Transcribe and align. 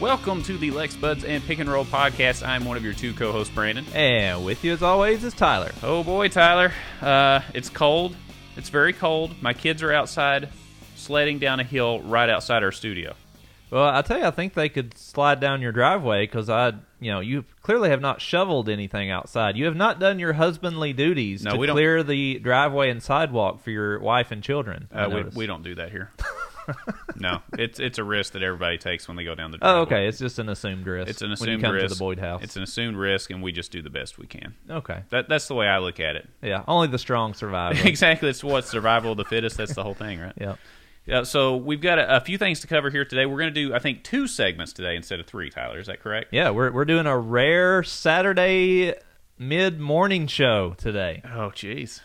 Welcome 0.00 0.42
to 0.44 0.56
the 0.56 0.70
Lex 0.70 0.96
Buds 0.96 1.24
and 1.24 1.44
Pick 1.44 1.58
and 1.58 1.68
Roll 1.70 1.84
podcast. 1.84 2.46
I'm 2.46 2.64
one 2.64 2.78
of 2.78 2.84
your 2.84 2.94
two 2.94 3.12
co-hosts, 3.12 3.54
Brandon. 3.54 3.84
And 3.94 4.42
with 4.46 4.64
you 4.64 4.72
as 4.72 4.82
always 4.82 5.22
is 5.24 5.34
Tyler. 5.34 5.72
Oh 5.82 6.02
boy, 6.02 6.28
Tyler, 6.28 6.72
uh, 7.02 7.40
it's 7.52 7.68
cold. 7.68 8.16
It's 8.56 8.70
very 8.70 8.94
cold. 8.94 9.34
My 9.42 9.52
kids 9.52 9.82
are 9.82 9.92
outside 9.92 10.48
sledding 10.96 11.38
down 11.38 11.60
a 11.60 11.64
hill 11.64 12.00
right 12.00 12.30
outside 12.30 12.62
our 12.62 12.72
studio. 12.72 13.14
Well, 13.70 13.84
I 13.84 14.00
tell 14.02 14.18
you, 14.18 14.24
I 14.24 14.30
think 14.30 14.54
they 14.54 14.68
could 14.70 14.96
slide 14.96 15.38
down 15.38 15.60
your 15.60 15.70
driveway 15.70 16.24
because 16.26 16.48
I, 16.48 16.72
you 16.98 17.12
know, 17.12 17.20
you 17.20 17.44
clearly 17.62 17.90
have 17.90 18.00
not 18.00 18.20
shoveled 18.22 18.68
anything 18.70 19.10
outside. 19.10 19.56
You 19.56 19.66
have 19.66 19.76
not 19.76 20.00
done 20.00 20.18
your 20.18 20.32
husbandly 20.32 20.92
duties 20.94 21.44
No, 21.44 21.52
to 21.52 21.56
we 21.58 21.66
don't- 21.66 21.74
clear 21.76 22.02
the 22.02 22.38
driveway 22.38 22.90
and 22.90 23.02
sidewalk 23.02 23.62
for 23.62 23.70
your 23.70 24.00
wife 24.00 24.30
and 24.32 24.42
children. 24.42 24.88
Uh, 24.92 25.10
we, 25.12 25.22
we 25.36 25.46
don't 25.46 25.62
do 25.62 25.74
that 25.74 25.90
here. 25.90 26.10
no, 27.16 27.42
it's 27.58 27.78
it's 27.80 27.98
a 27.98 28.04
risk 28.04 28.32
that 28.32 28.42
everybody 28.42 28.78
takes 28.78 29.08
when 29.08 29.16
they 29.16 29.24
go 29.24 29.34
down 29.34 29.50
the 29.50 29.58
driveway. 29.58 29.78
Oh, 29.78 29.82
okay. 29.82 30.08
It's 30.08 30.18
just 30.18 30.38
an 30.38 30.48
assumed 30.48 30.86
risk. 30.86 31.10
It's 31.10 31.22
an 31.22 31.28
when 31.28 31.34
assumed 31.34 31.52
you 31.52 31.58
come 31.66 31.74
risk. 31.74 31.88
to 31.88 31.94
the 31.94 31.98
Boyd 31.98 32.18
house. 32.18 32.42
It's 32.42 32.56
an 32.56 32.62
assumed 32.62 32.96
risk, 32.96 33.30
and 33.30 33.42
we 33.42 33.52
just 33.52 33.72
do 33.72 33.82
the 33.82 33.90
best 33.90 34.18
we 34.18 34.26
can. 34.26 34.54
okay. 34.68 35.02
That 35.10 35.28
that's 35.28 35.48
the 35.48 35.54
way 35.54 35.66
I 35.66 35.78
look 35.78 36.00
at 36.00 36.16
it. 36.16 36.28
Yeah. 36.42 36.64
Only 36.68 36.88
the 36.88 36.98
strong 36.98 37.34
survive. 37.34 37.84
exactly. 37.86 38.28
It's 38.28 38.44
what 38.44 38.64
survival 38.66 39.12
of 39.12 39.16
the 39.18 39.24
fittest. 39.24 39.56
That's 39.56 39.74
the 39.74 39.82
whole 39.82 39.94
thing, 39.94 40.20
right? 40.20 40.34
yeah. 40.40 40.56
Yeah, 41.06 41.22
so 41.24 41.56
we've 41.56 41.80
got 41.80 41.98
a, 41.98 42.18
a 42.18 42.20
few 42.20 42.36
things 42.38 42.60
to 42.60 42.66
cover 42.66 42.90
here 42.90 43.04
today. 43.06 43.24
We're 43.26 43.38
going 43.38 43.52
to 43.52 43.68
do, 43.68 43.74
I 43.74 43.78
think, 43.78 44.04
two 44.04 44.28
segments 44.28 44.72
today 44.72 44.94
instead 44.94 45.18
of 45.18 45.26
three. 45.26 45.50
Tyler, 45.50 45.80
is 45.80 45.86
that 45.86 46.00
correct? 46.00 46.28
Yeah. 46.30 46.50
We're 46.50 46.70
we're 46.70 46.84
doing 46.84 47.06
a 47.06 47.18
rare 47.18 47.82
Saturday 47.82 48.94
mid 49.38 49.80
morning 49.80 50.26
show 50.26 50.74
today. 50.76 51.22
Oh, 51.24 51.50
jeez, 51.50 52.00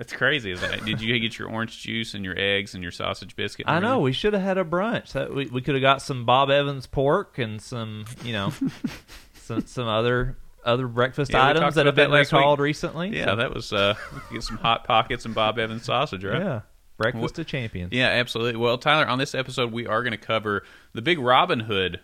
that's 0.00 0.14
crazy, 0.14 0.50
isn't 0.50 0.72
it? 0.72 0.82
Did 0.86 1.02
you 1.02 1.18
get 1.20 1.38
your 1.38 1.50
orange 1.50 1.78
juice 1.78 2.14
and 2.14 2.24
your 2.24 2.34
eggs 2.38 2.72
and 2.72 2.82
your 2.82 2.90
sausage 2.90 3.36
biscuit? 3.36 3.66
I 3.68 3.80
know 3.80 3.98
we 3.98 4.12
should 4.14 4.32
have 4.32 4.40
had 4.42 4.56
a 4.56 4.64
brunch. 4.64 5.12
That 5.12 5.34
we 5.34 5.44
we 5.44 5.60
could 5.60 5.74
have 5.74 5.82
got 5.82 6.00
some 6.00 6.24
Bob 6.24 6.50
Evans 6.50 6.86
pork 6.86 7.36
and 7.36 7.60
some 7.60 8.06
you 8.24 8.32
know 8.32 8.50
some 9.34 9.66
some 9.66 9.86
other 9.86 10.38
other 10.64 10.86
breakfast 10.88 11.32
Yeah, 11.32 11.46
items 11.46 11.74
that 11.74 11.84
have 11.84 11.94
been 11.94 12.10
that 12.10 12.16
last 12.16 12.32
week. 12.32 12.38
recalled 12.38 12.60
recently. 12.60 13.14
Yeah, 13.14 13.26
So, 13.26 13.36
that 13.36 13.52
was. 13.54 13.72
Uh, 13.74 13.94
get 14.32 14.42
some 14.42 14.56
hot 14.56 14.84
pockets 14.84 15.26
and 15.26 15.34
Bob 15.34 15.58
Evans 15.58 15.84
sausage, 15.84 16.24
right? 16.24 16.40
yeah. 16.40 16.60
Breakfast 16.96 17.38
of 17.38 17.46
champions. 17.46 17.92
Yeah, 17.92 18.08
absolutely. 18.08 18.58
Well, 18.58 18.78
Tyler, 18.78 19.06
on 19.06 19.18
this 19.18 19.34
episode, 19.34 19.70
we 19.70 19.86
are 19.86 20.02
going 20.02 20.12
to 20.12 20.18
cover 20.18 20.64
the 20.94 21.00
big 21.02 21.18
Robinhood 21.18 21.96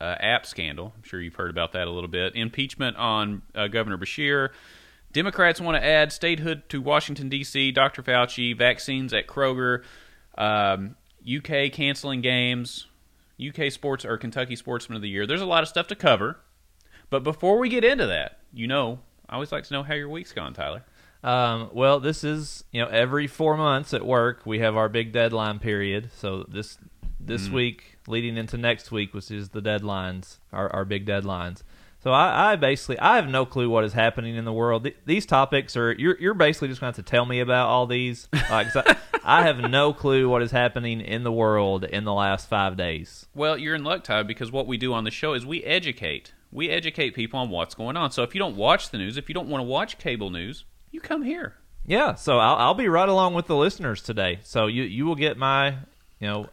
uh, 0.00 0.16
app 0.20 0.44
scandal. 0.46 0.92
I'm 0.96 1.02
sure 1.04 1.20
you've 1.20 1.36
heard 1.36 1.50
about 1.50 1.72
that 1.72 1.86
a 1.86 1.90
little 1.90 2.08
bit. 2.08 2.34
Impeachment 2.34 2.96
on 2.96 3.42
uh, 3.54 3.68
Governor 3.68 3.96
Beshear. 3.98 4.50
Democrats 5.12 5.60
want 5.60 5.76
to 5.76 5.84
add 5.84 6.10
statehood 6.12 6.68
to 6.70 6.80
Washington, 6.80 7.28
D.C., 7.28 7.70
Dr. 7.72 8.02
Fauci, 8.02 8.56
vaccines 8.56 9.12
at 9.12 9.26
Kroger, 9.26 9.82
um, 10.38 10.96
UK 11.26 11.70
canceling 11.72 12.20
games, 12.22 12.86
UK 13.40 13.70
sports 13.70 14.04
or 14.04 14.16
Kentucky 14.16 14.56
Sportsman 14.56 14.96
of 14.96 15.02
the 15.02 15.08
Year. 15.08 15.26
There's 15.26 15.40
a 15.42 15.46
lot 15.46 15.62
of 15.62 15.68
stuff 15.68 15.86
to 15.88 15.94
cover. 15.94 16.38
But 17.10 17.22
before 17.24 17.58
we 17.58 17.68
get 17.68 17.84
into 17.84 18.06
that, 18.06 18.38
you 18.54 18.66
know, 18.66 19.00
I 19.28 19.34
always 19.34 19.52
like 19.52 19.64
to 19.64 19.74
know 19.74 19.82
how 19.82 19.94
your 19.94 20.08
week's 20.08 20.32
gone, 20.32 20.54
Tyler. 20.54 20.82
Um, 21.22 21.68
well, 21.72 22.00
this 22.00 22.24
is 22.24 22.64
you 22.72 22.80
know 22.82 22.88
every 22.88 23.26
four 23.28 23.56
months 23.56 23.94
at 23.94 24.04
work 24.04 24.44
we 24.44 24.58
have 24.58 24.76
our 24.76 24.88
big 24.88 25.12
deadline 25.12 25.58
period. 25.60 26.10
So 26.16 26.44
this 26.48 26.78
this 27.20 27.48
Mm. 27.48 27.52
week 27.52 27.98
leading 28.08 28.36
into 28.36 28.56
next 28.58 28.90
week, 28.90 29.14
which 29.14 29.30
is 29.30 29.50
the 29.50 29.60
deadlines, 29.62 30.38
our 30.52 30.68
our 30.72 30.84
big 30.84 31.06
deadlines. 31.06 31.62
So 32.02 32.10
I, 32.10 32.52
I 32.52 32.56
basically 32.56 32.98
I 32.98 33.16
have 33.16 33.28
no 33.28 33.46
clue 33.46 33.70
what 33.70 33.84
is 33.84 33.92
happening 33.92 34.34
in 34.34 34.44
the 34.44 34.52
world. 34.52 34.82
Th- 34.82 34.96
these 35.06 35.24
topics 35.24 35.76
are 35.76 35.92
you're 35.92 36.18
you're 36.18 36.34
basically 36.34 36.68
just 36.68 36.80
going 36.80 36.92
to 36.92 36.98
have 36.98 37.04
to 37.04 37.08
tell 37.08 37.24
me 37.24 37.38
about 37.38 37.68
all 37.68 37.86
these. 37.86 38.28
Like 38.50 38.74
I, 38.74 38.96
I 39.24 39.42
have 39.42 39.58
no 39.58 39.92
clue 39.92 40.28
what 40.28 40.42
is 40.42 40.50
happening 40.50 41.00
in 41.00 41.22
the 41.22 41.30
world 41.30 41.84
in 41.84 42.04
the 42.04 42.12
last 42.12 42.48
five 42.48 42.76
days. 42.76 43.26
Well, 43.34 43.56
you're 43.56 43.76
in 43.76 43.84
luck, 43.84 44.02
Ty, 44.02 44.24
because 44.24 44.50
what 44.50 44.66
we 44.66 44.76
do 44.76 44.92
on 44.92 45.04
the 45.04 45.12
show 45.12 45.34
is 45.34 45.46
we 45.46 45.62
educate. 45.62 46.32
We 46.50 46.70
educate 46.70 47.14
people 47.14 47.38
on 47.38 47.50
what's 47.50 47.76
going 47.76 47.96
on. 47.96 48.10
So 48.10 48.24
if 48.24 48.34
you 48.34 48.40
don't 48.40 48.56
watch 48.56 48.90
the 48.90 48.98
news, 48.98 49.16
if 49.16 49.28
you 49.28 49.34
don't 49.34 49.48
want 49.48 49.62
to 49.62 49.66
watch 49.66 49.98
cable 49.98 50.30
news, 50.30 50.64
you 50.90 51.00
come 51.00 51.22
here. 51.22 51.54
Yeah, 51.86 52.16
so 52.16 52.38
I'll, 52.38 52.56
I'll 52.56 52.74
be 52.74 52.88
right 52.88 53.08
along 53.08 53.34
with 53.34 53.46
the 53.46 53.56
listeners 53.56 54.02
today. 54.02 54.40
So 54.42 54.66
you 54.66 54.82
you 54.82 55.06
will 55.06 55.14
get 55.14 55.36
my 55.36 55.76
you 56.18 56.26
know 56.26 56.48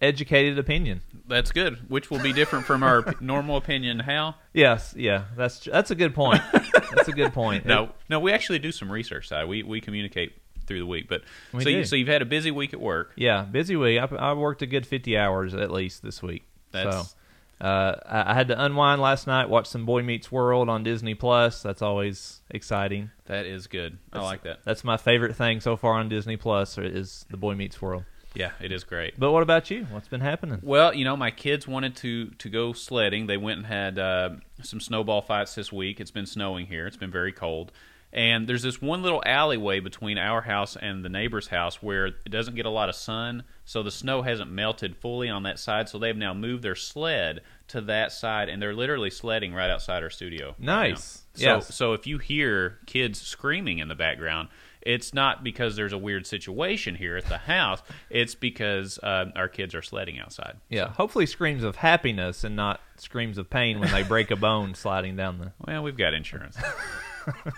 uneducated 0.00 0.58
opinion. 0.58 1.02
That's 1.28 1.52
good, 1.52 1.88
which 1.90 2.10
will 2.10 2.20
be 2.22 2.32
different 2.32 2.66
from 2.66 2.82
our 2.82 3.14
normal 3.20 3.56
opinion. 3.56 3.98
How? 4.00 4.36
Yes, 4.52 4.94
yeah, 4.96 5.24
that's 5.36 5.60
that's 5.60 5.90
a 5.90 5.94
good 5.94 6.14
point. 6.14 6.40
that's 6.52 7.08
a 7.08 7.12
good 7.12 7.32
point. 7.32 7.64
No, 7.66 7.90
no, 8.08 8.20
we 8.20 8.32
actually 8.32 8.58
do 8.60 8.70
some 8.72 8.90
research, 8.92 9.28
Ty. 9.28 9.44
We 9.46 9.62
we 9.62 9.80
communicate 9.80 10.32
through 10.66 10.80
the 10.80 10.86
week, 10.86 11.08
but 11.08 11.22
We 11.52 11.62
so 11.62 11.68
you, 11.68 11.76
do. 11.78 11.84
so 11.84 11.96
you've 11.96 12.08
had 12.08 12.22
a 12.22 12.26
busy 12.26 12.50
week 12.50 12.72
at 12.72 12.80
work. 12.80 13.12
yeah, 13.16 13.42
busy 13.42 13.76
week. 13.76 14.00
I, 14.00 14.04
I 14.16 14.32
worked 14.34 14.62
a 14.62 14.66
good 14.66 14.86
fifty 14.86 15.16
hours 15.16 15.54
at 15.54 15.70
least 15.70 16.02
this 16.02 16.22
week. 16.22 16.44
That's- 16.72 17.10
so 17.10 17.12
uh, 17.58 17.94
I, 18.04 18.32
I 18.32 18.34
had 18.34 18.48
to 18.48 18.62
unwind 18.64 19.00
last 19.00 19.26
night, 19.26 19.48
watch 19.48 19.66
some 19.66 19.86
Boy 19.86 20.02
Meets 20.02 20.30
World 20.30 20.68
on 20.68 20.82
Disney 20.82 21.14
Plus. 21.14 21.62
That's 21.62 21.80
always 21.80 22.40
exciting. 22.50 23.10
That 23.26 23.46
is 23.46 23.66
good. 23.66 23.96
I 24.12 24.20
like 24.20 24.42
that. 24.42 24.58
That's 24.64 24.84
my 24.84 24.98
favorite 24.98 25.36
thing 25.36 25.60
so 25.62 25.74
far 25.76 25.94
on 25.94 26.10
Disney 26.10 26.36
Plus 26.36 26.76
is 26.76 27.24
the 27.30 27.38
Boy 27.38 27.54
Meets 27.54 27.80
World. 27.80 28.04
Yeah, 28.36 28.52
it 28.60 28.70
is 28.70 28.84
great. 28.84 29.18
But 29.18 29.32
what 29.32 29.42
about 29.42 29.70
you? 29.70 29.86
What's 29.90 30.08
been 30.08 30.20
happening? 30.20 30.60
Well, 30.62 30.94
you 30.94 31.04
know, 31.04 31.16
my 31.16 31.30
kids 31.30 31.66
wanted 31.66 31.96
to 31.96 32.26
to 32.30 32.48
go 32.48 32.72
sledding. 32.72 33.26
They 33.26 33.36
went 33.38 33.58
and 33.58 33.66
had 33.66 33.98
uh, 33.98 34.30
some 34.62 34.80
snowball 34.80 35.22
fights 35.22 35.54
this 35.54 35.72
week. 35.72 36.00
It's 36.00 36.10
been 36.10 36.26
snowing 36.26 36.66
here. 36.66 36.86
It's 36.86 36.96
been 36.96 37.10
very 37.10 37.32
cold. 37.32 37.72
And 38.12 38.46
there's 38.48 38.62
this 38.62 38.80
one 38.80 39.02
little 39.02 39.22
alleyway 39.26 39.80
between 39.80 40.16
our 40.16 40.40
house 40.40 40.76
and 40.80 41.04
the 41.04 41.08
neighbor's 41.08 41.48
house 41.48 41.82
where 41.82 42.06
it 42.06 42.30
doesn't 42.30 42.54
get 42.54 42.64
a 42.64 42.70
lot 42.70 42.88
of 42.88 42.94
sun, 42.94 43.42
so 43.66 43.82
the 43.82 43.90
snow 43.90 44.22
hasn't 44.22 44.50
melted 44.50 44.96
fully 44.96 45.28
on 45.28 45.42
that 45.42 45.58
side. 45.58 45.88
So 45.88 45.98
they've 45.98 46.16
now 46.16 46.32
moved 46.32 46.62
their 46.62 46.76
sled 46.76 47.40
to 47.68 47.80
that 47.82 48.12
side, 48.12 48.48
and 48.48 48.62
they're 48.62 48.74
literally 48.74 49.10
sledding 49.10 49.52
right 49.52 49.68
outside 49.68 50.02
our 50.02 50.08
studio. 50.08 50.54
right. 50.58 50.90
Nice. 50.92 51.24
So, 51.34 51.42
Yes. 51.44 51.74
so 51.74 51.92
if 51.92 52.06
you 52.06 52.16
hear 52.18 52.78
kids 52.86 53.20
screaming 53.20 53.80
in 53.80 53.88
the 53.88 53.94
background, 53.96 54.48
it's 54.86 55.12
not 55.12 55.42
because 55.42 55.76
there's 55.76 55.92
a 55.92 55.98
weird 55.98 56.26
situation 56.26 56.94
here 56.94 57.16
at 57.16 57.26
the 57.26 57.38
house. 57.38 57.82
It's 58.08 58.34
because 58.34 58.98
uh, 58.98 59.26
our 59.34 59.48
kids 59.48 59.74
are 59.74 59.82
sledding 59.82 60.18
outside. 60.18 60.56
Yeah, 60.68 60.90
hopefully 60.90 61.26
screams 61.26 61.64
of 61.64 61.76
happiness 61.76 62.44
and 62.44 62.56
not 62.56 62.80
screams 62.96 63.36
of 63.36 63.50
pain 63.50 63.80
when 63.80 63.90
they 63.90 64.02
break 64.02 64.30
a 64.30 64.36
bone 64.36 64.74
sliding 64.74 65.16
down 65.16 65.38
the. 65.38 65.52
Well, 65.66 65.82
we've 65.82 65.96
got 65.96 66.14
insurance. 66.14 66.56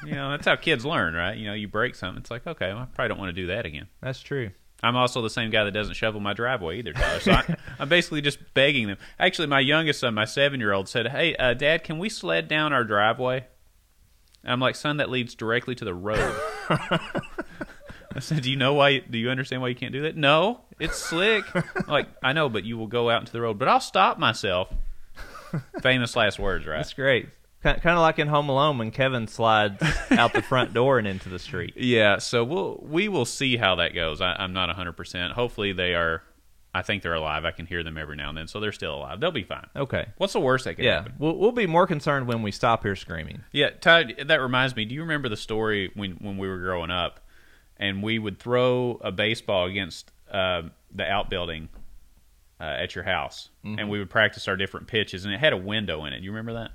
you 0.05 0.13
know, 0.13 0.31
that's 0.31 0.47
how 0.47 0.57
kids 0.57 0.85
learn, 0.85 1.15
right? 1.15 1.37
You 1.37 1.47
know, 1.47 1.53
you 1.53 1.69
break 1.69 1.95
something, 1.95 2.21
it's 2.21 2.31
like, 2.31 2.47
okay, 2.47 2.73
well, 2.73 2.83
I 2.83 2.87
probably 2.87 3.09
don't 3.09 3.19
want 3.19 3.29
to 3.35 3.41
do 3.43 3.49
that 3.49 3.67
again. 3.67 3.87
That's 4.01 4.21
true. 4.21 4.51
I'm 4.83 4.97
also 4.97 5.21
the 5.23 5.31
same 5.31 5.51
guy 5.51 5.65
that 5.65 5.73
doesn't 5.73 5.95
shovel 5.95 6.21
my 6.21 6.33
driveway 6.33 6.79
either, 6.79 6.93
Tyler. 6.93 7.21
So 7.21 7.33
I, 7.33 7.57
I'm 7.79 7.89
basically 7.89 8.21
just 8.23 8.39
begging 8.55 8.87
them. 8.87 8.99
Actually, 9.19 9.49
my 9.49 9.61
youngest 9.61 10.01
son, 10.01 10.15
my 10.15 10.25
seven 10.25 10.61
year 10.61 10.73
old, 10.73 10.89
said, 10.89 11.09
Hey, 11.09 11.35
uh, 11.37 11.55
Dad, 11.55 11.85
can 11.85 11.99
we 11.99 12.09
sled 12.09 12.49
down 12.49 12.73
our 12.73 12.85
driveway? 12.85 13.47
And 14.45 14.53
I'm 14.53 14.61
like, 14.61 14.77
Son, 14.77 14.99
that 14.99 15.11
leads 15.11 15.35
directly 15.35 15.75
to 15.75 15.85
the 15.85 15.95
road. 15.95 16.35
I 16.71 18.21
said, 18.21 18.43
Do 18.43 18.51
you 18.51 18.57
know 18.57 18.75
why? 18.75 18.99
Do 18.99 19.19
you 19.19 19.31
understand 19.31 19.63
why 19.63 19.69
you 19.69 19.75
can't 19.75 19.93
do 19.93 20.03
that? 20.03 20.17
No, 20.17 20.63
it's 20.81 20.97
slick. 20.97 21.45
Like, 21.87 22.09
I 22.23 22.33
know, 22.33 22.49
but 22.49 22.65
you 22.65 22.77
will 22.79 22.87
go 22.87 23.11
out 23.11 23.21
into 23.21 23.33
the 23.33 23.41
road. 23.41 23.59
But 23.59 23.69
I'll 23.69 23.81
stop 23.81 24.19
myself. 24.19 24.73
Famous 25.83 26.15
last 26.17 26.39
words, 26.39 26.67
right? 26.67 26.77
That's 26.77 26.93
great. 26.95 27.29
Kind 27.63 27.81
of 27.85 27.99
like 27.99 28.19
in 28.19 28.29
Home 28.29 28.49
Alone 28.49 28.79
when 28.79 28.91
Kevin 28.93 29.27
slides 29.27 29.83
out 30.13 30.33
the 30.33 30.43
front 30.43 30.73
door 30.73 30.99
and 30.99 31.09
into 31.09 31.29
the 31.29 31.39
street. 31.41 31.75
Yeah, 31.77 32.19
so 32.19 32.45
we'll 32.45 32.79
we 32.83 33.09
will 33.09 33.25
see 33.25 33.57
how 33.57 33.75
that 33.77 33.95
goes. 33.95 34.21
I, 34.21 34.33
I'm 34.39 34.53
not 34.53 34.69
100. 34.69 34.93
percent 34.93 35.33
Hopefully 35.33 35.73
they 35.73 35.95
are. 35.95 36.23
I 36.75 36.83
think 36.83 37.03
they're 37.03 37.15
alive. 37.15 37.45
I 37.45 37.51
can 37.51 37.67
hear 37.67 37.83
them 37.83 37.97
every 37.97 38.15
now 38.17 38.29
and 38.29 38.37
then, 38.39 38.47
so 38.47 38.61
they're 38.61 38.73
still 38.73 38.95
alive. 38.95 39.21
They'll 39.21 39.31
be 39.31 39.43
fine. 39.43 39.67
Okay. 39.75 40.07
What's 40.19 40.35
the 40.35 40.41
worst 40.41 40.65
that 40.67 40.75
could 40.75 40.85
Yeah, 40.85 40.97
happen? 41.03 41.15
we'll, 41.19 41.37
we'll 41.37 41.53
be 41.53 41.67
more 41.67 41.87
concerned 41.87 42.27
when 42.29 42.43
we 42.43 42.51
stop 42.53 42.83
here 42.83 42.95
screaming. 42.95 43.43
Yeah, 43.53 43.71
Ty, 43.71 44.15
that 44.27 44.41
reminds 44.41 44.77
me. 44.77 44.85
Do 44.85 44.95
you 44.95 45.01
remember 45.03 45.29
the 45.29 45.37
story 45.37 45.91
when 45.95 46.13
when 46.21 46.37
we 46.37 46.47
were 46.47 46.59
growing 46.59 46.91
up, 46.91 47.21
and 47.79 48.03
we 48.03 48.19
would 48.19 48.39
throw 48.39 49.01
a 49.03 49.11
baseball 49.11 49.67
against 49.67 50.11
uh, 50.31 50.63
the 50.95 51.05
outbuilding 51.11 51.69
uh, 52.61 52.65
at 52.65 52.95
your 52.95 53.05
house, 53.05 53.49
and 53.65 53.89
we 53.89 53.99
would 53.99 54.11
practice 54.11 54.47
our 54.49 54.57
different 54.57 54.87
pitches, 54.89 55.25
and 55.25 55.33
it 55.33 55.41
had 55.41 55.53
a 55.53 55.57
window 55.59 56.05
in 56.05 56.13
it. 56.13 56.23
You 56.23 56.31
remember 56.33 56.53
that? 56.55 56.71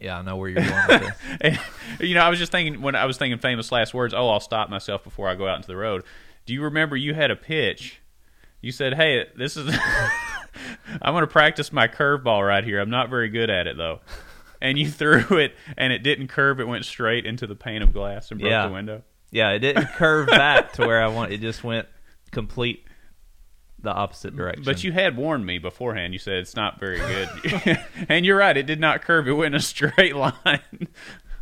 Yeah, 0.00 0.18
I 0.18 0.22
know 0.22 0.36
where 0.36 0.50
you're 0.50 0.62
going 0.62 0.86
with 0.88 1.00
this. 1.00 1.12
And, 1.40 1.58
you 2.00 2.14
know, 2.14 2.20
I 2.22 2.28
was 2.28 2.38
just 2.38 2.52
thinking 2.52 2.82
when 2.82 2.94
I 2.96 3.06
was 3.06 3.16
thinking 3.16 3.38
famous 3.38 3.72
last 3.72 3.94
words. 3.94 4.12
Oh, 4.12 4.28
I'll 4.28 4.40
stop 4.40 4.68
myself 4.68 5.02
before 5.04 5.28
I 5.28 5.34
go 5.36 5.46
out 5.48 5.56
into 5.56 5.68
the 5.68 5.76
road. 5.76 6.02
Do 6.44 6.52
you 6.52 6.62
remember 6.62 6.96
you 6.96 7.14
had 7.14 7.30
a 7.30 7.36
pitch? 7.36 8.00
You 8.64 8.72
said, 8.72 8.94
"Hey, 8.94 9.26
this 9.36 9.56
is 9.56 9.68
I'm 11.02 11.12
going 11.14 11.22
to 11.22 11.26
practice 11.26 11.72
my 11.72 11.88
curveball 11.88 12.46
right 12.46 12.64
here. 12.64 12.80
I'm 12.80 12.90
not 12.90 13.10
very 13.10 13.28
good 13.28 13.50
at 13.50 13.66
it 13.66 13.76
though." 13.76 14.00
And 14.60 14.78
you 14.78 14.88
threw 14.90 15.38
it, 15.38 15.54
and 15.76 15.92
it 15.92 16.02
didn't 16.02 16.28
curve. 16.28 16.60
It 16.60 16.66
went 16.68 16.84
straight 16.84 17.26
into 17.26 17.46
the 17.46 17.54
pane 17.56 17.82
of 17.82 17.92
glass 17.92 18.30
and 18.30 18.40
broke 18.40 18.50
Yeah. 18.50 18.66
the 18.66 18.72
window. 18.72 19.02
Yeah, 19.30 19.50
it 19.50 19.58
didn't 19.58 19.86
curve 19.88 20.28
back 20.28 20.72
to 20.74 20.86
where 20.86 21.02
I 21.02 21.08
want. 21.08 21.32
It 21.32 21.40
just 21.40 21.64
went 21.64 21.88
complete 22.30 22.86
the 23.80 23.92
opposite 23.92 24.34
direction. 24.36 24.62
But 24.64 24.82
you 24.84 24.92
had 24.92 25.16
warned 25.16 25.44
me 25.44 25.58
beforehand. 25.58 26.12
You 26.14 26.18
said 26.18 26.34
it's 26.38 26.56
not 26.56 26.78
very 26.80 26.98
good, 26.98 27.78
and 28.08 28.24
you're 28.24 28.38
right. 28.38 28.56
It 28.56 28.64
did 28.66 28.80
not 28.80 29.02
curve. 29.02 29.26
It 29.28 29.32
went 29.32 29.54
in 29.54 29.58
a 29.58 29.62
straight 29.62 30.14
line, 30.16 30.88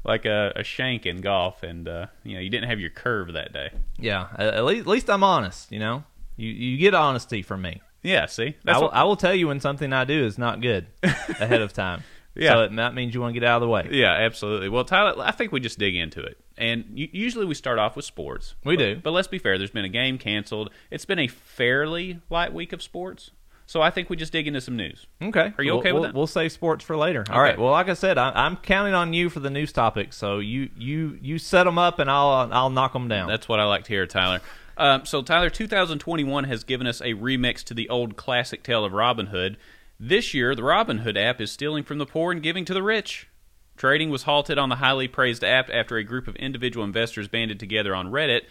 like 0.05 0.25
a, 0.25 0.53
a 0.57 0.65
shank 0.65 1.05
in 1.07 1.21
golf. 1.21 1.63
And 1.63 1.87
uh, 1.87 2.07
you 2.25 2.35
know, 2.35 2.41
you 2.41 2.51
didn't 2.51 2.69
have 2.71 2.81
your 2.81 2.91
curve 2.91 3.35
that 3.35 3.53
day. 3.53 3.71
yeah, 3.99 4.29
at 4.39 4.65
least, 4.65 4.81
at 4.81 4.87
least 4.89 5.11
I'm 5.11 5.23
honest. 5.23 5.71
You 5.71 5.79
know, 5.79 6.05
you 6.43 6.53
you 6.53 6.77
get 6.79 6.95
honesty 6.95 7.43
from 7.43 7.63
me. 7.63 7.81
Yeah, 8.03 8.27
see, 8.27 8.57
I 8.67 8.75
will, 8.79 8.83
what, 8.87 8.95
I 8.95 9.05
will 9.05 9.17
tell 9.17 9.35
you 9.35 9.47
when 9.49 9.61
something 9.61 9.93
I 9.93 10.05
do 10.05 10.25
is 10.25 10.37
not 10.37 10.61
good 10.61 10.87
ahead 11.03 11.63
of 11.63 11.73
time. 11.73 12.03
Yeah. 12.35 12.53
So 12.55 12.61
it, 12.63 12.77
that 12.77 12.95
means 12.95 13.15
you 13.15 13.21
want 13.21 13.35
to 13.35 13.39
get 13.41 13.47
out 13.47 13.57
of 13.57 13.61
the 13.63 13.69
way. 13.69 13.89
yeah, 13.93 14.11
absolutely. 14.13 14.69
Well, 14.71 14.85
Tyler, 14.85 15.15
I 15.23 15.31
think 15.33 15.53
we 15.53 15.61
just 15.61 15.79
dig 15.79 15.95
into 15.95 16.21
it, 16.21 16.37
and 16.59 16.85
usually 16.95 17.45
we 17.47 17.55
start 17.55 17.79
off 17.79 17.95
with 17.95 18.05
sports. 18.07 18.55
We 18.65 18.77
do. 18.77 18.97
but 19.03 19.11
let's 19.13 19.29
be 19.29 19.39
fair. 19.39 19.57
There's 19.59 19.71
been 19.71 19.85
a 19.85 19.89
game 19.91 20.19
canceled. 20.19 20.71
It's 20.91 21.05
been 21.05 21.19
a 21.21 21.29
fairly 21.29 22.21
light 22.31 22.53
week 22.55 22.73
of 22.73 22.83
sports, 22.83 23.31
so 23.67 23.81
I 23.83 23.91
think 23.91 24.11
we 24.11 24.17
just 24.17 24.33
dig 24.33 24.47
into 24.49 24.61
some 24.63 24.77
news. 24.77 25.07
Okay. 25.23 25.53
Are 25.59 25.63
you 25.63 25.73
We'll- 25.73 25.79
okay 25.81 25.93
with 25.93 26.01
we'll, 26.01 26.03
that? 26.09 26.15
We'll 26.15 26.27
save 26.27 26.51
sports 26.53 26.83
for 26.85 26.97
later. 26.97 27.25
All 27.29 27.35
Okay. 27.37 27.41
right. 27.51 27.59
Well, 27.59 27.71
like 27.71 27.89
I 27.89 27.95
said, 27.95 28.19
I, 28.19 28.31
I'm 28.35 28.57
counting 28.57 28.95
on 28.95 29.13
you 29.13 29.29
for 29.31 29.41
the 29.41 29.51
news 29.51 29.71
topics. 29.73 30.17
So 30.17 30.39
you 30.41 30.71
you 30.77 31.19
you 31.23 31.39
set 31.39 31.65
them 31.65 31.79
up, 31.79 31.99
and 32.01 32.11
I'll 32.11 32.49
I'll 32.53 32.71
knock 32.71 32.95
them 32.95 33.07
down. 33.09 33.29
That's 33.29 33.49
what 33.49 33.61
I 33.61 33.65
like 33.65 33.85
to 33.85 33.89
hear, 33.93 34.07
Tyler. 34.07 34.41
Um, 34.77 35.05
so, 35.05 35.23
Tyler, 35.23 35.51
2021 35.51 36.45
has 36.45 36.65
given 36.65 36.87
us 36.87 37.01
a 37.01 37.15
remix 37.15 37.63
to 37.65 37.75
the 37.75 37.89
old 37.89 38.17
classic 38.17 38.63
tale 38.63 38.85
of 38.85 38.93
Robin 38.93 39.27
Hood. 39.27 39.57
This 40.01 40.35
year, 40.35 40.55
the 40.55 40.63
Robinhood 40.63 41.17
app 41.17 41.41
is 41.41 41.53
stealing 41.53 41.85
from 41.85 41.99
the 41.99 42.07
poor 42.07 42.33
and 42.33 42.43
giving 42.43 42.65
to 42.65 42.75
the 42.75 42.83
rich. 42.83 43.29
Trading 43.77 44.11
was 44.11 44.25
halted 44.25 44.59
on 44.59 44.69
the 44.69 44.77
highly 44.77 45.09
praised 45.09 45.45
app 45.45 45.71
after 45.73 45.97
a 45.97 46.05
group 46.05 46.29
of 46.29 46.37
individual 46.37 46.85
investors 46.85 47.29
banded 47.29 47.59
together 47.59 47.95
on 47.95 48.11
Reddit 48.11 48.43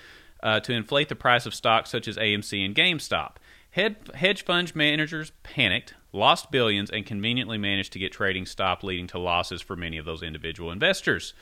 uh, 0.44 0.60
to 0.62 0.74
inflate 0.74 1.10
the 1.10 1.16
price 1.16 1.46
of 1.46 1.54
stocks 1.54 1.90
such 1.90 2.08
as 2.08 2.18
AMC 2.18 2.66
and 2.66 2.76
GameStop. 2.76 3.34
Head, 3.72 3.96
hedge 4.16 4.44
fund 4.44 4.76
managers 4.76 5.32
panicked, 5.44 5.94
lost 6.12 6.52
billions, 6.52 6.90
and 6.90 7.06
conveniently 7.06 7.58
managed 7.58 7.94
to 7.94 8.00
get 8.00 8.12
trading 8.12 8.46
stopped, 8.46 8.84
leading 8.84 9.08
to 9.08 9.20
losses 9.20 9.62
for 9.62 9.76
many 9.76 9.98
of 9.98 10.06
those 10.06 10.24
individual 10.24 10.72
investors. 10.72 11.34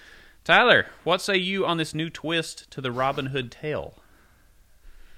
Tyler, 0.43 0.87
what 1.03 1.21
say 1.21 1.35
you 1.35 1.65
on 1.65 1.77
this 1.77 1.95
new 1.95 2.09
twist 2.09 2.69
to 2.71 2.81
the 2.81 2.91
Robin 2.91 3.27
Hood 3.27 3.51
tale? 3.51 3.95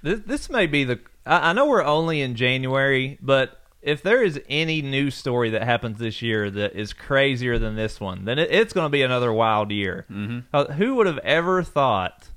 This, 0.02 0.20
this 0.26 0.50
may 0.50 0.66
be 0.66 0.84
the. 0.84 1.00
I, 1.24 1.50
I 1.50 1.52
know 1.52 1.66
we're 1.66 1.84
only 1.84 2.20
in 2.20 2.34
January, 2.34 3.18
but 3.20 3.58
if 3.82 4.02
there 4.02 4.22
is 4.22 4.40
any 4.48 4.80
news 4.80 5.14
story 5.14 5.50
that 5.50 5.62
happens 5.64 5.98
this 5.98 6.22
year 6.22 6.50
that 6.50 6.74
is 6.74 6.92
crazier 6.92 7.58
than 7.58 7.74
this 7.76 8.00
one, 8.00 8.24
then 8.24 8.38
it, 8.38 8.50
it's 8.50 8.72
going 8.72 8.86
to 8.86 8.90
be 8.90 9.02
another 9.02 9.32
wild 9.32 9.70
year. 9.70 10.06
Mm-hmm. 10.10 10.40
Uh, 10.52 10.66
who 10.72 10.94
would 10.96 11.06
have 11.06 11.18
ever 11.18 11.62
thought 11.62 12.30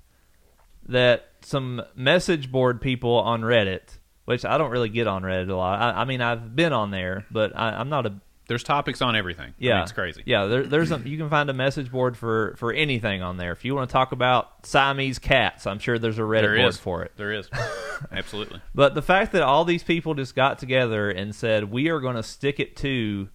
that 0.88 1.28
some 1.42 1.82
message 1.96 2.52
board 2.52 2.82
people 2.82 3.16
on 3.16 3.42
Reddit, 3.42 3.98
which 4.26 4.44
I 4.44 4.58
don't 4.58 4.72
really 4.72 4.90
get 4.90 5.08
on 5.08 5.22
Reddit 5.22 5.50
a 5.50 5.56
lot. 5.56 5.82
I, 5.82 6.02
I 6.02 6.06
mean, 6.06 6.22
I've 6.22 6.56
been 6.56 6.74
on 6.74 6.92
there, 6.92 7.26
but 7.32 7.56
I, 7.56 7.70
I'm 7.70 7.90
not 7.90 8.06
a 8.06 8.14
There's 8.48 8.64
topics 8.64 9.02
on 9.02 9.16
everything. 9.16 9.46
I 9.46 9.48
mean, 9.48 9.54
yeah, 9.58 9.82
it's 9.82 9.92
crazy. 9.92 10.22
Yeah, 10.26 10.46
there, 10.46 10.64
there's 10.64 10.92
a, 10.92 11.00
you 11.00 11.18
can 11.18 11.30
find 11.30 11.50
a 11.50 11.54
message 11.54 11.92
board 11.92 12.16
for 12.16 12.56
for 12.58 12.72
anything 12.72 13.24
on 13.24 13.38
there. 13.38 13.52
If 13.52 13.66
you 13.66 13.74
want 13.76 13.90
to 13.90 13.94
talk 13.94 14.12
about 14.12 14.66
Siamese 14.66 15.18
cats, 15.20 15.66
I'm 15.66 15.80
sure 15.80 15.98
there's 15.98 16.20
a 16.20 16.24
Reddit 16.24 16.42
There 16.42 16.56
board 16.58 16.70
is 16.70 16.78
for 16.78 17.04
it. 17.04 17.12
There 17.18 17.32
is. 17.32 17.50
Absolutely. 18.12 18.62
But 18.76 18.94
the 18.94 19.02
fact 19.02 19.32
that 19.32 19.42
all 19.42 19.66
these 19.66 19.84
people 19.84 20.14
just 20.14 20.36
got 20.36 20.60
together 20.60 21.10
and 21.10 21.34
said 21.34 21.72
we 21.72 21.90
are 21.90 22.00
going 22.00 22.18
to 22.18 22.24
stick 22.24 22.60
it 22.60 22.76
to 22.78 23.30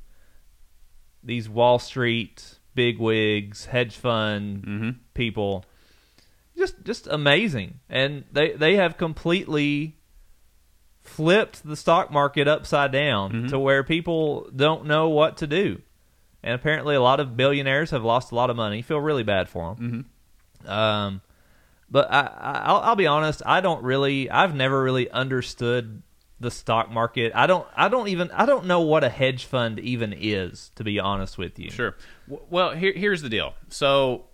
these 1.22 1.48
Wall 1.48 1.78
Street 1.78 2.58
big 2.74 2.98
wigs, 2.98 3.66
hedge 3.66 3.96
fund 3.96 4.64
Mhm. 4.64 4.96
people, 5.14 5.64
just 6.56 6.82
just 6.84 7.06
amazing, 7.08 7.80
and 7.88 8.24
they 8.32 8.52
they 8.52 8.76
have 8.76 8.96
completely 8.96 9.96
flipped 11.10 11.66
the 11.66 11.76
stock 11.76 12.10
market 12.10 12.46
upside 12.48 12.92
down 12.92 13.32
Mhm. 13.32 13.48
to 13.50 13.58
where 13.58 13.82
people 13.84 14.48
don't 14.54 14.86
know 14.86 15.08
what 15.08 15.36
to 15.38 15.46
do, 15.46 15.80
and 16.42 16.54
apparently 16.54 16.94
a 16.94 17.00
lot 17.02 17.20
of 17.20 17.36
billionaires 17.36 17.90
have 17.90 18.04
lost 18.04 18.32
a 18.32 18.34
lot 18.34 18.50
of 18.50 18.56
money. 18.56 18.78
You 18.78 18.82
Feel 18.82 19.00
really 19.00 19.22
bad 19.24 19.48
for 19.48 19.74
them. 19.74 20.06
Mm-hmm. 20.64 20.70
Um, 20.70 21.20
but 21.90 22.10
I, 22.10 22.20
I 22.20 22.52
I'll, 22.66 22.76
I'll 22.80 22.96
be 22.96 23.06
honest. 23.06 23.42
I 23.44 23.60
don't 23.60 23.82
really. 23.82 24.30
I've 24.30 24.54
never 24.54 24.82
really 24.82 25.10
understood 25.10 26.02
the 26.38 26.50
stock 26.50 26.90
market. 26.90 27.32
I 27.34 27.46
don't. 27.46 27.66
I 27.76 27.88
don't 27.88 28.08
even. 28.08 28.30
I 28.30 28.46
don't 28.46 28.66
know 28.66 28.80
what 28.80 29.02
a 29.04 29.08
hedge 29.08 29.44
fund 29.44 29.78
even 29.80 30.14
is. 30.16 30.70
To 30.76 30.84
be 30.84 31.00
honest 31.00 31.36
with 31.38 31.58
you. 31.58 31.70
Sure. 31.70 31.96
W- 32.28 32.46
Well, 32.50 32.70
here, 32.74 32.92
here's 32.94 33.22
the 33.22 33.28
deal. 33.28 33.54
So 33.68 34.26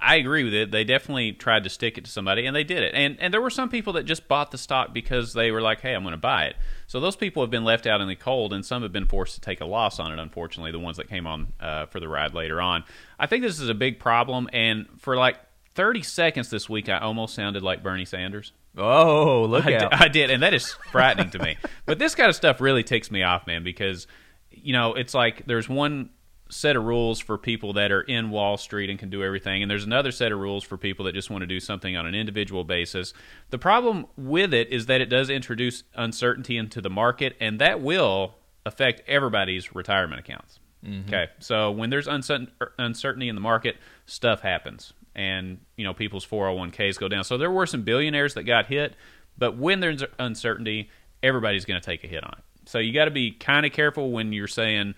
I 0.00 0.16
agree 0.16 0.44
with 0.44 0.54
it. 0.54 0.70
They 0.70 0.84
definitely 0.84 1.32
tried 1.32 1.64
to 1.64 1.70
stick 1.70 1.98
it 1.98 2.04
to 2.04 2.10
somebody, 2.10 2.46
and 2.46 2.54
they 2.54 2.62
did 2.62 2.82
it. 2.82 2.94
And 2.94 3.16
and 3.20 3.34
there 3.34 3.40
were 3.40 3.50
some 3.50 3.68
people 3.68 3.94
that 3.94 4.04
just 4.04 4.28
bought 4.28 4.52
the 4.52 4.58
stock 4.58 4.94
because 4.94 5.32
they 5.32 5.50
were 5.50 5.60
like, 5.60 5.80
"Hey, 5.80 5.94
I'm 5.94 6.02
going 6.02 6.12
to 6.12 6.18
buy 6.18 6.44
it." 6.44 6.56
So 6.86 7.00
those 7.00 7.16
people 7.16 7.42
have 7.42 7.50
been 7.50 7.64
left 7.64 7.86
out 7.86 8.00
in 8.00 8.06
the 8.06 8.14
cold, 8.14 8.52
and 8.52 8.64
some 8.64 8.82
have 8.82 8.92
been 8.92 9.06
forced 9.06 9.34
to 9.34 9.40
take 9.40 9.60
a 9.60 9.64
loss 9.64 9.98
on 9.98 10.12
it. 10.12 10.20
Unfortunately, 10.20 10.70
the 10.70 10.78
ones 10.78 10.98
that 10.98 11.08
came 11.08 11.26
on 11.26 11.52
uh, 11.58 11.86
for 11.86 11.98
the 11.98 12.08
ride 12.08 12.32
later 12.32 12.60
on. 12.60 12.84
I 13.18 13.26
think 13.26 13.42
this 13.42 13.58
is 13.58 13.68
a 13.68 13.74
big 13.74 13.98
problem. 13.98 14.48
And 14.52 14.86
for 14.98 15.16
like 15.16 15.36
30 15.74 16.02
seconds 16.02 16.48
this 16.50 16.68
week, 16.68 16.88
I 16.88 16.98
almost 16.98 17.34
sounded 17.34 17.62
like 17.64 17.82
Bernie 17.82 18.04
Sanders. 18.04 18.52
Oh, 18.76 19.44
look 19.44 19.66
I 19.66 19.74
out! 19.74 19.90
did, 19.90 20.00
I 20.00 20.08
did, 20.08 20.30
and 20.30 20.42
that 20.44 20.54
is 20.54 20.72
frightening 20.92 21.30
to 21.30 21.38
me. 21.38 21.56
But 21.86 21.98
this 21.98 22.14
kind 22.14 22.28
of 22.28 22.36
stuff 22.36 22.60
really 22.60 22.84
ticks 22.84 23.10
me 23.10 23.24
off, 23.24 23.46
man, 23.48 23.64
because 23.64 24.06
you 24.50 24.72
know 24.72 24.94
it's 24.94 25.12
like 25.12 25.44
there's 25.46 25.68
one 25.68 26.10
set 26.52 26.76
of 26.76 26.84
rules 26.84 27.18
for 27.18 27.38
people 27.38 27.72
that 27.72 27.90
are 27.90 28.02
in 28.02 28.30
Wall 28.30 28.56
Street 28.56 28.90
and 28.90 28.98
can 28.98 29.08
do 29.08 29.24
everything, 29.24 29.62
and 29.62 29.70
there's 29.70 29.84
another 29.84 30.12
set 30.12 30.32
of 30.32 30.38
rules 30.38 30.62
for 30.62 30.76
people 30.76 31.06
that 31.06 31.12
just 31.12 31.30
want 31.30 31.42
to 31.42 31.46
do 31.46 31.58
something 31.58 31.96
on 31.96 32.06
an 32.06 32.14
individual 32.14 32.62
basis. 32.62 33.14
The 33.50 33.58
problem 33.58 34.06
with 34.16 34.52
it 34.52 34.68
is 34.68 34.86
that 34.86 35.00
it 35.00 35.06
does 35.06 35.30
introduce 35.30 35.82
uncertainty 35.94 36.58
into 36.58 36.80
the 36.80 36.90
market, 36.90 37.36
and 37.40 37.58
that 37.60 37.80
will 37.80 38.34
affect 38.66 39.02
everybody's 39.08 39.74
retirement 39.74 40.20
accounts. 40.20 40.60
Mm-hmm. 40.84 41.08
Okay, 41.08 41.30
so 41.38 41.70
when 41.70 41.90
there's 41.90 42.06
uncertain, 42.06 42.50
er, 42.60 42.72
uncertainty 42.78 43.28
in 43.28 43.34
the 43.34 43.40
market, 43.40 43.76
stuff 44.06 44.40
happens, 44.40 44.92
and 45.14 45.58
you 45.76 45.84
know 45.84 45.94
people's 45.94 46.26
401ks 46.26 46.98
go 46.98 47.08
down. 47.08 47.24
So 47.24 47.38
there 47.38 47.50
were 47.50 47.66
some 47.66 47.82
billionaires 47.82 48.34
that 48.34 48.42
got 48.42 48.66
hit, 48.66 48.94
but 49.38 49.56
when 49.56 49.80
there's 49.80 50.04
uncertainty, 50.18 50.90
everybody's 51.22 51.64
going 51.64 51.80
to 51.80 51.84
take 51.84 52.04
a 52.04 52.08
hit 52.08 52.24
on 52.24 52.34
it. 52.36 52.44
So 52.68 52.78
you 52.78 52.92
got 52.92 53.06
to 53.06 53.10
be 53.10 53.30
kind 53.30 53.64
of 53.64 53.72
careful 53.72 54.10
when 54.10 54.32
you're 54.32 54.48
saying, 54.48 54.94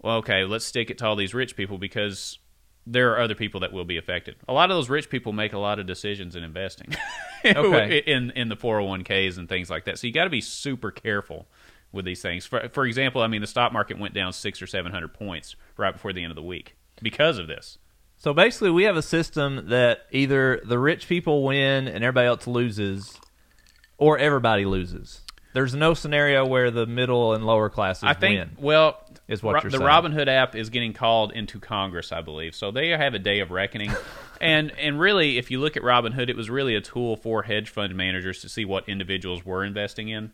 "Well, 0.00 0.16
okay, 0.18 0.44
let's 0.44 0.64
stick 0.64 0.90
it 0.90 0.98
to 0.98 1.06
all 1.06 1.16
these 1.16 1.34
rich 1.34 1.56
people," 1.56 1.78
because 1.78 2.38
there 2.86 3.12
are 3.12 3.20
other 3.20 3.34
people 3.34 3.60
that 3.60 3.72
will 3.72 3.84
be 3.84 3.98
affected. 3.98 4.36
A 4.48 4.52
lot 4.52 4.70
of 4.70 4.76
those 4.76 4.88
rich 4.88 5.10
people 5.10 5.32
make 5.32 5.52
a 5.52 5.58
lot 5.58 5.78
of 5.78 5.86
decisions 5.86 6.34
in 6.34 6.42
investing, 6.42 6.94
Okay. 7.44 7.98
in 8.06 8.30
in 8.30 8.48
the 8.48 8.56
401ks 8.56 9.36
and 9.38 9.48
things 9.48 9.68
like 9.70 9.84
that. 9.84 9.98
So 9.98 10.06
you 10.06 10.12
got 10.12 10.24
to 10.24 10.30
be 10.30 10.40
super 10.40 10.90
careful 10.90 11.46
with 11.92 12.04
these 12.04 12.22
things. 12.22 12.46
For 12.46 12.68
for 12.70 12.86
example, 12.86 13.20
I 13.22 13.26
mean 13.26 13.40
the 13.40 13.46
stock 13.46 13.72
market 13.72 13.98
went 13.98 14.14
down 14.14 14.32
six 14.32 14.60
or 14.62 14.66
seven 14.66 14.92
hundred 14.92 15.12
points 15.14 15.54
right 15.76 15.92
before 15.92 16.12
the 16.12 16.22
end 16.22 16.30
of 16.30 16.36
the 16.36 16.42
week 16.42 16.76
because 17.02 17.38
of 17.38 17.46
this. 17.46 17.78
So 18.16 18.34
basically, 18.34 18.70
we 18.70 18.82
have 18.84 18.96
a 18.96 19.02
system 19.02 19.68
that 19.68 20.06
either 20.10 20.60
the 20.64 20.78
rich 20.78 21.06
people 21.08 21.44
win 21.44 21.86
and 21.86 22.02
everybody 22.02 22.26
else 22.26 22.46
loses, 22.48 23.16
or 23.96 24.18
everybody 24.18 24.64
loses. 24.64 25.20
There's 25.58 25.74
no 25.74 25.92
scenario 25.92 26.46
where 26.46 26.70
the 26.70 26.86
middle 26.86 27.34
and 27.34 27.44
lower 27.44 27.68
classes 27.68 28.04
I 28.04 28.14
think 28.14 28.38
win. 28.38 28.50
well 28.60 29.02
is 29.26 29.42
what 29.42 29.54
Ro- 29.54 29.60
the 29.62 29.70
saying. 29.72 29.82
Robinhood 29.82 30.28
app 30.28 30.54
is 30.54 30.70
getting 30.70 30.92
called 30.92 31.32
into 31.32 31.58
Congress, 31.58 32.12
I 32.12 32.20
believe. 32.20 32.54
So 32.54 32.70
they 32.70 32.90
have 32.90 33.14
a 33.14 33.18
day 33.18 33.40
of 33.40 33.50
reckoning. 33.50 33.90
and 34.40 34.70
and 34.78 35.00
really 35.00 35.36
if 35.36 35.50
you 35.50 35.58
look 35.58 35.76
at 35.76 35.82
Robinhood, 35.82 36.28
it 36.28 36.36
was 36.36 36.48
really 36.48 36.76
a 36.76 36.80
tool 36.80 37.16
for 37.16 37.42
hedge 37.42 37.70
fund 37.70 37.92
managers 37.96 38.40
to 38.42 38.48
see 38.48 38.64
what 38.64 38.88
individuals 38.88 39.44
were 39.44 39.64
investing 39.64 40.08
in. 40.10 40.30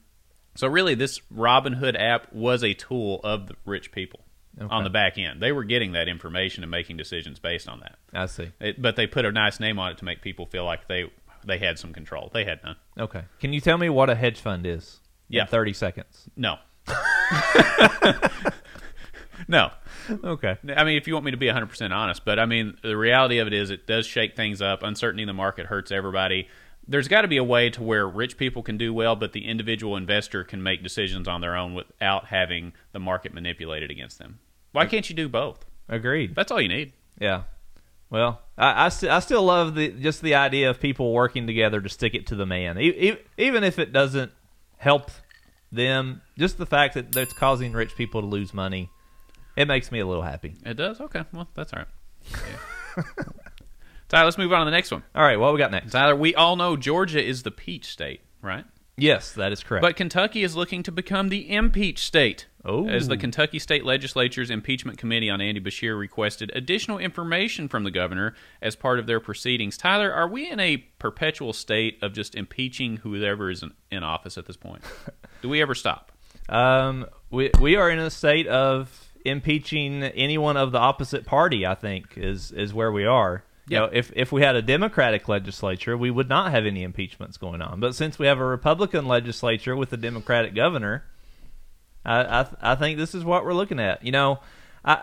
So 0.56 0.68
really 0.68 0.94
this 0.94 1.20
Robinhood 1.34 1.98
app 1.98 2.30
was 2.30 2.62
a 2.62 2.74
tool 2.74 3.20
of 3.24 3.46
the 3.46 3.54
rich 3.64 3.92
people 3.92 4.20
Okay. 4.60 4.68
on 4.70 4.84
the 4.84 4.90
back 4.90 5.16
end. 5.16 5.40
They 5.40 5.52
were 5.52 5.64
getting 5.64 5.92
that 5.92 6.06
information 6.06 6.62
and 6.62 6.70
making 6.70 6.98
decisions 6.98 7.38
based 7.38 7.66
on 7.66 7.80
that. 7.80 7.96
I 8.12 8.26
see. 8.26 8.50
It, 8.60 8.80
but 8.80 8.94
they 8.94 9.06
put 9.06 9.24
a 9.24 9.32
nice 9.32 9.58
name 9.58 9.78
on 9.78 9.90
it 9.92 9.98
to 9.98 10.04
make 10.04 10.20
people 10.20 10.44
feel 10.44 10.66
like 10.66 10.86
they 10.86 11.10
they 11.46 11.56
had 11.58 11.78
some 11.78 11.94
control. 11.94 12.30
They 12.34 12.44
had 12.44 12.60
none. 12.62 12.76
Okay. 12.98 13.22
Can 13.40 13.54
you 13.54 13.60
tell 13.62 13.78
me 13.78 13.88
what 13.88 14.10
a 14.10 14.14
hedge 14.14 14.38
fund 14.40 14.66
is? 14.66 15.00
Yeah. 15.28 15.42
In 15.42 15.48
30 15.48 15.72
seconds. 15.72 16.28
No. 16.36 16.56
no. 19.48 19.70
Okay. 20.10 20.56
I 20.76 20.84
mean, 20.84 20.96
if 20.96 21.06
you 21.06 21.14
want 21.14 21.24
me 21.24 21.30
to 21.30 21.36
be 21.36 21.46
100% 21.46 21.90
honest, 21.90 22.24
but 22.24 22.38
I 22.38 22.46
mean, 22.46 22.76
the 22.82 22.96
reality 22.96 23.38
of 23.38 23.46
it 23.46 23.52
is 23.52 23.70
it 23.70 23.86
does 23.86 24.06
shake 24.06 24.36
things 24.36 24.60
up. 24.60 24.82
Uncertainty 24.82 25.22
in 25.22 25.26
the 25.26 25.32
market 25.32 25.66
hurts 25.66 25.90
everybody. 25.90 26.48
There's 26.86 27.08
got 27.08 27.22
to 27.22 27.28
be 27.28 27.38
a 27.38 27.44
way 27.44 27.70
to 27.70 27.82
where 27.82 28.06
rich 28.06 28.36
people 28.36 28.62
can 28.62 28.76
do 28.76 28.92
well, 28.92 29.16
but 29.16 29.32
the 29.32 29.46
individual 29.46 29.96
investor 29.96 30.44
can 30.44 30.62
make 30.62 30.82
decisions 30.82 31.26
on 31.26 31.40
their 31.40 31.56
own 31.56 31.72
without 31.72 32.26
having 32.26 32.74
the 32.92 32.98
market 32.98 33.32
manipulated 33.32 33.90
against 33.90 34.18
them. 34.18 34.38
Why 34.72 34.86
can't 34.86 35.08
you 35.08 35.16
do 35.16 35.28
both? 35.28 35.64
Agreed. 35.88 36.34
That's 36.34 36.52
all 36.52 36.60
you 36.60 36.68
need. 36.68 36.92
Yeah. 37.18 37.44
Well, 38.10 38.42
I, 38.58 38.86
I, 38.86 38.88
st- 38.90 39.10
I 39.10 39.20
still 39.20 39.42
love 39.44 39.74
the 39.74 39.88
just 39.88 40.20
the 40.20 40.34
idea 40.34 40.68
of 40.70 40.78
people 40.78 41.12
working 41.12 41.46
together 41.46 41.80
to 41.80 41.88
stick 41.88 42.14
it 42.14 42.26
to 42.28 42.36
the 42.36 42.46
man, 42.46 42.78
e- 42.78 43.10
e- 43.10 43.18
even 43.38 43.64
if 43.64 43.78
it 43.78 43.92
doesn't 43.92 44.30
help 44.76 45.10
them. 45.72 46.22
Just 46.38 46.58
the 46.58 46.66
fact 46.66 46.94
that 46.94 47.12
that's 47.12 47.32
causing 47.32 47.72
rich 47.72 47.96
people 47.96 48.20
to 48.20 48.26
lose 48.26 48.54
money, 48.54 48.90
it 49.56 49.66
makes 49.66 49.90
me 49.92 50.00
a 50.00 50.06
little 50.06 50.22
happy. 50.22 50.54
It 50.64 50.74
does? 50.74 51.00
Okay. 51.00 51.22
Well, 51.32 51.48
that's 51.54 51.72
all 51.72 51.80
right. 51.80 51.88
Yeah. 52.96 53.02
Tyler, 54.08 54.26
let's 54.26 54.38
move 54.38 54.52
on 54.52 54.60
to 54.60 54.64
the 54.66 54.70
next 54.70 54.90
one. 54.90 55.02
All 55.14 55.24
right, 55.24 55.38
what 55.38 55.52
we 55.52 55.58
got 55.58 55.70
next? 55.70 55.92
Tyler, 55.92 56.14
we 56.14 56.34
all 56.34 56.56
know 56.56 56.76
Georgia 56.76 57.24
is 57.24 57.42
the 57.42 57.50
peach 57.50 57.86
state, 57.86 58.20
right? 58.42 58.64
Yes, 58.96 59.32
that 59.32 59.52
is 59.52 59.62
correct. 59.62 59.82
But 59.82 59.96
Kentucky 59.96 60.42
is 60.42 60.54
looking 60.54 60.82
to 60.84 60.92
become 60.92 61.28
the 61.28 61.52
impeach 61.52 61.98
state. 61.98 62.46
Oh. 62.64 62.88
As 62.88 63.08
the 63.08 63.18
Kentucky 63.18 63.58
State 63.58 63.84
Legislature's 63.84 64.48
impeachment 64.48 64.96
committee 64.96 65.28
on 65.28 65.42
Andy 65.42 65.60
Beshear 65.60 65.98
requested 65.98 66.50
additional 66.54 66.98
information 66.98 67.68
from 67.68 67.84
the 67.84 67.90
governor 67.90 68.34
as 68.62 68.74
part 68.74 68.98
of 68.98 69.06
their 69.06 69.20
proceedings. 69.20 69.76
Tyler, 69.76 70.10
are 70.10 70.26
we 70.26 70.48
in 70.48 70.58
a 70.60 70.78
perpetual 70.98 71.52
state 71.52 71.98
of 72.02 72.14
just 72.14 72.34
impeaching 72.34 72.98
whoever 72.98 73.50
is 73.50 73.62
in, 73.62 73.72
in 73.90 74.02
office 74.02 74.38
at 74.38 74.46
this 74.46 74.56
point? 74.56 74.82
Do 75.42 75.50
we 75.50 75.60
ever 75.60 75.74
stop? 75.74 76.10
Um, 76.48 77.06
we 77.30 77.50
we 77.60 77.76
are 77.76 77.90
in 77.90 77.98
a 77.98 78.10
state 78.10 78.46
of 78.46 79.10
impeaching 79.26 80.02
anyone 80.02 80.56
of 80.56 80.72
the 80.72 80.78
opposite 80.78 81.26
party. 81.26 81.66
I 81.66 81.74
think 81.74 82.16
is 82.16 82.50
is 82.50 82.72
where 82.72 82.92
we 82.92 83.04
are. 83.04 83.44
You 83.66 83.74
Yeah. 83.74 83.78
know, 83.80 83.90
if 83.92 84.12
if 84.14 84.30
we 84.32 84.42
had 84.42 84.56
a 84.56 84.62
Democratic 84.62 85.28
legislature, 85.28 85.96
we 85.96 86.10
would 86.10 86.28
not 86.28 86.50
have 86.50 86.66
any 86.66 86.82
impeachments 86.82 87.36
going 87.38 87.62
on. 87.62 87.80
But 87.80 87.94
since 87.94 88.18
we 88.18 88.26
have 88.26 88.38
a 88.38 88.44
Republican 88.44 89.06
legislature 89.06 89.74
with 89.74 89.92
a 89.92 89.96
Democratic 89.96 90.54
governor, 90.54 91.04
I 92.04 92.40
I, 92.40 92.46
I 92.60 92.74
think 92.74 92.98
this 92.98 93.14
is 93.14 93.24
what 93.24 93.44
we're 93.44 93.54
looking 93.54 93.80
at. 93.80 94.04
You 94.04 94.12
know, 94.12 94.40
I 94.84 95.02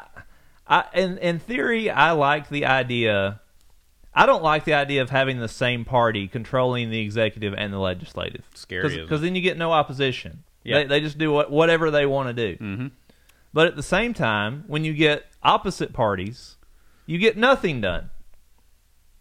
I 0.68 0.86
in 0.94 1.18
in 1.18 1.40
theory, 1.40 1.90
I 1.90 2.12
like 2.12 2.50
the 2.50 2.66
idea. 2.66 3.40
I 4.14 4.26
don't 4.26 4.44
like 4.44 4.66
the 4.66 4.74
idea 4.74 5.02
of 5.02 5.10
having 5.10 5.40
the 5.40 5.48
same 5.48 5.86
party 5.86 6.28
controlling 6.28 6.90
the 6.90 7.00
executive 7.00 7.54
and 7.58 7.72
the 7.72 7.80
legislative. 7.80 8.44
Scary, 8.54 8.98
because 9.02 9.22
then 9.22 9.36
you 9.36 9.42
get 9.42 9.58
no 9.58 9.72
opposition. 9.72 10.44
Yeah. 10.64 10.80
They, 10.80 10.86
they 10.86 11.00
just 11.00 11.18
do 11.18 11.32
what, 11.32 11.50
whatever 11.50 11.90
they 11.90 12.06
want 12.06 12.28
to 12.28 12.34
do. 12.34 12.64
Mm-hmm. 12.64 12.88
But 13.54 13.68
at 13.68 13.76
the 13.78 13.84
same 13.84 14.14
time, 14.14 14.66
when 14.68 14.84
you 14.84 14.94
get 14.94 15.26
opposite 15.42 15.94
parties, 15.94 16.58
you 17.06 17.18
get 17.18 17.38
nothing 17.38 17.80
done. 17.82 18.10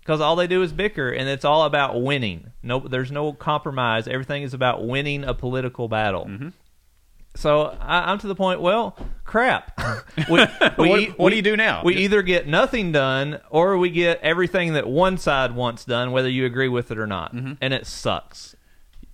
Because 0.01 0.21
all 0.21 0.35
they 0.37 0.47
do 0.47 0.63
is 0.63 0.73
bicker, 0.73 1.11
and 1.11 1.29
it's 1.29 1.45
all 1.45 1.65
about 1.65 2.03
winning. 2.03 2.53
No, 2.63 2.81
there's 2.81 3.13
no 3.13 3.33
compromise. 3.33 4.09
Everything 4.09 4.43
is 4.43 4.55
about 4.55 4.87
winning 4.87 5.25
a 5.25 5.35
political 5.35 5.89
battle. 5.89 6.27
Mhm. 6.27 6.53
So 7.37 7.77
I, 7.81 8.11
I'm 8.11 8.19
to 8.19 8.27
the 8.27 8.35
point. 8.35 8.61
Well, 8.61 8.97
crap. 9.25 9.79
we, 10.29 10.41
What- 10.79 11.19
what 11.19 11.31
do 11.31 11.37
you 11.37 11.43
do 11.43 11.57
now? 11.57 11.83
We 11.85 11.93
Just- 11.95 12.03
either 12.05 12.23
get 12.23 12.49
nothing 12.49 12.91
done, 12.93 13.41
or 13.51 13.79
we 13.79 13.91
get 13.91 14.21
everything 14.23 14.73
that 14.73 14.89
one 14.89 15.17
side 15.19 15.55
wants 15.55 15.85
done, 15.85 16.11
whether 16.13 16.29
you 16.29 16.45
agree 16.45 16.69
with 16.69 16.91
it 16.91 16.99
or 16.99 17.07
not, 17.07 17.35
Mm-hmm. 17.35 17.53
and 17.61 17.73
it 17.75 17.87
sucks. 17.87 18.57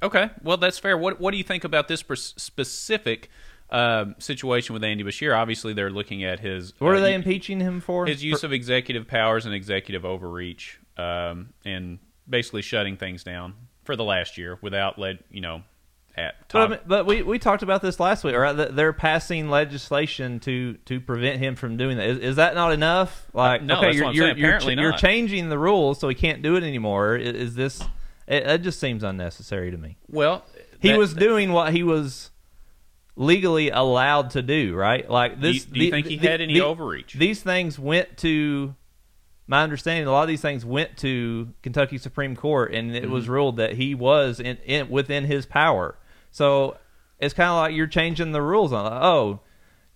Okay, 0.03 0.31
well 0.43 0.57
that's 0.57 0.79
fair. 0.79 0.97
What 0.97 1.21
What 1.21 1.33
do 1.33 1.37
you 1.39 1.45
think 1.45 1.65
about 1.65 1.89
this 1.89 2.03
specific 2.37 3.29
um, 3.71 4.15
situation 4.19 4.75
with 4.75 4.85
Andy 4.85 5.05
Beshear? 5.05 5.37
Obviously, 5.37 5.73
they're 5.73 5.91
looking 5.91 6.25
at 6.25 6.41
his 6.41 6.73
What 6.79 6.91
uh, 6.91 6.99
are 6.99 7.01
they 7.01 7.15
impeaching 7.15 7.61
him 7.61 7.81
for? 7.81 8.07
his 8.07 8.23
use 8.23 8.45
of 8.45 8.53
executive 8.53 9.07
powers 9.07 9.47
and 9.47 9.55
executive 9.55 10.05
overreach, 10.05 10.79
um, 10.97 11.51
and 11.65 11.99
basically 12.29 12.63
shutting 12.63 12.97
things 12.97 13.25
down 13.25 13.55
for 13.85 13.97
the 13.97 14.05
last 14.05 14.37
year 14.39 14.59
without 14.63 14.99
let 14.99 15.19
you 15.31 15.41
know 15.41 15.63
at 16.17 16.35
But, 16.49 16.63
I 16.63 16.69
mean, 16.69 16.79
but 16.87 17.07
we, 17.07 17.23
we 17.23 17.39
talked 17.39 17.63
about 17.63 17.83
this 17.83 18.01
last 18.01 18.25
week, 18.25 18.35
right? 18.35 18.53
They're 18.53 18.93
passing 18.93 19.51
legislation 19.51 20.41
to, 20.41 20.75
to 20.87 21.01
prevent 21.01 21.39
him 21.41 21.57
from 21.57 21.77
doing 21.77 21.99
that. 21.99 22.07
Is, 22.07 22.19
is 22.19 22.37
that 22.37 22.55
not 22.55 22.73
enough? 22.73 23.27
Like, 23.33 23.63
no, 23.63 23.79
okay, 23.79 23.93
you're 23.95 24.13
you're, 24.13 24.37
you're, 24.37 24.73
you're 24.73 24.93
changing 24.93 25.51
the 25.51 25.59
rules 25.59 26.01
so 26.01 26.09
he 26.09 26.15
can't 26.15 26.43
do 26.43 26.57
it 26.57 26.65
anymore. 26.65 27.17
Is, 27.17 27.35
is 27.35 27.55
this? 27.55 27.83
It, 28.27 28.47
it 28.47 28.63
just 28.63 28.81
seems 28.81 29.03
unnecessary 29.03 29.71
to 29.71 29.77
me. 29.77 29.99
well, 30.09 30.45
He 30.81 30.89
that- 30.91 30.99
was 30.99 31.15
doing 31.15 31.53
what 31.53 31.73
he 31.73 31.83
was 31.83 32.31
legally 33.17 33.71
allowed 33.71 34.31
to 34.31 34.43
do, 34.43 34.75
right? 34.75 35.09
Like 35.11 35.41
Do 35.41 35.49
you, 35.49 35.53
this. 35.55 35.65
do 35.65 35.79
you 35.81 35.87
the- 35.87 35.91
think 35.91 36.07
he 36.07 36.17
the- 36.19 36.29
had 36.29 36.41
any 36.41 36.55
the- 36.55 36.61
overreach? 36.65 37.15
These 37.15 37.43
things 37.43 37.79
went 37.79 38.17
to 38.19 38.75
my 39.47 39.63
understanding. 39.63 40.07
A 40.07 40.11
lot 40.13 40.23
of 40.23 40.29
these 40.29 40.41
things 40.43 40.65
went 40.65 40.97
to 40.99 41.53
Kentucky 41.63 41.99
Supreme 41.99 42.37
Court, 42.37 42.75
and 42.75 42.95
it 42.95 43.05
Mm-hmm. 43.05 43.13
was 43.13 43.29
ruled 43.29 43.57
that 43.59 43.75
he 43.75 43.95
was 43.95 44.39
in, 44.41 44.57
in 44.59 44.91
within 44.91 45.25
his 45.25 45.47
power. 45.47 45.97
So 46.31 46.77
it's 47.19 47.33
kind 47.35 47.51
of 47.51 47.57
like 47.57 47.75
you're 47.75 47.87
changing 47.87 48.33
the 48.33 48.43
rules 48.43 48.73
on. 48.73 48.85
Like, 48.85 49.03
oh, 49.03 49.41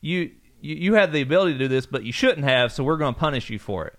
you, 0.01 0.31
you 0.61 0.75
you 0.77 0.95
had 0.95 1.13
the 1.13 1.21
ability 1.21 1.53
to 1.55 1.59
do 1.59 1.69
this, 1.69 1.85
but 1.87 2.05
you 2.05 2.13
shouldn't 2.13 2.45
have. 2.45 2.73
So 2.73 2.83
we're 2.85 2.97
going 2.97 3.13
to 3.15 3.21
punish 3.21 3.51
you 3.51 3.59
for 3.59 3.87
it. 3.87 3.99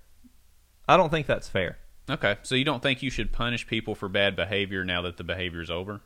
I 0.87 0.97
don't 0.97 1.09
think 1.09 1.27
that's 1.27 1.47
fair. 1.47 1.77
okay, 2.09 2.37
so 2.41 2.55
you 2.55 2.63
don't 2.65 2.81
think 2.81 3.03
you 3.03 3.09
should 3.11 3.31
punish 3.31 3.67
people 3.67 3.93
for 3.93 4.09
bad 4.09 4.35
behavior 4.35 4.83
now 4.83 5.01
that 5.03 5.17
the 5.17 5.23
behavior 5.23 5.61
is 5.61 5.69
over? 5.69 6.01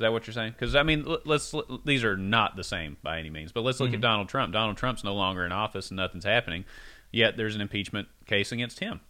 Is 0.00 0.02
that 0.02 0.12
what 0.14 0.26
you're 0.26 0.32
saying? 0.32 0.52
Because 0.52 0.74
I 0.74 0.82
mean, 0.82 1.04
let's 1.26 1.54
these 1.84 2.04
are 2.04 2.16
not 2.16 2.56
the 2.56 2.64
same 2.64 2.96
by 3.02 3.18
any 3.18 3.28
means. 3.28 3.52
But 3.52 3.64
let's 3.64 3.80
look 3.80 3.88
Mm-hmm. 3.90 3.96
at 3.96 4.00
Donald 4.00 4.28
Trump. 4.30 4.50
Donald 4.54 4.78
Trump's 4.78 5.04
no 5.04 5.12
longer 5.14 5.44
in 5.44 5.52
office 5.52 5.90
and 5.90 5.96
nothing's 5.98 6.24
happening. 6.24 6.64
Yet 7.12 7.36
there's 7.36 7.54
an 7.54 7.60
impeachment 7.60 8.08
case 8.24 8.50
against 8.50 8.78
him. 8.80 9.00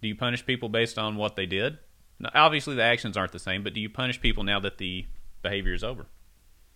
Do 0.00 0.08
you 0.08 0.14
punish 0.16 0.46
people 0.46 0.70
based 0.70 0.96
on 0.98 1.16
what 1.16 1.36
they 1.36 1.44
did? 1.44 1.76
Now, 2.18 2.30
obviously, 2.34 2.74
the 2.74 2.82
actions 2.82 3.18
aren't 3.18 3.32
the 3.32 3.38
same, 3.38 3.62
but 3.62 3.74
do 3.74 3.80
you 3.80 3.90
punish 3.90 4.18
people 4.18 4.44
now 4.44 4.60
that 4.60 4.78
the 4.78 5.04
behavior 5.42 5.74
is 5.74 5.84
over? 5.84 6.06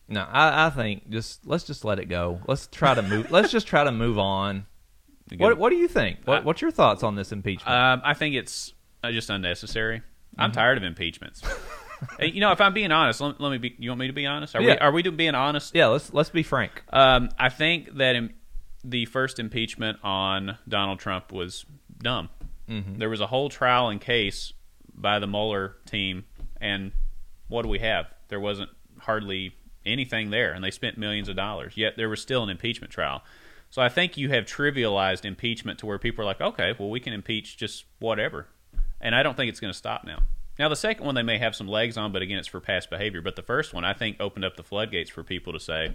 No, 0.09 0.27
I, 0.31 0.67
I 0.67 0.71
think 0.71 1.09
just 1.09 1.47
let's 1.47 1.65
just 1.65 1.87
let 1.87 1.99
it 1.99 2.11
go. 2.11 2.41
Let's 2.47 2.67
try 2.67 2.93
to 2.93 3.01
move. 3.03 3.31
let's 3.31 3.51
just 3.51 3.67
try 3.67 3.83
to 3.83 3.93
move 3.93 4.19
on. 4.19 4.67
What 5.39 5.57
What 5.57 5.71
do 5.71 5.77
you 5.77 5.89
think? 5.89 6.19
What, 6.27 6.39
I- 6.39 6.45
what's 6.45 6.61
your 6.61 6.71
thoughts 6.71 7.03
on 7.03 7.15
this 7.15 7.33
impeachment? 7.33 7.75
Um, 7.75 8.03
I 8.05 8.13
think 8.13 8.35
it's 8.35 8.75
uh, 9.03 9.11
just 9.11 9.31
unnecessary. 9.31 9.99
Mm-hmm. 10.01 10.41
I'm 10.43 10.53
tired 10.53 10.77
of 10.77 10.85
impeachments. 10.85 11.43
You 12.21 12.41
know, 12.41 12.53
if 12.53 12.61
I'm 12.61 12.75
being 12.75 12.93
honest, 12.93 13.21
let, 13.21 13.41
let 13.41 13.51
me 13.51 13.59
be. 13.59 13.75
You 13.79 13.91
want 13.91 14.01
me 14.01 14.07
to 14.09 14.13
be 14.13 14.27
honest? 14.27 14.55
Are 14.55 14.61
we 14.61 14.69
Yeah. 14.69 14.75
Are 14.81 14.93
we 14.93 15.03
doing 15.03 15.17
being 15.17 15.35
honest? 15.35 15.75
yeah, 15.75 15.87
let's 15.87 16.13
let's 16.13 16.31
be 16.31 16.43
frank. 16.43 16.83
Um, 16.93 17.31
I 17.39 17.49
think 17.49 17.97
that 17.97 18.15
im- 18.17 18.35
the 18.85 19.05
first 19.07 19.39
impeachment 19.39 19.99
on 20.03 20.59
Donald 20.69 21.01
Trump 21.01 21.33
was 21.33 21.65
dumb. 22.01 22.29
Mm-hmm. 22.69 22.99
There 22.99 23.09
was 23.11 23.21
a 23.21 23.27
whole 23.27 23.49
trial 23.49 23.89
and 23.89 24.01
case 24.01 24.53
by 24.95 25.19
the 25.19 25.27
Mueller 25.27 25.77
team, 25.87 26.25
and 26.61 26.93
what 27.49 27.63
do 27.63 27.69
we 27.69 27.79
have? 27.81 28.07
There 28.29 28.41
wasn't 28.41 28.71
hardly 29.01 29.55
anything 29.87 30.31
there, 30.31 30.53
and 30.53 30.63
they 30.63 30.71
spent 30.71 30.99
millions 30.99 31.29
of 31.29 31.37
dollars. 31.37 31.77
Yet 31.77 31.95
there 31.97 32.09
was 32.09 32.21
still 32.21 32.43
an 32.43 32.51
impeachment 32.51 32.93
trial. 32.93 33.23
So 33.71 33.83
I 33.83 33.89
think 33.89 34.17
you 34.17 34.29
have 34.31 34.45
trivialized 34.45 35.25
impeachment 35.25 35.79
to 35.81 35.87
where 35.87 35.99
people 35.99 36.23
are 36.23 36.27
like, 36.27 36.41
okay, 36.41 36.75
well, 36.79 36.91
we 36.91 37.01
can 37.01 37.13
impeach 37.13 37.57
just 37.57 37.85
whatever. 37.99 38.47
And 39.01 39.15
I 39.15 39.23
don't 39.23 39.37
think 39.37 39.49
it's 39.51 39.61
going 39.61 39.73
to 39.73 39.79
stop 39.79 40.05
now. 40.05 40.21
Now, 40.59 40.69
the 40.69 40.77
second 40.77 41.07
one 41.07 41.15
they 41.15 41.23
may 41.23 41.39
have 41.39 41.55
some 41.55 41.69
legs 41.69 41.97
on, 41.97 42.13
but 42.13 42.23
again, 42.23 42.39
it's 42.39 42.49
for 42.49 42.61
past 42.61 42.91
behavior. 42.91 43.23
But 43.23 43.37
the 43.37 43.43
first 43.43 43.73
one, 43.73 43.85
I 43.85 43.93
think, 43.93 44.17
opened 44.21 44.45
up 44.45 44.57
the 44.57 44.65
floodgates 44.65 45.11
for 45.11 45.23
people 45.23 45.53
to 45.53 45.61
say, 45.61 45.95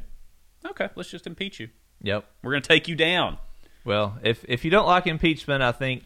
okay, 0.65 0.89
let's 0.96 1.10
just 1.10 1.27
impeach 1.27 1.60
you. 1.60 1.70
Yep. 2.01 2.25
We're 2.41 2.51
going 2.51 2.63
to 2.63 2.67
take 2.67 2.88
you 2.88 2.96
down. 2.96 3.38
Well, 3.86 4.17
if 4.24 4.46
if 4.48 4.63
you 4.63 4.72
don't 4.72 4.88
like 4.88 5.08
impeachment, 5.08 5.62
I 5.62 5.74
think 5.74 6.03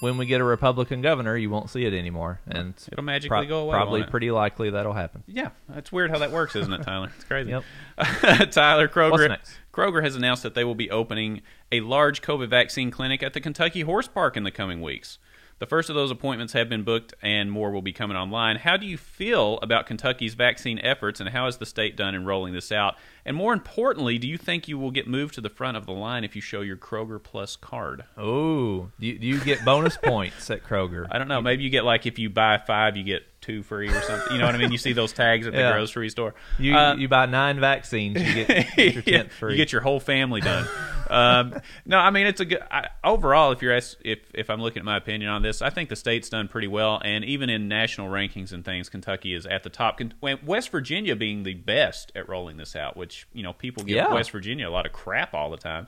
when 0.00 0.16
we 0.16 0.26
get 0.26 0.40
a 0.40 0.44
Republican 0.44 1.02
governor, 1.02 1.36
you 1.36 1.50
won't 1.50 1.70
see 1.70 1.84
it 1.84 1.92
anymore, 1.92 2.40
and 2.46 2.74
It'll 2.90 3.04
magically 3.04 3.46
go 3.46 3.60
away, 3.60 3.74
Probably 3.74 4.02
pretty 4.04 4.30
likely 4.30 4.70
that'll 4.70 4.92
happen. 4.92 5.24
Yeah, 5.26 5.50
it's 5.74 5.90
weird 5.90 6.10
how 6.10 6.18
that 6.18 6.30
works, 6.30 6.54
isn't 6.56 6.72
it, 6.72 6.82
Tyler? 6.82 7.10
It's 7.14 7.24
crazy. 7.24 7.50
Yep. 7.50 7.64
Tyler 8.52 8.88
Kroger. 8.88 9.36
Kroger 9.72 10.02
has 10.02 10.14
announced 10.16 10.42
that 10.44 10.54
they 10.54 10.64
will 10.64 10.74
be 10.74 10.90
opening 10.90 11.42
a 11.72 11.80
large 11.80 12.22
COVID 12.22 12.48
vaccine 12.48 12.90
clinic 12.90 13.22
at 13.22 13.34
the 13.34 13.40
Kentucky 13.40 13.82
Horse 13.82 14.08
Park 14.08 14.36
in 14.36 14.44
the 14.44 14.50
coming 14.50 14.80
weeks. 14.80 15.18
The 15.58 15.66
first 15.66 15.90
of 15.90 15.96
those 15.96 16.12
appointments 16.12 16.52
have 16.52 16.68
been 16.68 16.84
booked, 16.84 17.14
and 17.20 17.50
more 17.50 17.72
will 17.72 17.82
be 17.82 17.92
coming 17.92 18.16
online. 18.16 18.56
How 18.56 18.76
do 18.76 18.86
you 18.86 18.96
feel 18.96 19.58
about 19.60 19.86
Kentucky's 19.86 20.34
vaccine 20.34 20.78
efforts, 20.78 21.18
and 21.18 21.28
how 21.30 21.46
has 21.46 21.56
the 21.56 21.66
state 21.66 21.96
done 21.96 22.14
in 22.14 22.24
rolling 22.24 22.52
this 22.54 22.70
out? 22.70 22.94
And 23.24 23.36
more 23.36 23.52
importantly, 23.52 24.18
do 24.18 24.28
you 24.28 24.38
think 24.38 24.68
you 24.68 24.78
will 24.78 24.92
get 24.92 25.08
moved 25.08 25.34
to 25.34 25.40
the 25.40 25.50
front 25.50 25.76
of 25.76 25.84
the 25.84 25.92
line 25.92 26.22
if 26.22 26.36
you 26.36 26.40
show 26.42 26.60
your 26.60 26.76
Kroger 26.76 27.20
Plus 27.20 27.56
card? 27.56 28.04
Oh, 28.16 28.90
do 29.00 29.06
you, 29.08 29.18
do 29.18 29.26
you 29.26 29.40
get 29.40 29.64
bonus 29.64 29.96
points 30.02 30.48
at 30.50 30.62
Kroger? 30.62 31.06
I 31.10 31.18
don't 31.18 31.28
know. 31.28 31.40
Maybe 31.42 31.64
you 31.64 31.70
get 31.70 31.84
like 31.84 32.06
if 32.06 32.20
you 32.20 32.30
buy 32.30 32.58
five, 32.64 32.96
you 32.96 33.02
get 33.02 33.22
two 33.40 33.62
free 33.64 33.88
or 33.88 34.00
something. 34.02 34.32
You 34.32 34.38
know 34.38 34.46
what 34.46 34.54
I 34.54 34.58
mean? 34.58 34.70
You 34.72 34.78
see 34.78 34.92
those 34.92 35.12
tags 35.12 35.46
at 35.46 35.52
the 35.54 35.58
Yeah. 35.58 35.72
grocery 35.72 36.08
store. 36.08 36.34
You 36.58 36.76
Uh, 36.76 36.94
you 36.94 37.08
buy 37.08 37.26
nine 37.26 37.58
vaccines, 37.60 38.16
you 38.20 38.44
get, 38.44 38.66
get 38.76 38.94
your 38.94 39.02
tenth 39.02 39.32
free. 39.32 39.52
you 39.52 39.56
get 39.56 39.72
your 39.72 39.80
whole 39.82 40.00
family 40.00 40.40
done. 40.40 40.66
um, 41.10 41.54
no, 41.86 41.98
I 41.98 42.10
mean 42.10 42.26
it's 42.26 42.40
a 42.40 42.44
good. 42.44 42.60
I, 42.70 42.88
overall, 43.04 43.52
if 43.52 43.62
you're 43.62 43.72
asked, 43.74 43.96
if 44.04 44.18
if 44.34 44.50
I'm 44.50 44.60
looking 44.60 44.80
at 44.80 44.84
my 44.84 44.96
opinion 44.96 45.30
on 45.30 45.42
this, 45.42 45.62
I 45.62 45.70
think 45.70 45.88
the 45.88 45.96
state's 45.96 46.28
done 46.28 46.48
pretty 46.48 46.68
well, 46.68 47.00
and 47.04 47.24
even 47.24 47.50
in 47.50 47.68
national 47.68 48.08
rankings 48.08 48.52
and 48.52 48.64
things, 48.64 48.88
Kentucky 48.88 49.34
is 49.34 49.46
at 49.46 49.62
the 49.62 49.70
top. 49.70 50.00
West 50.44 50.70
Virginia 50.70 51.16
being 51.16 51.42
the 51.42 51.54
best 51.54 52.12
at 52.14 52.28
rolling 52.28 52.56
this 52.56 52.74
out, 52.76 52.96
which 52.96 53.26
you 53.32 53.42
know 53.42 53.52
people 53.52 53.82
give 53.84 53.96
Yeah. 53.96 54.12
West 54.12 54.30
Virginia 54.30 54.68
a 54.68 54.70
lot 54.70 54.86
of 54.86 54.92
crap 54.92 55.34
all 55.34 55.50
the 55.50 55.56
time, 55.56 55.86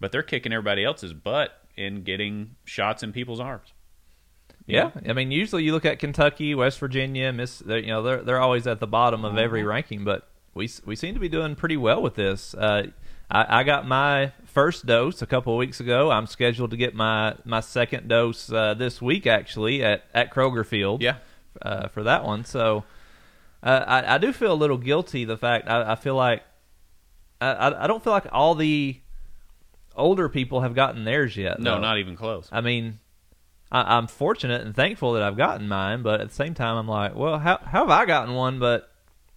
but 0.00 0.12
they're 0.12 0.22
kicking 0.22 0.52
everybody 0.52 0.84
else's 0.84 1.12
butt 1.12 1.58
in 1.76 2.02
getting 2.02 2.56
shots 2.64 3.02
in 3.02 3.12
people's 3.12 3.40
arms. 3.40 3.72
Yeah, 4.66 4.90
I 5.08 5.12
mean, 5.12 5.32
usually 5.32 5.64
you 5.64 5.72
look 5.72 5.84
at 5.84 5.98
Kentucky, 5.98 6.54
West 6.54 6.78
Virginia, 6.78 7.32
Miss. 7.32 7.58
they're- 7.58 7.78
You 7.78 7.88
know, 7.88 8.02
they're 8.02 8.22
they're 8.22 8.40
always 8.40 8.66
at 8.66 8.78
the 8.78 8.86
bottom 8.86 9.24
of 9.24 9.32
Mm-hmm. 9.32 9.38
every 9.40 9.64
ranking, 9.64 10.04
but 10.04 10.28
we 10.54 10.68
we 10.84 10.94
seem 10.94 11.14
to 11.14 11.20
be 11.20 11.28
doing 11.28 11.56
pretty 11.56 11.76
well 11.76 12.00
with 12.00 12.14
this. 12.14 12.54
Uh, 12.54 12.86
I, 13.30 13.60
I 13.60 13.62
got 13.64 13.88
my 13.88 14.32
first 14.52 14.86
dose 14.86 15.22
a 15.22 15.26
couple 15.26 15.52
of 15.54 15.58
weeks 15.58 15.80
ago. 15.80 16.10
I'm 16.10 16.26
scheduled 16.26 16.70
to 16.70 16.76
get 16.76 16.94
my 16.94 17.34
my 17.44 17.60
second 17.60 18.08
dose 18.08 18.52
uh, 18.52 18.74
this 18.74 19.00
week, 19.02 19.26
actually 19.26 19.82
at 19.82 20.04
at 20.14 20.32
Kroger 20.32 20.64
Field. 20.64 21.02
Yeah. 21.02 21.16
uh, 21.60 21.88
for 21.88 22.02
that 22.04 22.24
one. 22.24 22.44
So 22.44 22.84
uh, 23.62 23.84
I 23.86 24.14
I 24.14 24.18
do 24.18 24.32
feel 24.32 24.52
a 24.52 24.54
little 24.54 24.78
guilty. 24.78 25.24
The 25.24 25.36
fact 25.36 25.68
I, 25.68 25.92
I 25.92 25.94
feel 25.96 26.14
like 26.14 26.42
I, 27.40 27.84
I 27.84 27.86
don't 27.86 28.02
feel 28.02 28.12
like 28.12 28.26
all 28.30 28.54
the 28.54 28.98
older 29.96 30.28
people 30.28 30.60
have 30.60 30.74
gotten 30.74 31.04
theirs 31.04 31.36
yet. 31.36 31.58
No, 31.58 31.74
though. 31.74 31.80
not 31.80 31.98
even 31.98 32.16
close. 32.16 32.48
I 32.52 32.60
mean, 32.60 32.98
I, 33.70 33.96
I'm 33.96 34.06
fortunate 34.06 34.62
and 34.62 34.74
thankful 34.74 35.14
that 35.14 35.22
I've 35.22 35.36
gotten 35.36 35.68
mine, 35.68 36.02
but 36.02 36.20
at 36.20 36.28
the 36.28 36.34
same 36.34 36.54
time, 36.54 36.76
I'm 36.76 36.88
like, 36.88 37.14
well, 37.14 37.38
how, 37.38 37.58
how 37.58 37.80
have 37.80 37.90
I 37.90 38.06
gotten 38.06 38.34
one? 38.34 38.58
But 38.58 38.88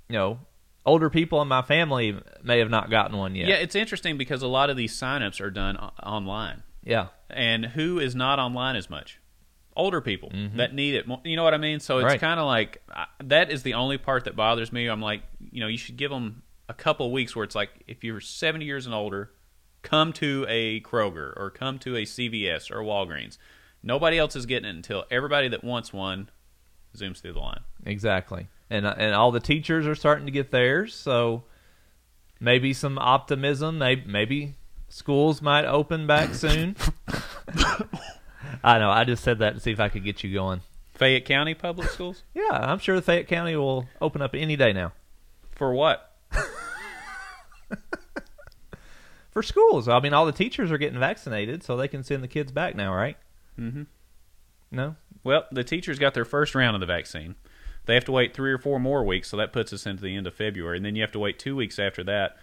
you 0.08 0.14
know, 0.14 0.40
older 0.86 1.10
people 1.10 1.42
in 1.42 1.48
my 1.48 1.62
family 1.62 2.18
may 2.44 2.60
have 2.60 2.70
not 2.70 2.90
gotten 2.90 3.18
one 3.18 3.36
yet. 3.36 3.48
Yeah, 3.48 3.56
it's 3.56 3.76
interesting 3.76 4.18
because 4.18 4.42
a 4.42 4.48
lot 4.48 4.70
of 4.70 4.78
these 4.78 4.94
signups 4.94 5.42
are 5.42 5.50
done 5.52 5.78
o- 5.78 5.92
online. 6.04 6.64
yeah, 6.84 7.08
and 7.30 7.66
who 7.66 8.00
is 8.00 8.16
not 8.16 8.40
online 8.40 8.76
as 8.76 8.90
much 8.90 9.20
older 9.78 10.00
people 10.00 10.32
that 10.56 10.74
need 10.74 10.96
it 10.96 11.06
more, 11.06 11.20
you 11.26 11.36
know 11.36 11.44
what 11.44 11.54
i 11.54 11.58
mean 11.58 11.82
so 11.82 11.98
it's 11.98 12.04
Mm-hmm. 12.06 12.12
Right. 12.14 12.20
kind 12.22 12.40
of 12.40 12.46
like 12.46 12.82
I- 12.90 13.08
that 13.26 13.52
is 13.52 13.64
the 13.64 13.74
only 13.74 13.98
part 13.98 14.24
that 14.24 14.34
bothers 14.34 14.72
me 14.72 14.88
i'm 14.88 15.02
like 15.02 15.22
you 15.52 15.60
know 15.60 15.68
you 15.68 15.78
should 15.78 15.98
give 15.98 16.12
them 16.12 16.44
a 16.70 16.74
couple 16.74 17.12
weeks 17.12 17.36
where 17.36 17.44
it's 17.44 17.56
like 17.56 17.72
if 17.86 18.02
you're 18.02 18.22
70 18.22 18.64
years 18.64 18.86
and 18.86 18.96
older, 18.96 19.32
come 19.82 20.14
to 20.14 20.46
a 20.48 20.80
Kroger 20.82 21.34
or 21.38 21.52
come 21.52 21.78
to 21.80 21.96
a 21.98 22.04
CVS 22.04 22.72
or 22.72 22.78
Walgreens. 22.78 23.38
Nobody 23.84 24.18
else 24.18 24.36
is 24.36 24.46
getting 24.48 24.68
it 24.68 24.76
until 24.76 25.04
everybody 25.12 25.48
that 25.50 25.64
wants 25.64 25.94
one 25.94 26.30
zooms 26.98 27.22
through 27.22 27.34
the 27.34 27.40
line. 27.40 27.60
Exactly. 27.86 28.48
And 28.70 28.86
and 28.86 29.14
all 29.14 29.32
the 29.32 29.40
teachers 29.40 29.86
are 29.86 29.96
starting 29.96 30.26
to 30.26 30.32
get 30.32 30.52
theirs, 30.52 30.96
so 30.96 31.44
maybe 32.40 32.74
some 32.74 32.98
optimism. 32.98 33.78
Maybe, 33.78 34.04
maybe 34.08 34.56
schools 34.90 35.42
might 35.42 35.66
open 35.66 36.08
back 36.08 36.34
soon. 36.34 36.76
I 38.64 38.80
know. 38.80 38.90
I 38.90 39.04
just 39.04 39.24
said 39.24 39.40
that 39.40 39.54
to 39.54 39.60
see 39.60 39.72
if 39.72 39.80
I 39.80 39.90
could 39.90 40.04
get 40.04 40.24
you 40.24 40.34
going. 40.34 40.62
Fayette 40.96 41.26
County 41.26 41.54
Public 41.54 41.90
Schools? 41.90 42.24
Yeah, 42.34 42.52
I'm 42.52 42.80
sure 42.80 43.00
Fayette 43.02 43.28
County 43.28 43.56
will 43.56 43.86
open 44.02 44.22
up 44.22 44.34
any 44.34 44.56
day 44.56 44.72
now 44.72 44.94
For 45.52 45.74
what? 45.74 46.14
for 49.32 49.44
schools. 49.44 49.88
I 49.90 50.00
mean, 50.00 50.14
all 50.14 50.26
the 50.26 50.32
teachers 50.32 50.72
are 50.72 50.78
getting 50.78 51.00
vaccinated, 51.00 51.64
so 51.64 51.76
they 51.76 51.90
can 51.90 52.04
send 52.04 52.24
the 52.24 52.28
kids 52.28 52.52
back 52.52 52.76
now, 52.76 52.94
right? 52.94 53.18
Mm-hmm. 53.60 53.84
No. 54.72 54.96
Well, 55.24 55.46
the 55.52 55.64
teachers 55.64 56.00
got 56.00 56.14
their 56.14 56.26
first 56.26 56.56
round 56.56 56.76
of 56.76 56.80
the 56.80 56.86
vaccine. 56.86 57.36
They 57.86 57.94
have 57.94 58.06
to 58.06 58.12
wait 58.12 58.34
three 58.34 58.52
or 58.52 58.58
four 58.58 58.80
more 58.80 59.04
weeks, 59.04 59.30
so 59.30 59.38
that 59.38 59.54
puts 59.54 59.72
us 59.74 59.86
into 59.86 60.04
the 60.04 60.16
end 60.16 60.28
of 60.28 60.34
February. 60.34 60.78
And 60.78 60.86
then 60.86 60.96
you 60.96 61.02
have 61.02 61.12
to 61.14 61.20
wait 61.20 61.40
two 61.40 61.56
weeks 61.56 61.80
after 61.80 62.04
that 62.06 62.38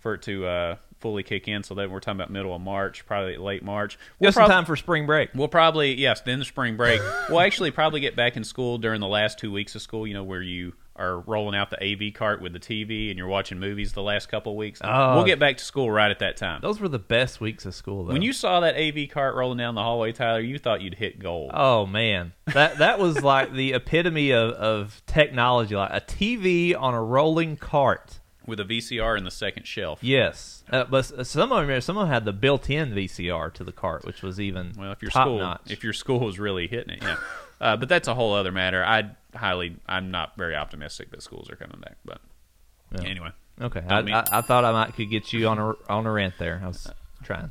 for 0.00 0.14
it 0.14 0.22
to 0.22 0.46
uh, 0.46 0.76
fully 1.00 1.22
kick 1.22 1.48
in. 1.48 1.62
So 1.62 1.74
then 1.74 1.90
we're 1.90 2.00
talking 2.00 2.20
about 2.20 2.30
middle 2.30 2.54
of 2.54 2.60
March, 2.60 3.06
probably 3.06 3.36
late 3.36 3.62
March. 3.62 3.98
We'll 4.18 4.28
Just 4.28 4.36
prob- 4.36 4.50
time 4.50 4.64
for 4.64 4.76
spring 4.76 5.06
break. 5.06 5.30
We'll 5.34 5.48
probably 5.48 5.94
yes, 5.94 6.20
then 6.20 6.40
the 6.40 6.44
spring 6.44 6.76
break. 6.76 7.00
we'll 7.28 7.40
actually 7.40 7.70
probably 7.70 8.00
get 8.00 8.16
back 8.16 8.36
in 8.36 8.44
school 8.44 8.78
during 8.78 9.00
the 9.00 9.08
last 9.08 9.38
two 9.38 9.52
weeks 9.52 9.74
of 9.74 9.82
school. 9.82 10.06
You 10.06 10.14
know 10.14 10.24
where 10.24 10.42
you 10.42 10.74
are 10.96 11.18
rolling 11.20 11.56
out 11.56 11.70
the 11.70 11.82
AV 11.82 12.14
cart 12.14 12.40
with 12.40 12.52
the 12.52 12.60
TV 12.60 13.10
and 13.10 13.18
you're 13.18 13.26
watching 13.26 13.58
movies 13.58 13.92
the 13.94 14.02
last 14.02 14.28
couple 14.28 14.56
weeks. 14.56 14.80
Oh. 14.84 15.16
We'll 15.16 15.24
get 15.24 15.38
back 15.40 15.56
to 15.56 15.64
school 15.64 15.90
right 15.90 16.10
at 16.10 16.20
that 16.20 16.36
time. 16.36 16.60
Those 16.60 16.78
were 16.80 16.88
the 16.88 16.98
best 17.00 17.40
weeks 17.40 17.66
of 17.66 17.74
school, 17.74 18.04
though. 18.04 18.12
When 18.12 18.22
you 18.22 18.32
saw 18.32 18.60
that 18.60 18.76
AV 18.76 19.08
cart 19.10 19.34
rolling 19.34 19.58
down 19.58 19.74
the 19.74 19.82
hallway, 19.82 20.12
Tyler, 20.12 20.40
you 20.40 20.58
thought 20.58 20.82
you'd 20.82 20.94
hit 20.94 21.18
gold. 21.18 21.50
Oh 21.52 21.84
man, 21.86 22.32
that 22.46 22.78
that 22.78 22.98
was 23.00 23.22
like 23.22 23.52
the 23.52 23.72
epitome 23.72 24.30
of, 24.32 24.50
of 24.52 25.02
technology, 25.06 25.74
like 25.74 25.90
a 25.92 26.00
TV 26.00 26.80
on 26.80 26.94
a 26.94 27.02
rolling 27.02 27.56
cart. 27.56 28.20
with 28.46 28.60
a 28.60 28.64
VCR 28.64 29.16
in 29.18 29.24
the 29.24 29.30
second 29.30 29.66
shelf. 29.66 29.98
Yes, 30.02 30.62
uh, 30.70 30.84
but 30.84 31.26
some 31.26 31.50
of 31.50 31.66
them, 31.66 31.80
some 31.80 31.96
of 31.96 32.02
them 32.06 32.12
had 32.12 32.24
the 32.26 32.32
built-in 32.32 32.92
VCR 32.92 33.52
to 33.54 33.64
the 33.64 33.72
cart, 33.72 34.04
which 34.04 34.22
was 34.22 34.38
even 34.38 34.74
Well, 34.78 34.92
if 34.92 35.00
your 35.02 35.10
school, 35.10 35.38
notch. 35.38 35.62
if 35.70 35.82
your 35.82 35.92
school 35.94 36.20
was 36.20 36.38
really 36.38 36.68
hitting 36.68 36.98
it, 36.98 37.02
yeah. 37.02 37.16
Uh, 37.64 37.76
but 37.78 37.88
that's 37.88 38.08
a 38.08 38.14
whole 38.14 38.34
other 38.34 38.52
matter. 38.52 38.84
I 38.84 39.10
highly, 39.34 39.76
I'm 39.88 40.10
not 40.10 40.36
very 40.36 40.54
optimistic 40.54 41.10
that 41.12 41.22
schools 41.22 41.48
are 41.50 41.56
coming 41.56 41.80
back. 41.80 41.96
But 42.04 42.20
Yeah. 42.92 43.08
anyway, 43.08 43.30
okay, 43.60 43.82
I, 43.88 44.00
I, 44.00 44.24
I 44.32 44.40
thought 44.42 44.64
I 44.64 44.72
might 44.72 44.94
could 44.94 45.08
get 45.10 45.32
you 45.32 45.48
on 45.48 45.58
a 45.58 45.72
on 45.88 46.06
a 46.06 46.10
rant 46.12 46.34
there. 46.38 46.60
I 46.62 46.66
was 46.68 46.86
trying. 47.22 47.50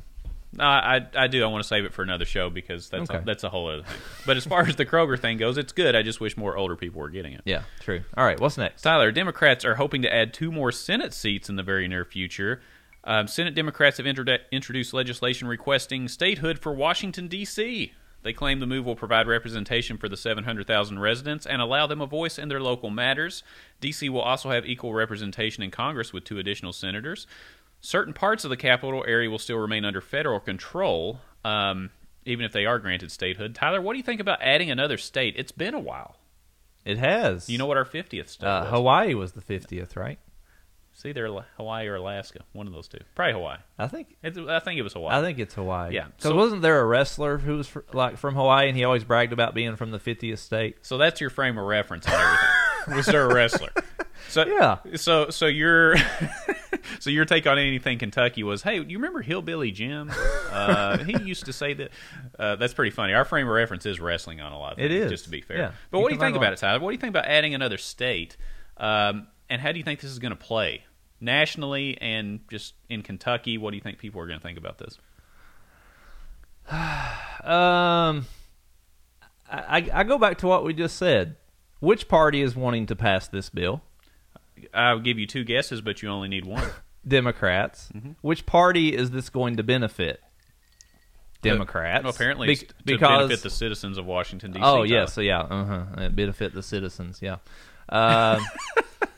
no, 0.52 0.64
I, 0.64 1.04
I 1.16 1.26
do. 1.26 1.42
I 1.42 1.48
want 1.48 1.64
to 1.64 1.68
save 1.68 1.84
it 1.84 1.92
for 1.92 2.02
another 2.02 2.24
show 2.24 2.48
because 2.48 2.88
that's 2.88 3.10
a, 3.10 3.22
that's 3.26 3.42
a 3.42 3.48
whole 3.48 3.66
other 3.68 3.82
thing. 3.82 3.96
But 4.24 4.36
as 4.36 4.46
far 4.46 4.62
as 4.62 4.76
the 4.76 4.86
Kroger 4.86 5.18
thing 5.18 5.36
goes, 5.36 5.58
it's 5.58 5.72
good. 5.72 5.96
I 5.96 6.02
just 6.02 6.20
wish 6.20 6.36
more 6.36 6.56
older 6.56 6.76
people 6.76 7.00
were 7.00 7.10
getting 7.10 7.32
it. 7.32 7.40
Yeah, 7.44 7.62
true. 7.80 8.04
All 8.16 8.24
right, 8.24 8.38
what's 8.38 8.56
next? 8.56 8.82
Tyler, 8.82 9.10
Democrats 9.10 9.64
are 9.64 9.74
hoping 9.74 10.02
to 10.02 10.14
add 10.14 10.32
two 10.32 10.52
more 10.52 10.70
Senate 10.70 11.12
seats 11.12 11.48
in 11.48 11.56
the 11.56 11.64
very 11.64 11.88
near 11.88 12.04
future. 12.04 12.62
Um, 13.02 13.26
Senate 13.26 13.54
Democrats 13.56 13.96
have 13.98 14.06
introdu- 14.06 14.38
introduced 14.52 14.94
legislation 14.94 15.48
requesting 15.48 16.06
statehood 16.08 16.60
for 16.60 16.72
Washington, 16.72 17.26
D.C. 17.28 17.92
They 18.24 18.32
claim 18.32 18.58
the 18.58 18.66
move 18.66 18.86
will 18.86 18.96
provide 18.96 19.28
representation 19.28 19.98
for 19.98 20.08
the 20.08 20.16
700,000 20.16 20.98
residents 20.98 21.44
and 21.44 21.60
allow 21.60 21.86
them 21.86 22.00
a 22.00 22.06
voice 22.06 22.38
in 22.38 22.48
their 22.48 22.60
local 22.60 22.88
matters. 22.88 23.42
D.C. 23.80 24.08
will 24.08 24.22
also 24.22 24.50
have 24.50 24.64
equal 24.64 24.94
representation 24.94 25.62
in 25.62 25.70
Congress 25.70 26.10
with 26.12 26.24
two 26.24 26.38
additional 26.38 26.72
senators. 26.72 27.26
Certain 27.82 28.14
parts 28.14 28.42
of 28.42 28.48
the 28.48 28.56
capital 28.56 29.04
area 29.06 29.28
will 29.28 29.38
still 29.38 29.58
remain 29.58 29.84
under 29.84 30.00
federal 30.00 30.40
control, 30.40 31.20
um, 31.44 31.90
even 32.24 32.46
if 32.46 32.52
they 32.52 32.64
are 32.64 32.78
granted 32.78 33.12
statehood. 33.12 33.54
Tyler, 33.54 33.82
what 33.82 33.92
do 33.92 33.98
you 33.98 34.02
think 34.02 34.22
about 34.22 34.40
adding 34.40 34.70
another 34.70 34.96
state? 34.96 35.34
It's 35.36 35.52
been 35.52 35.74
a 35.74 35.78
while. 35.78 36.16
It 36.86 36.96
has. 36.96 37.50
You 37.50 37.58
know 37.58 37.66
what 37.66 37.76
our 37.76 37.84
50th 37.84 38.30
state 38.30 38.46
uh, 38.46 38.62
was? 38.62 38.70
Hawaii 38.70 39.12
was 39.12 39.32
the 39.32 39.42
fiftieth, 39.42 39.98
right? 39.98 40.18
It's 40.94 41.04
either 41.04 41.26
Hawaii 41.56 41.86
or 41.88 41.96
Alaska. 41.96 42.40
One 42.52 42.66
of 42.68 42.72
those 42.72 42.86
two. 42.88 42.98
Probably 43.16 43.32
Hawaii. 43.34 43.58
I 43.78 43.88
think. 43.88 44.16
It's, 44.22 44.38
I 44.38 44.60
think 44.60 44.78
it 44.78 44.82
was 44.82 44.92
Hawaii. 44.92 45.16
I 45.18 45.20
think 45.22 45.38
it's 45.40 45.54
Hawaii. 45.54 45.92
Yeah, 45.94 46.06
Because 46.06 46.30
so- 46.30 46.36
wasn't 46.36 46.62
there 46.62 46.80
a 46.80 46.84
wrestler 46.86 47.38
who 47.38 47.56
was 47.56 47.66
fr- 47.68 47.80
like 47.92 48.16
from 48.16 48.34
Hawaii 48.36 48.68
and 48.68 48.76
he 48.76 48.84
always 48.84 49.02
bragged 49.04 49.32
about 49.32 49.54
being 49.54 49.74
from 49.76 49.90
the 49.90 49.98
fiftieth 49.98 50.38
state? 50.38 50.78
so 50.82 50.96
that's 50.96 51.20
your 51.20 51.30
frame 51.30 51.58
of 51.58 51.64
reference 51.66 52.06
and 52.06 52.14
everything. 52.14 52.96
was 52.96 53.06
there 53.06 53.28
a 53.28 53.34
wrestler? 53.34 53.70
So 54.28 54.46
Yeah. 54.46 54.78
So 54.96 55.30
so 55.30 55.46
your 55.46 55.96
so 57.00 57.10
your 57.10 57.24
take 57.24 57.46
on 57.46 57.58
anything 57.58 57.98
Kentucky 57.98 58.42
was, 58.44 58.62
hey, 58.62 58.76
you 58.76 58.98
remember 58.98 59.20
Hillbilly 59.20 59.72
Jim? 59.72 60.10
Uh, 60.50 60.98
he 60.98 61.18
used 61.24 61.46
to 61.46 61.52
say 61.52 61.74
that. 61.74 61.90
Uh, 62.38 62.56
that's 62.56 62.72
pretty 62.74 62.90
funny. 62.92 63.14
Our 63.14 63.24
frame 63.24 63.46
of 63.48 63.52
reference 63.54 63.84
is 63.84 63.98
wrestling 64.00 64.40
on 64.40 64.52
a 64.52 64.58
lot 64.58 64.74
of 64.74 64.78
It 64.78 64.88
things, 64.90 65.04
is. 65.06 65.10
just 65.10 65.24
to 65.24 65.30
be 65.30 65.40
fair. 65.40 65.56
Yeah. 65.58 65.72
But 65.90 65.98
You 65.98 66.02
what 66.04 66.08
do 66.10 66.14
you 66.14 66.20
think 66.20 66.36
about 66.36 66.52
it, 66.52 66.58
Tyler? 66.58 66.78
What 66.80 66.90
do 66.90 66.94
you 66.94 67.00
think 67.00 67.10
about 67.10 67.26
adding 67.26 67.54
another 67.54 67.78
state? 67.78 68.36
Um, 68.76 69.26
and 69.48 69.60
how 69.60 69.72
do 69.72 69.78
you 69.78 69.84
think 69.84 70.00
this 70.00 70.10
is 70.10 70.18
going 70.18 70.30
to 70.30 70.36
play 70.36 70.84
nationally 71.20 71.98
and 72.00 72.40
just 72.50 72.74
in 72.88 73.02
Kentucky? 73.02 73.58
What 73.58 73.70
do 73.70 73.76
you 73.76 73.82
think 73.82 73.98
people 73.98 74.20
are 74.20 74.26
going 74.26 74.38
to 74.38 74.42
think 74.42 74.58
about 74.58 74.78
this? 74.78 74.98
Um, 77.44 78.24
I, 79.50 79.86
I 79.92 80.04
go 80.04 80.16
back 80.16 80.38
to 80.38 80.46
what 80.46 80.64
we 80.64 80.72
just 80.72 80.96
said. 80.96 81.36
Which 81.80 82.08
party 82.08 82.40
is 82.40 82.56
wanting 82.56 82.86
to 82.86 82.96
pass 82.96 83.28
this 83.28 83.50
bill? 83.50 83.82
I'll 84.72 85.00
give 85.00 85.18
you 85.18 85.26
two 85.26 85.44
guesses, 85.44 85.82
but 85.82 86.02
you 86.02 86.08
only 86.08 86.28
need 86.28 86.46
one. 86.46 86.66
Democrats. 87.06 87.90
Mm-hmm. 87.94 88.12
Which 88.22 88.46
party 88.46 88.96
is 88.96 89.10
this 89.10 89.28
going 89.28 89.58
to 89.58 89.62
benefit? 89.62 90.22
Democrats. 91.42 92.04
Well, 92.04 92.14
apparently, 92.14 92.46
Be- 92.46 92.68
because 92.84 93.28
benefit 93.28 93.42
the 93.42 93.50
citizens 93.50 93.98
of 93.98 94.06
Washington 94.06 94.52
D.C. 94.52 94.64
oh 94.64 94.82
yeah, 94.82 95.04
so 95.04 95.20
yeah, 95.20 95.40
uh-huh. 95.40 95.84
uh 95.96 96.08
benefit 96.08 96.54
the 96.54 96.62
citizens. 96.62 97.20
Yeah. 97.20 97.36
Um, 97.90 98.42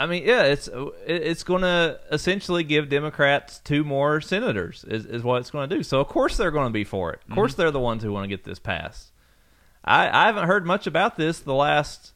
I 0.00 0.06
mean, 0.06 0.22
yeah, 0.24 0.44
it's 0.44 0.68
it's 1.06 1.42
going 1.42 1.62
to 1.62 1.98
essentially 2.12 2.62
give 2.62 2.88
Democrats 2.88 3.58
two 3.64 3.82
more 3.84 4.20
senators. 4.20 4.84
Is 4.88 5.04
is 5.06 5.22
what 5.22 5.40
it's 5.40 5.50
going 5.50 5.68
to 5.68 5.76
do. 5.76 5.82
So 5.82 6.00
of 6.00 6.06
course 6.08 6.36
they're 6.36 6.52
going 6.52 6.68
to 6.68 6.72
be 6.72 6.84
for 6.84 7.12
it. 7.12 7.20
Of 7.28 7.34
course 7.34 7.52
Mm-hmm. 7.52 7.62
they're 7.62 7.70
the 7.72 7.80
ones 7.80 8.02
who 8.04 8.12
want 8.12 8.24
to 8.24 8.28
get 8.28 8.44
this 8.44 8.58
passed. 8.60 9.10
I 9.84 10.08
I 10.08 10.26
haven't 10.26 10.46
heard 10.46 10.64
much 10.66 10.86
about 10.86 11.16
this 11.16 11.40
the 11.40 11.54
last 11.54 12.12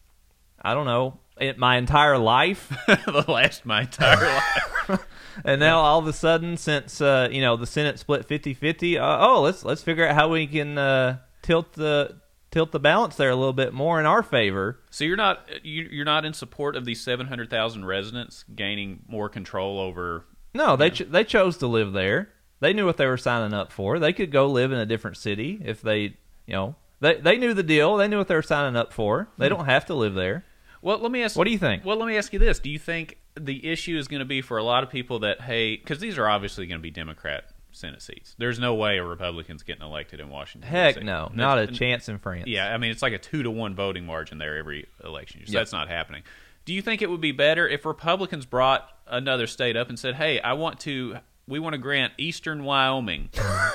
I 0.61 0.75
don't 0.75 0.87
know 0.87 1.18
it, 1.40 1.59
my 1.59 1.77
entire 1.77 2.18
life. 2.18 2.68
the 2.87 3.25
last 3.27 3.66
my 3.66 3.83
entire 3.83 4.27
life. 4.27 5.07
And 5.47 5.61
now 5.61 5.79
all 5.81 5.99
of 5.99 6.07
a 6.07 6.12
sudden, 6.12 6.59
since 6.59 7.01
uh, 7.01 7.27
you 7.33 7.40
know 7.40 7.57
the 7.57 7.66
Senate 7.66 7.99
split 7.99 8.29
50-50, 8.29 9.01
uh, 9.01 9.16
oh 9.27 9.40
let's 9.40 9.64
let's 9.64 9.83
figure 9.83 10.07
out 10.07 10.14
how 10.14 10.29
we 10.29 10.47
can 10.47 10.77
uh, 10.77 11.18
tilt 11.40 11.73
the 11.73 12.16
tilt 12.53 12.71
the 12.71 12.79
balance 12.79 13.17
there 13.17 13.31
a 13.31 13.37
little 13.37 13.53
bit 13.53 13.73
more 13.73 13.99
in 13.99 14.07
our 14.07 14.23
favor. 14.23 14.79
So 14.91 15.05
you're 15.05 15.17
not 15.17 15.49
you, 15.65 15.88
you're 15.91 16.05
not 16.05 16.25
in 16.25 16.35
support 16.35 16.77
of 16.77 16.85
these 16.85 17.01
seven 17.01 17.27
hundred 17.27 17.51
thousand 17.51 17.87
residents 17.87 18.45
gaining 18.55 19.01
more 19.09 19.29
control 19.29 19.81
over. 19.81 20.27
No, 20.55 20.77
they 20.77 20.91
ch- 20.91 21.11
they 21.11 21.25
chose 21.25 21.57
to 21.59 21.67
live 21.67 21.93
there. 21.93 22.29
They 22.61 22.73
knew 22.73 22.87
what 22.87 22.99
they 22.99 23.07
were 23.07 23.17
signing 23.17 23.55
up 23.55 23.73
for. 23.73 23.99
They 23.99 24.12
could 24.12 24.31
go 24.31 24.47
live 24.47 24.71
in 24.71 24.79
a 24.79 24.87
different 24.87 25.17
city 25.17 25.61
if 25.65 25.83
they 25.83 26.17
you 26.47 26.53
know 26.53 26.77
they 27.01 27.17
they 27.17 27.37
knew 27.38 27.55
the 27.55 27.65
deal. 27.65 27.97
They 27.97 28.07
knew 28.07 28.19
what 28.19 28.29
they 28.29 28.37
were 28.37 28.43
signing 28.43 28.77
up 28.77 28.93
for. 28.93 29.29
They 29.38 29.49
hmm. 29.49 29.57
don't 29.57 29.67
have 29.67 29.87
to 29.87 29.95
live 29.95 30.15
there. 30.15 30.45
Well, 30.83 30.99
let 30.99 31.11
me 31.11 31.23
ask. 31.23 31.37
What 31.37 31.45
do 31.45 31.51
you 31.51 31.59
think? 31.59 31.85
Well, 31.85 31.97
let 31.97 32.07
me 32.07 32.17
ask 32.17 32.33
you 32.33 32.38
this: 32.38 32.59
Do 32.59 32.71
you 32.71 32.79
think 32.79 33.19
the 33.35 33.67
issue 33.67 33.97
is 33.97 34.09
going 34.09 34.21
to 34.21 34.27
be 34.27 34.43
for 34.43 34.59
a 34.59 34.62
lot 34.62 34.83
of 34.83 34.91
people 34.91 35.21
that 35.21 35.41
hey, 35.41 35.77
because 35.77 36.01
these 36.01 36.19
are 36.19 36.29
obviously 36.29 36.67
going 36.67 36.79
to 36.79 36.83
be 36.83 36.91
Democrat 36.91 37.45
Senate 37.73 38.03
seats. 38.03 38.35
There's 38.39 38.59
no 38.59 38.75
way 38.75 38.99
a 38.99 39.05
Republican's 39.05 39.63
getting 39.63 39.83
elected 39.83 40.21
in 40.21 40.29
Washington. 40.29 40.71
Heck 40.71 40.97
DC. 40.97 41.03
no, 41.03 41.31
not 41.35 41.59
a 41.59 41.67
chance 41.67 42.09
in 42.09 42.19
France. 42.19 42.45
Yeah, 42.47 42.73
I 42.73 42.79
mean 42.79 42.91
it's 42.91 43.03
like 43.03 43.13
a 43.13 43.19
two 43.19 43.43
to 43.43 43.51
one 43.51 43.75
voting 43.75 44.07
margin 44.07 44.39
there 44.39 44.57
every 44.59 44.87
election 45.03 45.41
year. 45.41 45.47
So 45.47 45.53
Yep. 45.55 45.61
that's 45.61 45.73
not 45.73 45.89
happening. 45.89 46.23
Do 46.65 46.73
you 46.73 46.83
think 46.83 47.03
it 47.03 47.11
would 47.11 47.21
be 47.21 47.33
better 47.33 47.67
if 47.69 47.85
Republicans 47.85 48.47
brought 48.47 48.89
another 49.07 49.47
state 49.47 49.77
up 49.77 49.89
and 49.89 49.99
said, 49.99 50.15
"Hey, 50.15 50.41
I 50.41 50.53
want 50.53 50.79
to, 50.81 51.17
we 51.49 51.59
want 51.59 51.73
to 51.75 51.79
grant 51.79 52.13
Eastern 52.19 52.63
Wyoming 52.63 53.31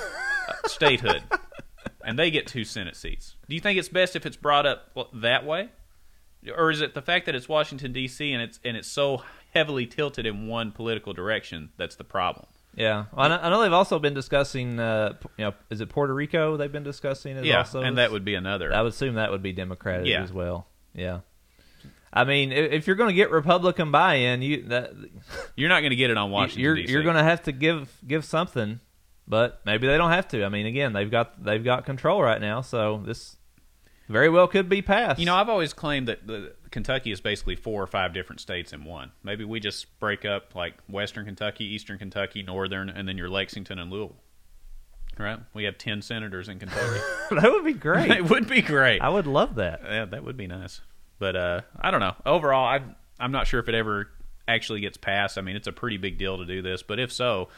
statehood, 0.66 1.24
and 2.04 2.18
they 2.18 2.32
get 2.32 2.48
two 2.48 2.64
Senate 2.64 2.96
seats"? 2.96 3.36
Do 3.50 3.56
you 3.56 3.62
think 3.62 3.78
it's 3.80 3.90
best 3.90 4.16
if 4.16 4.26
it's 4.26 4.38
brought 4.38 4.66
up 4.66 4.98
that 5.14 5.46
way, 5.46 5.70
or 6.56 6.72
is 6.72 6.82
it 6.82 6.94
the 6.94 7.02
fact 7.02 7.26
that 7.26 7.36
it's 7.36 7.50
Washington 7.50 7.92
D.C. 7.94 8.32
and 8.32 8.42
it's 8.42 8.60
and 8.64 8.78
it's 8.78 8.88
so 8.88 9.24
heavily 9.54 9.86
tilted 9.86 10.26
in 10.26 10.48
one 10.48 10.72
political 10.72 11.14
direction 11.14 11.70
that's 11.78 11.96
the 11.96 12.04
problem? 12.04 12.46
Yeah, 12.78 13.06
well, 13.12 13.32
I 13.34 13.50
know- 13.50 13.62
they've 13.62 13.74
also 13.74 13.98
been 13.98 14.14
discussing. 14.14 14.80
Uh, 14.80 15.14
you 15.38 15.46
know, 15.46 15.54
is 15.72 15.82
it 15.82 15.90
Puerto 15.90 16.14
Rico? 16.14 16.58
They've 16.58 16.72
been 16.72 16.84
discussing 16.84 17.36
it 17.36 17.44
yeah, 17.44 17.58
also, 17.58 17.82
and 17.82 17.98
that 17.98 18.12
would 18.12 18.24
be 18.24 18.36
another. 18.36 18.72
I 18.74 18.82
would 18.84 18.94
assume 18.94 19.16
that 19.16 19.32
would 19.32 19.42
be 19.42 19.52
Democratic 19.52 20.06
Yeah. 20.08 20.22
as 20.22 20.32
well. 20.32 20.68
Yeah. 20.94 21.22
I 22.14 22.24
mean, 22.24 22.52
if 22.52 22.88
you're 22.88 22.96
going 22.96 23.10
to 23.10 23.16
get 23.16 23.32
Republican 23.32 23.92
buy-in, 23.92 24.42
you 24.42 24.64
that 24.70 24.94
You're 25.56 25.70
not 25.70 25.82
going 25.82 25.90
to 25.90 25.96
get 25.98 26.10
it 26.12 26.18
on 26.18 26.30
Washington. 26.32 26.62
you're 26.64 26.78
you're 26.78 27.04
going 27.04 27.16
to 27.18 27.24
have 27.24 27.44
to 27.44 27.52
give 27.52 27.92
give 28.08 28.24
something, 28.24 28.80
but 29.28 29.60
maybe 29.66 29.88
they 29.88 29.98
don't 29.98 30.12
have 30.12 30.28
to. 30.30 30.44
I 30.46 30.50
mean, 30.50 30.68
again, 30.68 30.94
they've 30.94 31.10
got 31.12 31.44
they've 31.44 31.64
got 31.64 31.84
control 31.86 32.22
right 32.22 32.40
now, 32.40 32.62
so 32.62 33.02
this 33.06 33.38
very 34.08 34.30
well 34.30 34.48
could 34.48 34.70
be 34.70 34.82
passed. 34.84 35.20
You 35.20 35.26
know, 35.26 35.36
I've 35.36 35.50
always 35.50 35.74
claimed 35.74 36.08
that 36.08 36.26
the, 36.26 36.54
Kentucky 36.72 37.12
is 37.12 37.22
basically 37.22 37.56
four 37.56 37.82
or 37.82 37.88
five 37.88 38.14
different 38.14 38.42
states 38.42 38.74
in 38.74 38.84
one. 38.84 39.12
Maybe 39.24 39.44
we 39.44 39.60
just 39.60 40.00
break 40.00 40.26
up 40.26 40.56
like 40.56 40.76
Western 40.90 41.26
Kentucky, 41.26 41.66
Eastern 41.66 41.98
Kentucky, 41.98 42.44
Northern, 42.44 42.90
and 42.90 43.08
then 43.08 43.18
you're 43.18 43.30
Lexington 43.30 43.80
and 43.80 43.92
Louisville. 43.92 44.18
Right? 45.18 45.40
We 45.54 45.64
have 45.64 45.78
ten 45.78 46.02
senators 46.02 46.48
in 46.48 46.60
Kentucky. 46.60 47.00
that 47.32 47.52
would 47.52 47.66
be 47.66 47.74
great. 47.74 48.12
it 48.12 48.30
would 48.30 48.48
be 48.48 48.62
great. 48.62 49.02
I 49.02 49.10
would 49.10 49.26
love 49.28 49.56
that. 49.56 49.82
Yeah, 49.84 50.06
that 50.06 50.24
would 50.24 50.38
be 50.38 50.48
nice. 50.48 50.82
But 51.20 51.36
uh, 51.36 51.62
I 51.80 51.90
don't 51.90 52.00
know. 52.02 52.16
Overall, 52.26 52.66
I 52.68 52.82
I'm 53.20 53.32
not 53.32 53.48
sure 53.48 53.60
if 53.60 53.68
it 53.68 53.76
ever 53.76 54.10
actually 54.48 54.82
gets 54.82 54.98
passed. 54.98 55.38
I 55.38 55.42
mean, 55.42 55.56
it's 55.56 55.68
a 55.68 55.72
pretty 55.72 55.98
big 55.98 56.18
deal 56.18 56.38
to 56.38 56.46
do 56.46 56.62
this, 56.62 56.84
but 56.84 57.00
if 57.00 57.12
so, 57.12 57.50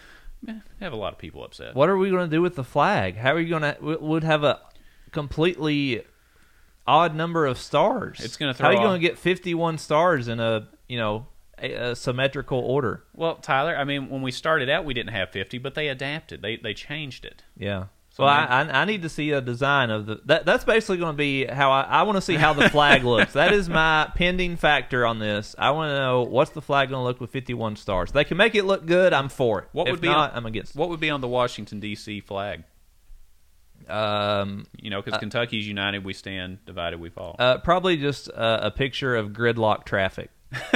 eh, 0.48 0.54
have 0.80 0.94
a 0.94 0.96
lot 0.96 1.14
of 1.14 1.20
people 1.20 1.44
upset. 1.44 1.76
What 1.76 1.90
are 1.90 1.98
we 1.98 2.10
going 2.10 2.30
to 2.30 2.36
do 2.36 2.42
with 2.42 2.56
the 2.56 2.64
flag? 2.64 3.18
How 3.18 3.34
are 3.34 3.40
you 3.40 3.50
going 3.50 3.62
to? 3.62 3.78
We 3.82 3.96
would 3.98 4.24
have 4.24 4.44
a 4.44 4.62
completely 5.12 6.04
odd 6.90 7.16
number 7.16 7.46
of 7.46 7.58
stars. 7.58 8.20
It's 8.20 8.36
gonna 8.36 8.54
How 8.54 8.70
are 8.70 8.74
you 8.74 8.80
going 8.80 9.00
to 9.00 9.08
get 9.08 9.18
fifty-one 9.18 9.78
stars 9.78 10.28
in 10.28 10.40
a 10.40 10.68
you 10.88 10.98
know 10.98 11.28
a, 11.62 11.74
a 11.92 11.96
symmetrical 11.96 12.60
order? 12.60 13.04
Well, 13.14 13.36
Tyler, 13.36 13.76
I 13.76 13.84
mean, 13.84 14.10
when 14.10 14.22
we 14.22 14.32
started 14.32 14.70
out, 14.70 14.86
we 14.86 14.94
didn't 14.94 15.14
have 15.14 15.30
50, 15.30 15.58
but 15.60 15.76
they 15.76 15.88
adapted. 15.88 16.42
They 16.42 16.58
they 16.58 16.74
changed 16.74 17.26
it. 17.26 17.44
Yeah. 17.56 17.86
So 18.12 18.24
well, 18.24 18.34
I, 18.34 18.64
I 18.64 18.82
I 18.82 18.86
need 18.86 19.04
to 19.04 19.10
see 19.10 19.32
a 19.32 19.40
design 19.40 19.92
of 19.92 20.08
the. 20.08 20.20
That 20.26 20.46
that's 20.46 20.66
basically 20.66 20.98
going 20.98 21.14
to 21.14 21.18
be 21.18 21.46
how 21.46 21.72
I 21.72 21.82
I 21.82 22.04
want 22.04 22.18
to 22.18 22.22
see 22.22 22.36
how 22.36 22.54
the 22.54 22.68
flag 22.70 23.04
looks. 23.06 23.34
That 23.34 23.54
is 23.54 23.70
my 23.70 24.12
pending 24.16 24.58
factor 24.58 25.06
on 25.06 25.20
this. 25.20 25.56
I 25.60 25.72
want 25.72 25.92
to 25.92 25.98
know 25.98 26.24
what's 26.24 26.52
the 26.52 26.62
flag 26.62 26.90
going 26.90 27.00
to 27.00 27.04
look 27.04 27.22
with 27.22 27.30
fifty-one 27.30 27.76
stars. 27.76 28.12
They 28.12 28.24
can 28.24 28.38
make 28.38 28.56
it 28.56 28.66
look 28.66 28.86
good. 28.88 29.14
I'm 29.14 29.30
for 29.30 29.60
it. 29.62 29.68
What 29.74 29.88
if 29.88 29.92
would 29.92 30.02
be 30.02 30.08
not? 30.08 30.32
on- 30.32 30.38
I'm 30.38 30.46
against. 30.48 30.76
What 30.76 30.90
would 30.90 31.00
be 31.00 31.12
on 31.12 31.22
the 31.22 31.28
Washington 31.28 31.80
D.C. 31.80 32.22
flag? 32.22 32.64
It. 33.90 33.94
Um, 33.94 34.68
You 34.78 34.90
know, 34.90 35.02
because 35.02 35.20
Kentucky's 35.20 35.68
united, 35.68 36.04
we 36.06 36.14
stand. 36.14 36.64
Divided, 36.66 37.00
we 37.00 37.10
fall. 37.10 37.36
uh, 37.40 37.58
probably 37.60 37.98
just 37.98 38.30
uh, 38.32 38.60
a 38.64 38.72
picture 38.72 39.16
of 39.16 39.30
gridlock 39.30 39.86
traffic. 39.86 40.30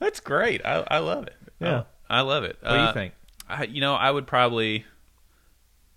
That's 0.00 0.20
great. 0.20 0.64
I, 0.64 0.84
I 0.88 0.98
love 0.98 1.26
it. 1.26 1.36
Yeah. 1.60 1.84
I 2.10 2.20
love 2.20 2.44
it. 2.44 2.58
What 2.60 2.70
do 2.70 2.76
you 2.76 2.80
Uh, 2.82 2.92
think? 2.92 3.14
I, 3.48 3.64
you 3.64 3.80
know, 3.80 3.94
I 3.94 4.10
would 4.10 4.26
probably 4.26 4.84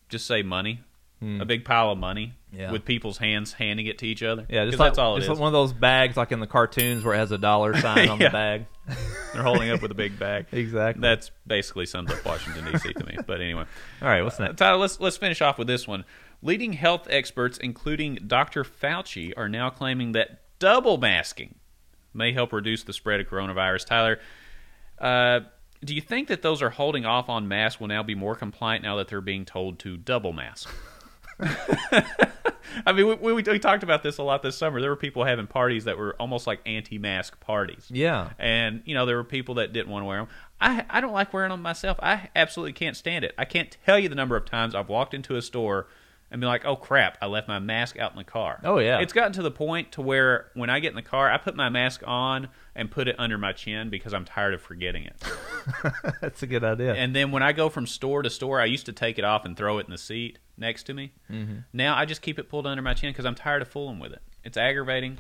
just 0.10 0.26
say 0.26 0.42
money, 0.44 0.82
a 1.22 1.46
big 1.46 1.66
pile 1.66 1.92
of 1.92 1.98
money, 1.98 2.26
Hmm. 2.28 2.32
Yeah. 2.52 2.72
with 2.72 2.86
people's 2.86 3.18
hands 3.18 3.52
handing 3.54 3.88
it 3.88 3.98
to 4.00 4.06
each 4.08 4.24
other. 4.24 4.46
Yeah, 4.50 4.66
just 4.66 4.80
like, 4.80 4.88
that's 4.92 4.98
all 5.00 5.16
it 5.16 5.20
just 5.20 5.26
is. 5.26 5.30
like 5.32 5.40
one 5.40 5.48
of 5.48 5.54
those 5.54 5.74
bags 5.74 6.16
like 6.16 6.32
in 6.32 6.40
the 6.40 6.48
cartoons 6.48 7.04
where 7.04 7.14
it 7.14 7.18
has 7.18 7.32
a 7.32 7.38
dollar 7.38 7.78
sign 7.82 8.08
on 8.08 8.20
the 8.20 8.30
bag. 8.30 8.66
They're 9.34 9.44
holding 9.44 9.70
up 9.70 9.82
with 9.82 9.92
a 9.92 9.96
big 9.96 10.18
bag. 10.18 10.46
Exactly. 10.54 11.02
That's 11.02 11.30
basically 11.46 11.86
sums 11.86 12.10
up 12.12 12.24
Washington 12.26 12.72
D.C. 12.72 12.94
to 12.94 13.06
me. 13.06 13.18
But 13.28 13.42
anyway, 13.42 13.66
All 14.02 14.08
right, 14.08 14.22
what's 14.24 14.40
Uh. 14.40 14.54
Tyler, 14.54 14.78
let's 14.78 15.00
let's 15.00 15.18
finish 15.18 15.42
off 15.42 15.58
with 15.58 15.68
this 15.68 15.88
one. 15.88 16.06
Leading 16.42 16.74
health 16.74 17.08
experts, 17.10 17.58
including 17.58 18.16
Dr. 18.28 18.64
Fauci, 18.64 19.34
are 19.36 19.50
now 19.50 19.70
claiming 19.70 20.14
that 20.14 20.42
double 20.60 20.98
masking 20.98 21.56
may 22.14 22.32
help 22.32 22.54
reduce 22.54 22.84
the 22.84 22.94
spread 22.94 23.20
of 23.20 23.28
coronavirus. 23.28 23.86
Tyler, 23.88 24.20
uh, 25.00 25.42
do 25.84 25.94
you 25.94 26.02
think 26.02 26.28
that 26.30 26.42
those 26.42 26.62
are 26.62 26.70
holding 26.70 27.06
off 27.06 27.28
on 27.30 27.48
masks 27.48 27.80
will 27.80 27.88
now 27.88 28.04
be 28.04 28.16
more 28.16 28.36
compliant 28.36 28.84
now 28.84 28.96
that 28.96 29.08
they're 29.10 29.20
being 29.22 29.46
told 29.46 29.80
to 29.80 29.98
double 29.98 30.32
mask? 30.34 30.70
I 32.86 32.94
mean, 32.94 33.08
we, 33.08 33.34
we, 33.34 33.44
we 33.44 33.60
talked 33.60 33.84
about 33.84 34.04
this 34.04 34.18
a 34.18 34.24
lot 34.24 34.44
this 34.44 34.58
summer. 34.58 34.82
There 34.82 34.90
were 34.90 34.96
people 34.96 35.24
having 35.24 35.48
parties 35.48 35.86
that 35.86 35.98
were 35.98 36.16
almost 36.20 36.48
like 36.48 36.62
anti-mask 36.66 37.40
parties. 37.40 37.88
Yeah. 37.90 38.30
And 38.38 38.82
you 38.86 38.94
know 38.94 39.06
there 39.06 39.18
were 39.18 39.24
people 39.24 39.56
that 39.56 39.74
didn't 39.74 39.90
want 39.92 40.04
to 40.04 40.08
wear 40.08 40.20
them. 40.20 40.28
I 40.60 40.86
I 40.90 41.02
don't 41.02 41.14
like 41.14 41.34
wearing 41.34 41.52
them 41.52 41.62
myself. 41.62 41.98
I 42.02 42.30
absolutely 42.36 42.74
can't 42.74 42.96
stand 42.96 43.26
it. 43.26 43.34
I 43.38 43.46
can't 43.46 43.76
tell 43.86 44.00
you 44.00 44.10
the 44.10 44.16
number 44.16 44.36
of 44.36 44.46
times 44.46 44.76
I've 44.76 44.90
walked 44.90 45.14
into 45.14 45.36
a 45.36 45.42
store 45.42 45.88
and 46.30 46.42
be 46.42 46.48
like, 46.48 46.66
"Oh 46.66 46.76
crap, 46.76 47.18
I 47.22 47.28
left 47.28 47.48
my 47.48 47.60
mask 47.60 47.98
out 47.98 48.12
in 48.12 48.18
the 48.18 48.24
car." 48.24 48.60
Oh, 48.64 48.80
yeah. 48.80 49.00
It's 49.00 49.14
gotten 49.14 49.34
to 49.34 49.42
the 49.42 49.52
point 49.52 49.94
to 49.94 50.02
where 50.02 50.52
when 50.54 50.70
I 50.70 50.80
get 50.80 50.90
in 50.90 50.96
the 50.96 51.02
car, 51.02 51.32
I 51.32 51.38
put 51.38 51.56
my 51.56 51.70
mask 51.70 52.04
on 52.06 52.50
and 52.78 52.90
put 52.92 53.08
it 53.08 53.16
under 53.18 53.38
my 53.38 53.52
chin 53.52 53.90
because 53.90 54.14
I'm 54.14 54.24
tired 54.24 54.54
of 54.54 54.62
forgetting 54.62 55.04
it. 55.04 55.16
That's 56.22 56.44
a 56.44 56.48
good 56.48 56.64
idea. 56.64 56.94
And 56.94 57.14
then 57.16 57.32
when 57.32 57.44
I 57.44 57.52
go 57.52 57.68
from 57.70 57.88
store 57.88 58.22
to 58.22 58.30
store, 58.30 58.62
I 58.62 58.66
used 58.66 58.86
to 58.86 58.94
take 58.94 59.18
it 59.18 59.26
off 59.26 59.44
and 59.44 59.58
throw 59.58 59.80
it 59.80 59.86
in 59.86 59.92
the 59.92 59.98
seat 59.98 60.38
next 60.58 60.84
to 60.84 60.94
me. 60.94 61.12
Mm-hmm. 61.30 61.58
Now 61.74 61.98
I 61.98 62.06
just 62.06 62.22
keep 62.22 62.40
it 62.40 62.48
pulled 62.50 62.66
under 62.68 62.82
my 62.82 62.94
chin 62.94 63.10
because 63.12 63.26
I'm 63.26 63.36
tired 63.36 63.62
of 63.62 63.68
fooling 63.68 64.00
with 64.00 64.14
it. 64.14 64.22
It's 64.44 64.56
aggravating, 64.58 65.18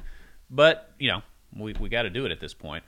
but 0.49 0.91
you 0.99 1.11
know 1.11 1.21
we 1.53 1.73
we 1.73 1.89
got 1.89 2.03
to 2.03 2.09
do 2.09 2.25
it 2.25 2.31
at 2.31 2.39
this 2.39 2.53
point. 2.53 2.83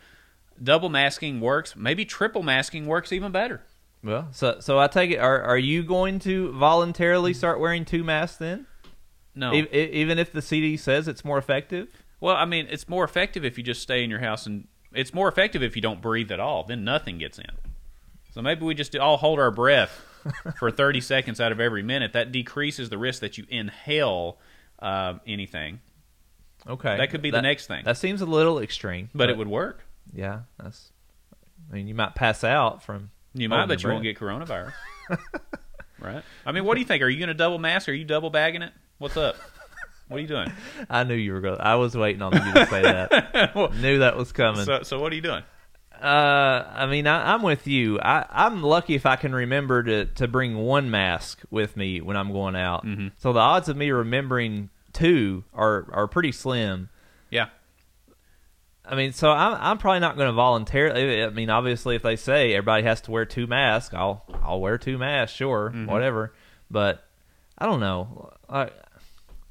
Double 0.61 0.89
masking 0.89 1.41
works. 1.41 1.75
Maybe 1.75 2.05
triple 2.05 2.43
masking 2.43 2.85
works 2.85 3.11
even 3.11 3.31
better. 3.31 3.61
well, 4.03 4.27
so 4.31 4.59
so 4.59 4.79
I 4.79 4.87
take 4.87 5.11
it. 5.11 5.17
Are 5.17 5.41
are 5.41 5.57
you 5.57 5.83
going 5.83 6.19
to 6.19 6.51
voluntarily 6.53 7.33
start 7.33 7.59
wearing 7.59 7.85
two 7.85 8.03
masks 8.03 8.37
then? 8.37 8.67
No. 9.35 9.53
E- 9.53 9.67
even 9.71 10.19
if 10.19 10.31
the 10.31 10.41
CD 10.41 10.77
says 10.77 11.07
it's 11.07 11.25
more 11.25 11.37
effective. 11.37 11.87
Well, 12.19 12.35
I 12.35 12.45
mean, 12.45 12.67
it's 12.69 12.87
more 12.87 13.03
effective 13.03 13.45
if 13.45 13.57
you 13.57 13.63
just 13.63 13.81
stay 13.81 14.03
in 14.03 14.09
your 14.09 14.19
house, 14.19 14.45
and 14.45 14.67
it's 14.93 15.13
more 15.13 15.27
effective 15.27 15.63
if 15.63 15.75
you 15.75 15.81
don't 15.81 16.01
breathe 16.01 16.31
at 16.31 16.39
all. 16.39 16.63
Then 16.63 16.83
nothing 16.83 17.17
gets 17.17 17.37
in. 17.39 17.51
So 18.31 18.41
maybe 18.41 18.65
we 18.65 18.75
just 18.75 18.95
all 18.95 19.17
hold 19.17 19.39
our 19.39 19.51
breath 19.51 20.01
for 20.59 20.71
30 20.71 21.01
seconds 21.01 21.41
out 21.41 21.51
of 21.51 21.59
every 21.59 21.83
minute. 21.83 22.13
That 22.13 22.31
decreases 22.31 22.89
the 22.89 22.97
risk 22.97 23.21
that 23.21 23.37
you 23.37 23.45
inhale 23.49 24.37
uh, 24.79 25.15
anything. 25.25 25.79
Okay, 26.67 26.97
That 26.97 27.09
could 27.09 27.21
be 27.21 27.31
the 27.31 27.41
next 27.41 27.67
thing. 27.67 27.85
That 27.85 27.97
seems 27.97 28.21
a 28.21 28.25
little 28.25 28.59
extreme, 28.59 29.09
But 29.15 29.29
it 29.29 29.37
would 29.37 29.47
work. 29.47 29.85
Yeah, 30.13 30.41
that's. 30.61 30.91
I 31.71 31.75
mean, 31.75 31.87
you 31.87 31.95
might 31.95 32.15
pass 32.15 32.43
out 32.43 32.83
from. 32.83 33.11
You 33.33 33.47
might, 33.47 33.67
but 33.67 33.81
you 33.81 33.89
won't 33.89 34.03
get 34.03 34.17
coronavirus. 34.19 34.73
right? 35.99 36.23
I 36.45 36.51
mean, 36.51 36.65
what 36.65 36.75
do 36.75 36.81
you 36.81 36.85
think? 36.85 37.01
Are 37.01 37.09
you 37.09 37.17
going 37.17 37.29
to 37.29 37.33
double 37.33 37.59
mask? 37.59 37.87
Are 37.87 37.93
you 37.93 38.03
double 38.03 38.29
bagging 38.29 38.61
it? 38.61 38.73
What's 38.97 39.15
up? 39.17 39.37
What 40.09 40.17
are 40.17 40.21
you 40.21 40.27
doing? 40.27 40.51
I 40.89 41.03
knew 41.05 41.15
you 41.15 41.31
were 41.33 41.39
going. 41.41 41.61
I 41.61 41.75
was 41.75 41.95
waiting 41.95 42.21
on 42.21 42.33
you 42.33 42.53
to 42.53 42.65
say 42.67 42.81
that. 42.81 43.55
knew 43.75 43.99
that 43.99 44.17
was 44.17 44.31
coming. 44.33 44.65
So, 44.65 44.83
so 44.83 44.99
what 44.99 45.11
are 45.13 45.15
you 45.15 45.21
doing? 45.21 45.43
Uh, 46.01 46.63
I 46.75 46.85
mean, 46.87 47.07
I, 47.07 47.33
I'm 47.33 47.41
with 47.41 47.67
you. 47.67 47.99
I, 47.99 48.25
I'm 48.29 48.61
lucky 48.63 48.95
if 48.95 49.05
I 49.05 49.15
can 49.17 49.33
remember 49.35 49.83
to, 49.83 50.05
to 50.05 50.27
bring 50.27 50.57
one 50.57 50.89
mask 50.89 51.41
with 51.51 51.75
me 51.77 52.01
when 52.01 52.15
I'm 52.17 52.31
going 52.31 52.55
out. 52.55 52.85
Mm-hmm. 52.85 53.09
So 53.17 53.33
the 53.33 53.39
odds 53.39 53.69
of 53.69 53.77
me 53.77 53.91
remembering 53.91 54.69
two 54.93 55.43
are 55.53 55.85
are 55.91 56.07
pretty 56.07 56.31
slim. 56.31 56.89
Yeah. 57.29 57.47
I 58.85 58.95
mean, 58.95 59.11
so 59.13 59.29
I'm 59.29 59.55
I'm 59.59 59.77
probably 59.77 59.99
not 59.99 60.15
going 60.15 60.27
to 60.27 60.33
voluntarily. 60.33 61.21
I 61.23 61.29
mean, 61.29 61.49
obviously, 61.49 61.95
if 61.95 62.01
they 62.01 62.15
say 62.15 62.53
everybody 62.53 62.83
has 62.83 63.01
to 63.01 63.11
wear 63.11 63.25
two 63.25 63.45
masks, 63.45 63.93
I'll 63.93 64.23
I'll 64.41 64.59
wear 64.61 64.77
two 64.79 64.97
masks, 64.97 65.35
sure, 65.35 65.69
Mm-hmm. 65.69 65.85
whatever. 65.85 66.33
But 66.71 67.03
I 67.57 67.65
don't 67.65 67.81
know. 67.81 68.31
I, 68.49 68.69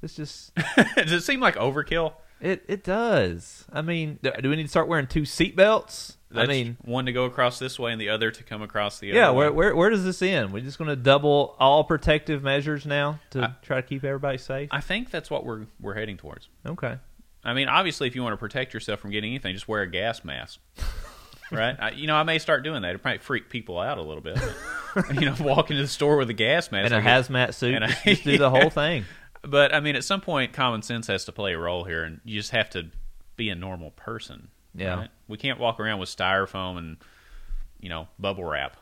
it's 0.03 0.15
just 0.17 0.55
Does 0.97 1.13
it 1.13 1.23
seem 1.23 1.41
like 1.41 1.57
overkill? 1.57 2.15
it 2.41 2.65
it 2.69 2.85
does. 2.85 3.65
I 3.73 3.83
mean, 3.83 4.19
do, 4.23 4.31
we 4.45 4.57
need 4.57 4.63
to 4.65 4.69
start 4.69 4.87
wearing 4.89 5.07
two 5.09 5.23
seatbelts? 5.23 6.17
I 6.35 6.47
mean, 6.47 6.77
one 6.85 7.07
to 7.07 7.13
go 7.13 7.25
across 7.25 7.59
this 7.59 7.79
way 7.79 7.91
and 7.91 7.99
the 8.01 8.11
other 8.11 8.31
to 8.31 8.45
come 8.45 8.61
across 8.63 8.99
the 8.99 9.11
other 9.11 9.19
Yeah, 9.19 9.31
way. 9.31 9.37
where, 9.37 9.53
where 9.53 9.77
where 9.77 9.91
does 9.91 10.05
this 10.05 10.21
end? 10.21 10.53
We're 10.53 10.63
just 10.63 10.77
going 10.79 10.89
to 10.91 10.95
double 10.97 11.57
all 11.59 11.85
protective 11.85 12.43
measures 12.43 12.85
now 12.85 13.19
to 13.31 13.57
try 13.63 13.81
to 13.81 13.87
keep 13.87 14.05
everybody 14.05 14.37
safe. 14.39 14.69
I 14.71 14.81
think 14.83 15.11
that's 15.11 15.31
what 15.31 15.45
we're 15.47 15.67
we're 15.81 15.95
heading 15.95 16.17
towards. 16.19 16.49
okay. 16.67 16.99
I 17.45 17.55
mean, 17.55 17.69
obviously, 17.69 18.09
if 18.09 18.15
you 18.15 18.23
want 18.23 18.35
to 18.35 18.37
protect 18.37 18.75
yourself 18.75 19.01
from 19.01 19.11
getting 19.11 19.31
anything, 19.31 19.55
just 19.55 19.69
wear 19.69 19.81
a 19.83 19.91
gas 19.91 20.23
mask. 20.25 20.59
right? 21.53 21.77
I, 21.81 21.91
you 21.93 22.07
know, 22.07 22.17
I 22.17 22.25
may 22.25 22.39
start 22.39 22.63
doing 22.63 22.83
that. 22.83 22.95
It 22.97 23.05
might 23.05 23.23
freak 23.23 23.49
people 23.49 23.79
out 23.79 23.97
a 23.97 24.03
little 24.03 24.21
bit. 24.23 24.39
but, 24.95 25.15
you 25.21 25.23
know, 25.23 25.35
walk 25.41 25.71
into 25.71 25.83
the 25.83 25.89
store 25.89 26.17
with 26.19 26.29
a 26.29 26.35
gas 26.35 26.71
mask 26.71 26.93
And 26.93 26.95
a 26.95 26.99
I 26.99 27.13
hazmat 27.21 27.55
suit. 27.55 27.75
and 27.75 27.87
just, 27.91 28.05
just 28.05 28.25
do 28.25 28.37
the 28.39 28.51
whole 28.51 28.71
thing. 28.71 29.05
But 29.49 29.75
I 29.75 29.81
mean, 29.81 29.97
at 29.97 30.05
some 30.05 30.21
point, 30.21 30.53
common 30.53 30.83
sense 30.83 31.07
has 31.07 31.25
to 31.27 31.33
play 31.33 31.55
a 31.55 31.59
role 31.59 31.85
here, 31.85 32.05
and 32.05 32.21
you 32.25 32.39
just 32.39 32.51
have 32.51 32.71
to 32.71 32.89
be 33.37 33.49
a 33.49 33.55
normal 33.55 33.93
person. 33.93 34.49
Yeah. 34.75 34.95
right? 34.95 35.09
we 35.27 35.37
can't 35.39 35.59
walk 35.59 35.81
around 35.81 35.99
with 35.99 36.09
styrofoam 36.09 36.79
and 36.79 36.97
you 37.81 37.89
know 37.89 38.09
bubble 38.19 38.45
wrap. 38.45 38.77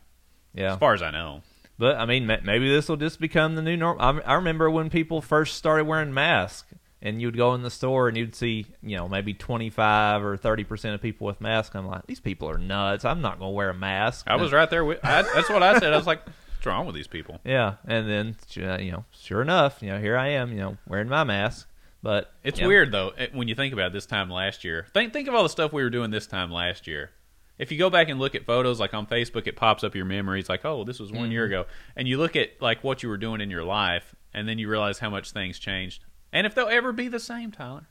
Yeah. 0.55 0.72
As 0.72 0.79
far 0.79 0.94
as 0.94 1.02
I 1.02 1.11
know, 1.11 1.42
But 1.79 1.96
I 1.96 2.07
mean, 2.07 2.26
maybe 2.26 2.68
this 2.68 2.88
will 2.88 2.96
just 2.96 3.20
become 3.20 3.55
the 3.55 3.62
new 3.62 3.76
norm. 3.76 3.98
I, 4.00 4.20
I 4.20 4.35
remember 4.35 4.70
when 4.70 4.90
people 4.90 5.20
first 5.20 5.57
started 5.57 5.87
wearing 5.87 6.12
masks, 6.14 6.72
and 7.02 7.20
you'd 7.20 7.37
go 7.37 7.55
in 7.55 7.62
the 7.62 7.70
store 7.70 8.09
and 8.09 8.16
you'd 8.16 8.35
see, 8.35 8.66
you 8.83 8.96
know, 8.96 9.09
maybe 9.09 9.35
twenty 9.35 9.70
five 9.70 10.24
or 10.24 10.37
thirty 10.37 10.64
percent 10.64 10.94
of 10.94 11.02
people 11.02 11.26
with 11.26 11.40
masks. 11.40 11.76
I'm 11.76 11.87
like, 11.87 12.07
these 12.07 12.20
people 12.20 12.48
are 12.50 12.59
nuts. 12.59 13.05
I'm 13.05 13.20
not 13.20 13.38
going 13.38 13.50
to 13.50 13.55
wear 13.55 13.70
a 13.70 13.74
mask. 13.74 14.26
I 14.29 14.37
was 14.37 14.52
right 14.52 14.68
there. 14.68 14.85
With, 14.85 14.98
I, 15.05 15.22
that's 15.22 15.48
what 15.48 15.62
I 15.62 15.79
said. 15.79 15.92
I 15.92 15.96
was 15.96 16.07
like, 16.07 16.22
"What's 16.66 16.74
wrong 16.74 16.87
with 16.87 16.94
these 16.94 17.07
people?" 17.07 17.40
Yeah, 17.44 17.74
and 17.87 18.09
then 18.09 18.37
uh, 18.68 18.79
you 18.79 18.92
know, 18.92 19.05
sure 19.12 19.40
enough, 19.42 19.79
you 19.83 19.88
know, 19.90 19.98
here 20.00 20.16
I 20.16 20.29
am, 20.29 20.50
you 20.52 20.59
know, 20.59 20.76
wearing 20.87 21.09
my 21.09 21.24
mask. 21.24 21.68
But 22.02 22.33
It's 22.44 22.61
know, 22.61 22.68
weird 22.68 22.92
though 22.92 23.12
when 23.33 23.48
you 23.48 23.55
think 23.55 23.72
about 23.72 23.88
it 23.88 23.92
this 23.92 24.07
time 24.07 24.31
last 24.31 24.64
year. 24.64 24.87
Think 24.92 25.12
think 25.12 25.29
of 25.29 25.35
all 25.35 25.42
the 25.42 25.48
stuff 25.48 25.72
we 25.72 25.83
were 25.83 25.90
doing 25.90 26.11
this 26.11 26.26
time 26.26 26.50
last 26.50 26.87
year. 26.87 27.11
If 27.59 27.72
you 27.72 27.79
go 27.79 27.88
back 27.88 28.09
and 28.11 28.20
look 28.20 28.35
at 28.35 28.44
photos, 28.44 28.79
like 28.79 28.92
on 28.92 29.07
Facebook, 29.07 29.46
it 29.46 29.57
pops 29.57 29.83
up 29.83 29.94
your 29.94 30.05
memories, 30.05 30.48
like, 30.48 30.64
"Oh, 30.64 30.85
this 30.85 31.00
was 31.00 31.11
one 31.11 31.31
year 31.31 31.44
ago," 31.44 31.66
and 31.96 32.07
you 32.07 32.18
look 32.18 32.37
at 32.37 32.61
like 32.61 32.85
what 32.85 33.02
you 33.02 33.09
were 33.09 33.16
doing 33.16 33.40
in 33.40 33.50
your 33.50 33.64
life, 33.64 34.14
and 34.35 34.46
then 34.48 34.59
you 34.59 34.68
realize 34.68 34.98
how 34.98 35.09
much 35.11 35.31
things 35.31 35.59
changed, 35.59 36.05
and 36.33 36.46
if 36.46 36.55
they'll 36.55 36.68
ever 36.68 36.92
be 36.92 37.09
the 37.09 37.18
same, 37.20 37.50
Tyler. 37.50 37.88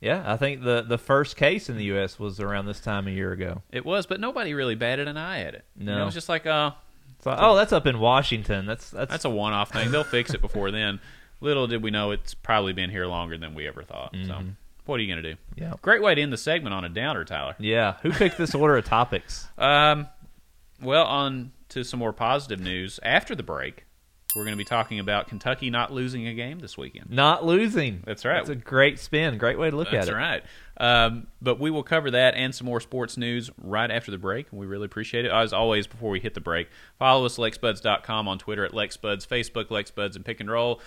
Yeah, 0.00 0.24
I 0.26 0.36
think 0.36 0.62
the 0.64 0.82
the 0.82 0.98
first 0.98 1.36
case 1.36 1.70
in 1.70 1.76
the 1.76 1.84
U.S. 1.84 2.18
was 2.18 2.40
around 2.40 2.66
this 2.66 2.80
time 2.80 3.06
a 3.06 3.12
year 3.12 3.30
ago. 3.32 3.62
It 3.70 3.86
was, 3.86 4.04
but 4.04 4.18
nobody 4.20 4.52
really 4.52 4.74
batted 4.74 5.06
an 5.08 5.16
eye 5.16 5.40
at 5.42 5.54
it. 5.54 5.64
You 5.76 5.84
know, 5.86 5.96
No. 5.96 6.02
it 6.02 6.06
was 6.06 6.14
just 6.14 6.28
like, 6.28 6.44
uh, 6.44 6.72
Oh, 7.26 7.56
that's 7.56 7.72
up 7.72 7.86
in 7.86 7.98
Washington. 7.98 8.66
That's 8.66 8.90
that's, 8.90 9.10
that's 9.10 9.24
a 9.24 9.30
one-off 9.30 9.70
thing. 9.72 9.90
They'll 9.90 10.04
fix 10.04 10.34
it 10.34 10.40
before 10.40 10.70
then. 10.70 11.00
Little 11.40 11.66
did 11.66 11.82
we 11.82 11.90
know 11.90 12.10
it's 12.12 12.34
probably 12.34 12.72
been 12.72 12.90
here 12.90 13.06
longer 13.06 13.36
than 13.36 13.54
we 13.54 13.66
ever 13.68 13.82
thought. 13.82 14.14
So, 14.26 14.40
What 14.86 15.00
are 15.00 15.02
you 15.02 15.12
going 15.12 15.22
to 15.22 15.32
do? 15.34 15.38
Yeah. 15.56 15.74
Great 15.82 16.02
way 16.02 16.14
to 16.14 16.20
end 16.22 16.32
the 16.32 16.36
segment 16.38 16.74
on 16.74 16.84
a 16.84 16.88
downer, 16.88 17.24
Tyler. 17.24 17.54
Yeah. 17.58 17.94
Who 18.02 18.12
picked 18.12 18.38
this 18.38 18.54
order 18.54 18.76
of 18.76 18.84
topics? 18.84 19.46
Um, 19.58 20.08
well, 20.82 21.04
on 21.06 21.52
to 21.70 21.84
some 21.84 21.98
more 22.00 22.12
positive 22.12 22.60
news. 22.60 23.00
After 23.02 23.34
the 23.34 23.42
break, 23.42 23.84
we're 24.34 24.44
going 24.44 24.54
to 24.54 24.58
be 24.58 24.64
talking 24.64 24.98
about 24.98 25.28
Kentucky 25.28 25.70
not 25.70 25.92
losing 25.92 26.26
a 26.26 26.34
game 26.34 26.58
this 26.58 26.76
weekend. 26.76 27.10
Not 27.10 27.44
losing. 27.44 28.02
That's 28.04 28.24
right. 28.24 28.36
That's 28.36 28.48
a 28.50 28.54
great 28.54 28.98
spin. 28.98 29.38
Great 29.38 29.58
way 29.58 29.70
to 29.70 29.76
look 29.76 29.90
That's 29.90 30.08
at 30.08 30.14
it. 30.14 30.16
That's 30.16 30.42
right. 30.78 31.04
Um, 31.06 31.28
but 31.40 31.60
we 31.60 31.70
will 31.70 31.82
cover 31.82 32.10
that 32.10 32.34
and 32.34 32.54
some 32.54 32.66
more 32.66 32.80
sports 32.80 33.16
news 33.16 33.50
right 33.58 33.90
after 33.90 34.10
the 34.10 34.18
break, 34.18 34.46
we 34.50 34.66
really 34.66 34.86
appreciate 34.86 35.24
it. 35.24 35.30
As 35.30 35.52
always, 35.52 35.86
before 35.86 36.10
we 36.10 36.20
hit 36.20 36.34
the 36.34 36.40
break, 36.40 36.68
follow 36.98 37.24
us 37.26 37.36
lexbuds.com 37.36 38.26
on 38.26 38.38
Twitter 38.38 38.64
at 38.64 38.72
lexbuds, 38.72 39.26
Facebook 39.26 39.66
lexbuds, 39.66 40.16
and 40.16 40.24
pick 40.24 40.40
and 40.40 40.50
roll. 40.50 40.80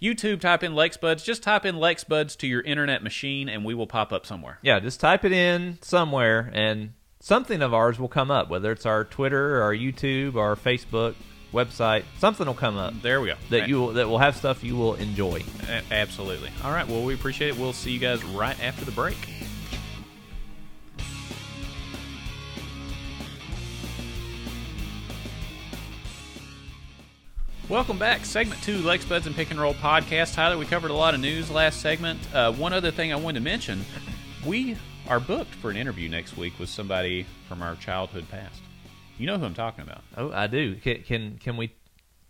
YouTube, 0.00 0.40
type 0.40 0.62
in 0.62 0.72
lexbuds. 0.72 1.24
Just 1.24 1.42
type 1.42 1.64
in 1.64 1.76
lexbuds 1.76 2.36
to 2.38 2.46
your 2.46 2.60
internet 2.62 3.02
machine, 3.02 3.48
and 3.48 3.64
we 3.64 3.74
will 3.74 3.86
pop 3.86 4.12
up 4.12 4.26
somewhere. 4.26 4.58
Yeah, 4.62 4.80
just 4.80 5.00
type 5.00 5.24
it 5.24 5.32
in 5.32 5.78
somewhere 5.80 6.50
and 6.52 6.92
something 7.22 7.62
of 7.62 7.72
ours 7.72 7.98
will 7.98 8.08
come 8.08 8.30
up, 8.30 8.50
whether 8.50 8.72
it's 8.72 8.84
our 8.84 9.04
Twitter, 9.04 9.62
our 9.62 9.72
YouTube, 9.72 10.34
our 10.34 10.56
Facebook 10.56 11.14
website. 11.52 12.04
Something 12.18 12.46
will 12.46 12.54
come 12.54 12.76
up 12.76 12.94
There 13.02 13.20
we 13.20 13.28
go. 13.28 13.34
that 13.50 13.68
you 13.68 13.80
will, 13.80 13.88
that 13.94 14.08
will 14.08 14.18
have 14.18 14.36
stuff 14.36 14.64
you 14.64 14.76
will 14.76 14.94
enjoy. 14.94 15.42
A- 15.68 15.92
absolutely. 15.92 16.50
All 16.64 16.70
right. 16.72 16.86
Well, 16.88 17.02
we 17.04 17.14
appreciate 17.14 17.48
it. 17.48 17.58
We'll 17.58 17.72
see 17.72 17.90
you 17.92 17.98
guys 17.98 18.24
right 18.24 18.58
after 18.62 18.84
the 18.84 18.92
break. 18.92 19.16
Welcome 27.68 27.98
back, 27.98 28.24
segment 28.24 28.62
two, 28.62 28.78
Lex 28.78 29.04
Buds 29.04 29.26
and 29.26 29.34
Pick 29.34 29.50
and 29.50 29.60
Roll 29.60 29.74
podcast. 29.74 30.34
Tyler, 30.34 30.58
we 30.58 30.66
covered 30.66 30.90
a 30.90 30.94
lot 30.94 31.14
of 31.14 31.20
news 31.20 31.50
last 31.50 31.80
segment. 31.80 32.20
Uh, 32.34 32.52
one 32.52 32.72
other 32.72 32.90
thing 32.90 33.12
I 33.12 33.16
wanted 33.16 33.38
to 33.38 33.44
mention: 33.44 33.84
we 34.44 34.76
are 35.08 35.20
booked 35.20 35.54
for 35.54 35.70
an 35.70 35.76
interview 35.76 36.08
next 36.08 36.36
week 36.36 36.58
with 36.58 36.68
somebody 36.68 37.24
from 37.48 37.62
our 37.62 37.76
childhood 37.76 38.28
past. 38.30 38.60
You 39.18 39.26
know 39.26 39.38
who 39.38 39.44
I'm 39.44 39.54
talking 39.54 39.82
about. 39.82 40.02
Oh, 40.16 40.32
I 40.32 40.46
do. 40.46 40.76
Can 40.76 41.02
can, 41.02 41.38
can 41.38 41.56
we 41.56 41.72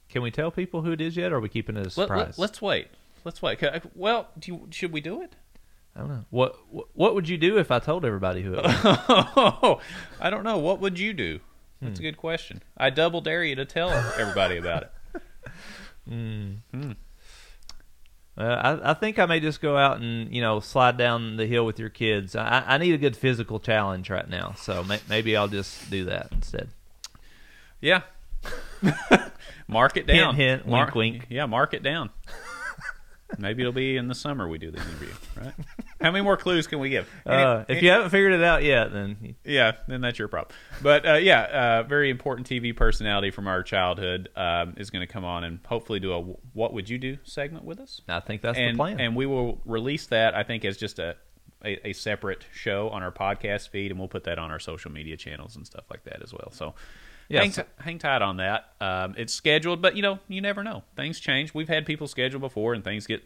can 0.09 0.23
we 0.23 0.31
tell 0.31 0.51
people 0.51 0.83
who 0.83 0.93
it 0.93 1.01
is 1.01 1.17
yet, 1.17 1.33
or 1.33 1.37
are 1.37 1.41
we 1.41 1.49
keeping 1.49 1.77
it 1.77 1.81
a 1.81 1.83
Let, 1.85 1.93
surprise? 1.93 2.39
let, 2.39 2.51
us 2.51 2.63
wait. 2.63 2.89
Let's 3.25 3.41
wait. 3.41 3.59
Well, 3.95 4.29
do 4.39 4.53
you, 4.53 4.67
should 4.71 4.93
we 4.93 5.01
do 5.01 5.23
it? 5.23 5.35
I 5.97 6.01
don't 6.01 6.09
know. 6.09 6.25
What 6.31 6.57
what- 6.95 7.15
would 7.15 7.29
you 7.29 7.39
do 7.39 7.59
if 7.59 7.71
I 7.71 7.79
told 7.79 8.05
everybody 8.05 8.43
who 8.43 8.55
it 8.55 8.63
was? 8.65 8.75
Oh, 8.85 9.81
I 10.21 10.29
don't 10.31 10.45
know. 10.45 10.59
What 10.59 10.81
would 10.81 10.99
you 10.99 11.13
do? 11.13 11.41
That's 11.81 11.99
Hmm. 11.99 12.05
a 12.05 12.09
good 12.11 12.17
question. 12.17 12.63
I 12.77 12.91
double 12.91 13.21
dare 13.21 13.43
you 13.45 13.55
to 13.57 13.65
tell 13.65 13.91
everybody 13.91 14.57
about 14.57 14.85
it. 14.85 14.93
Uh, 18.37 18.43
I, 18.43 18.91
I 18.91 18.95
think 18.95 19.19
I 19.19 19.27
may 19.27 19.41
just 19.41 19.61
go 19.61 19.77
out 19.77 20.01
and 20.01 20.35
you 20.35 20.41
know 20.41 20.61
slide 20.61 20.97
down 20.97 21.37
the 21.37 21.47
hill 21.47 21.67
with 21.67 21.79
your 21.79 21.91
kids. 21.91 22.35
I, 22.35 22.65
I 22.67 22.79
need 22.79 22.95
a 22.95 22.99
good 22.99 23.17
physical 23.17 23.61
challenge 23.61 24.09
right 24.09 24.29
now, 24.29 24.55
so 24.57 24.83
may, 24.85 25.01
maybe 25.09 25.37
I'll 25.37 25.49
just 25.49 25.91
do 25.91 26.07
that 26.07 26.29
instead. 26.33 26.69
Yeah. 27.81 28.03
mark 29.69 29.97
it 29.97 30.07
down. 30.07 30.35
hint, 30.35 30.67
Mark- 30.67 30.95
wink, 30.95 31.15
wink. 31.15 31.27
Yeah, 31.29 31.47
mark 31.47 31.75
it 31.75 31.83
down. 31.83 32.11
Maybe 33.39 33.63
it'll 33.63 33.73
be 33.73 33.97
in 33.97 34.09
the 34.09 34.15
summer 34.15 34.49
we 34.49 34.59
do 34.59 34.71
the 34.71 34.79
interview, 34.79 35.13
right? 35.37 35.55
How 36.01 36.11
many 36.11 36.25
more 36.25 36.37
clues 36.37 36.67
can 36.67 36.79
we 36.79 36.91
give? 36.91 37.09
Any- 37.27 37.43
Uh, 37.43 37.65
if 37.69 37.83
you 37.83 37.91
haven't 37.91 38.11
figured 38.11 38.33
it 38.33 38.43
out 38.43 38.63
yet, 38.63 38.93
then 38.93 39.37
yeah, 39.45 39.73
then 39.89 40.01
that's 40.01 40.19
your 40.19 40.29
problem. 40.29 40.55
But 40.83 41.07
uh, 41.07 41.15
yeah, 41.15 41.43
uh, 41.43 41.83
very 41.89 42.11
important 42.11 42.49
TV 42.49 42.75
personality 42.77 43.31
from 43.31 43.47
our 43.47 43.63
childhood 43.63 44.29
um, 44.37 44.75
is 44.77 44.91
going 44.91 45.07
to 45.07 45.13
come 45.13 45.25
on 45.25 45.45
and 45.45 45.61
hopefully 45.67 46.01
do 46.01 46.13
a 46.13 46.21
"What 46.21 46.73
Would 46.73 46.89
You 46.89 46.99
Do" 46.99 47.19
segment 47.25 47.65
with 47.65 47.81
us. 47.81 48.01
I 48.09 48.21
think 48.21 48.43
that's 48.43 48.59
and, 48.59 48.75
the 48.75 48.79
plan. 48.79 49.01
And 49.01 49.17
we 49.17 49.27
will 49.27 49.61
release 49.65 50.07
that, 50.07 50.35
I 50.35 50.43
think, 50.43 50.65
as 50.65 50.77
just 50.77 50.99
a, 50.99 51.17
a, 51.65 51.89
a 51.89 51.93
separate 51.93 52.45
show 52.53 52.89
on 52.91 53.03
our 53.03 53.13
podcast 53.13 53.69
feed, 53.69 53.91
and 53.91 53.99
we'll 53.99 54.09
put 54.09 54.25
that 54.25 54.39
on 54.39 54.51
our 54.51 54.59
social 54.59 54.91
media 54.91 55.17
channels 55.17 55.57
and 55.57 55.67
stuff 55.67 55.85
like 55.91 56.05
that 56.05 56.23
as 56.23 56.33
well. 56.33 56.51
So 56.53 56.75
Yeah, 57.33 57.41
hang, 57.41 57.53
t- 57.53 57.63
hang 57.79 57.99
tight 57.99 58.23
on 58.23 58.37
that. 58.37 58.73
Um, 58.81 59.15
it's 59.17 59.33
scheduled, 59.33 59.81
but, 59.81 59.97
you 59.97 60.03
know, 60.03 60.19
you 60.29 60.41
never 60.41 60.63
know. 60.63 60.83
Things 60.97 61.19
change. 61.19 61.55
We've 61.55 61.69
had 61.69 61.87
people 61.87 62.07
schedule 62.07 62.41
before, 62.41 62.75
and 62.75 62.85
things 62.85 63.07
get, 63.07 63.23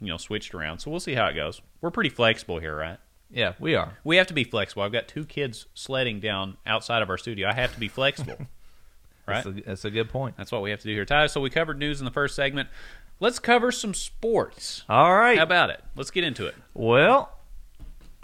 you 0.00 0.08
know, 0.08 0.16
switched 0.16 0.54
around. 0.54 0.78
So 0.78 0.90
we'll 0.90 1.00
see 1.00 1.14
how 1.14 1.26
it 1.26 1.34
goes. 1.34 1.60
We're 1.80 1.90
pretty 1.90 2.10
flexible 2.10 2.58
here, 2.58 2.76
right? 2.76 2.98
yeah, 3.30 3.54
we 3.58 3.74
are. 3.74 3.98
We 4.04 4.16
have 4.16 4.26
to 4.28 4.34
be 4.34 4.44
flexible. 4.44 4.82
I've 4.82 4.92
got 4.92 5.08
two 5.08 5.24
kids 5.24 5.66
sledding 5.74 6.20
down 6.20 6.56
outside 6.66 7.02
of 7.02 7.10
our 7.10 7.18
studio. 7.18 7.48
I 7.48 7.52
have 7.52 7.74
to 7.74 7.80
be 7.80 7.88
flexible. 7.88 8.36
right? 9.26 9.44
That's 9.44 9.46
a, 9.46 9.62
that's 9.62 9.84
a 9.84 9.90
good 9.90 10.08
point. 10.08 10.36
That's 10.36 10.50
what 10.50 10.62
we 10.62 10.70
have 10.70 10.80
to 10.80 10.86
do 10.86 10.94
here, 10.94 11.04
Ty. 11.04 11.26
So 11.26 11.40
we 11.40 11.50
covered 11.50 11.78
news 11.78 12.00
in 12.00 12.04
the 12.04 12.10
first 12.10 12.34
segment. 12.34 12.68
Let's 13.20 13.38
cover 13.38 13.72
some 13.72 13.94
sports. 13.94 14.84
All 14.88 15.14
right. 15.14 15.36
How 15.36 15.42
about 15.42 15.70
it? 15.70 15.82
Let's 15.96 16.10
get 16.10 16.24
into 16.24 16.46
it. 16.46 16.54
Well, 16.72 17.30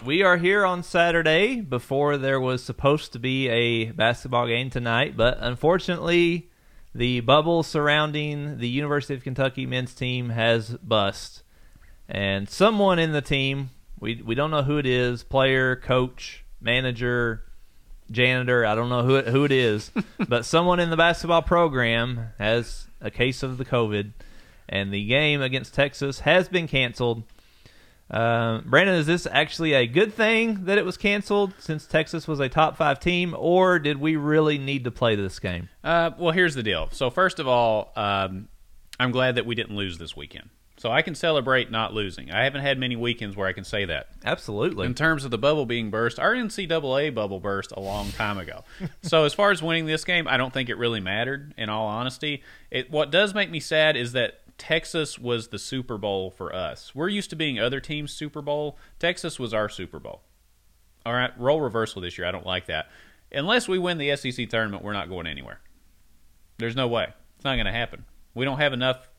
we 0.03 0.23
are 0.23 0.37
here 0.37 0.65
on 0.65 0.83
Saturday 0.83 1.61
before 1.61 2.17
there 2.17 2.39
was 2.39 2.63
supposed 2.63 3.13
to 3.13 3.19
be 3.19 3.47
a 3.47 3.91
basketball 3.91 4.47
game 4.47 4.69
tonight, 4.69 5.15
but 5.15 5.37
unfortunately, 5.39 6.49
the 6.93 7.21
bubble 7.21 7.63
surrounding 7.63 8.57
the 8.57 8.67
University 8.67 9.13
of 9.13 9.23
Kentucky 9.23 9.65
men's 9.65 9.93
team 9.93 10.29
has 10.29 10.71
bust. 10.77 11.43
And 12.09 12.49
someone 12.49 12.99
in 12.99 13.13
the 13.13 13.21
team, 13.21 13.69
we 13.99 14.21
we 14.21 14.35
don't 14.35 14.51
know 14.51 14.63
who 14.63 14.77
it 14.77 14.85
is, 14.85 15.23
player, 15.23 15.75
coach, 15.75 16.43
manager, 16.61 17.43
janitor, 18.11 18.65
I 18.65 18.75
don't 18.75 18.89
know 18.89 19.03
who 19.03 19.15
it, 19.15 19.27
who 19.27 19.43
it 19.43 19.51
is, 19.51 19.91
but 20.27 20.45
someone 20.45 20.79
in 20.79 20.89
the 20.89 20.97
basketball 20.97 21.41
program 21.41 22.29
has 22.37 22.87
a 23.01 23.09
case 23.09 23.43
of 23.43 23.57
the 23.57 23.65
COVID, 23.65 24.11
and 24.69 24.93
the 24.93 25.05
game 25.05 25.41
against 25.41 25.73
Texas 25.73 26.21
has 26.21 26.47
been 26.47 26.67
canceled. 26.67 27.23
Uh, 28.09 28.61
Brandon, 28.61 28.95
is 28.95 29.07
this 29.07 29.27
actually 29.31 29.73
a 29.73 29.87
good 29.87 30.13
thing 30.13 30.65
that 30.65 30.77
it 30.77 30.85
was 30.85 30.95
canceled 30.95 31.53
since 31.57 31.87
Texas 31.87 32.27
was 32.27 32.39
a 32.39 32.47
top 32.47 32.77
five 32.77 32.99
team, 32.99 33.35
or 33.37 33.79
did 33.79 33.97
we 33.97 34.15
really 34.15 34.57
need 34.57 34.83
to 34.83 34.91
play 34.91 35.15
this 35.15 35.39
game? 35.39 35.69
Uh, 35.83 36.11
well, 36.17 36.31
here's 36.31 36.55
the 36.55 36.63
deal. 36.63 36.87
So 36.91 37.09
first 37.09 37.39
of 37.39 37.47
all, 37.47 37.91
um, 37.95 38.47
I'm 38.99 39.11
glad 39.11 39.35
that 39.35 39.45
we 39.45 39.55
didn't 39.55 39.75
lose 39.75 39.97
this 39.97 40.15
weekend. 40.15 40.49
So 40.77 40.91
I 40.91 41.01
can 41.01 41.15
celebrate 41.15 41.71
not 41.71 41.93
losing. 41.93 42.31
I 42.31 42.43
haven't 42.43 42.61
had 42.61 42.77
many 42.77 42.97
weekends 42.97 43.35
where 43.35 43.47
I 43.47 43.53
can 43.53 43.63
say 43.63 43.85
that. 43.85 44.09
Absolutely. 44.25 44.85
In 44.85 44.93
terms 44.93 45.23
of 45.23 45.31
the 45.31 45.37
bubble 45.37 45.65
being 45.65 45.89
burst, 45.89 46.19
our 46.19 46.33
NCAA 46.33 47.15
bubble 47.15 47.39
burst 47.39 47.71
a 47.71 47.79
long 47.79 48.11
time 48.11 48.37
ago. 48.37 48.65
so 49.01 49.23
as 49.23 49.33
far 49.33 49.51
as 49.51 49.63
winning 49.63 49.85
this 49.85 50.03
game, 50.03 50.27
I 50.27 50.35
don't 50.35 50.53
think 50.53 50.69
it 50.69 50.77
really 50.77 50.99
mattered. 50.99 51.53
In 51.57 51.69
all 51.69 51.87
honesty, 51.87 52.43
it 52.69 52.91
what 52.91 53.09
does 53.09 53.33
make 53.33 53.49
me 53.49 53.61
sad 53.61 53.95
is 53.95 54.11
that 54.11 54.41
Texas 54.57 55.19
was 55.19 55.49
the 55.49 55.59
Super 55.59 55.97
Bowl 55.97 56.31
for 56.31 56.55
us. 56.55 56.95
We're 56.95 57.09
used 57.09 57.29
to 57.31 57.35
being 57.35 57.59
other 57.59 57.79
teams' 57.79 58.13
Super 58.13 58.41
Bowl. 58.41 58.77
Texas 58.99 59.37
was 59.39 59.53
our 59.53 59.69
Super 59.69 59.99
Bowl. 59.99 60.21
All 61.05 61.13
right, 61.13 61.37
role 61.39 61.61
reversal 61.61 62.01
this 62.01 62.17
year. 62.17 62.27
I 62.27 62.31
don't 62.31 62.45
like 62.45 62.67
that. 62.67 62.89
Unless 63.31 63.67
we 63.67 63.77
win 63.77 63.97
the 63.97 64.15
SEC 64.15 64.49
tournament, 64.49 64.83
we're 64.83 64.93
not 64.93 65.09
going 65.09 65.27
anywhere. 65.27 65.59
There's 66.57 66.75
no 66.75 66.87
way. 66.87 67.13
It's 67.35 67.43
not 67.43 67.55
going 67.55 67.65
to 67.65 67.71
happen. 67.71 68.05
We 68.33 68.45
don't 68.45 68.59
have 68.59 68.73
enough 68.73 69.09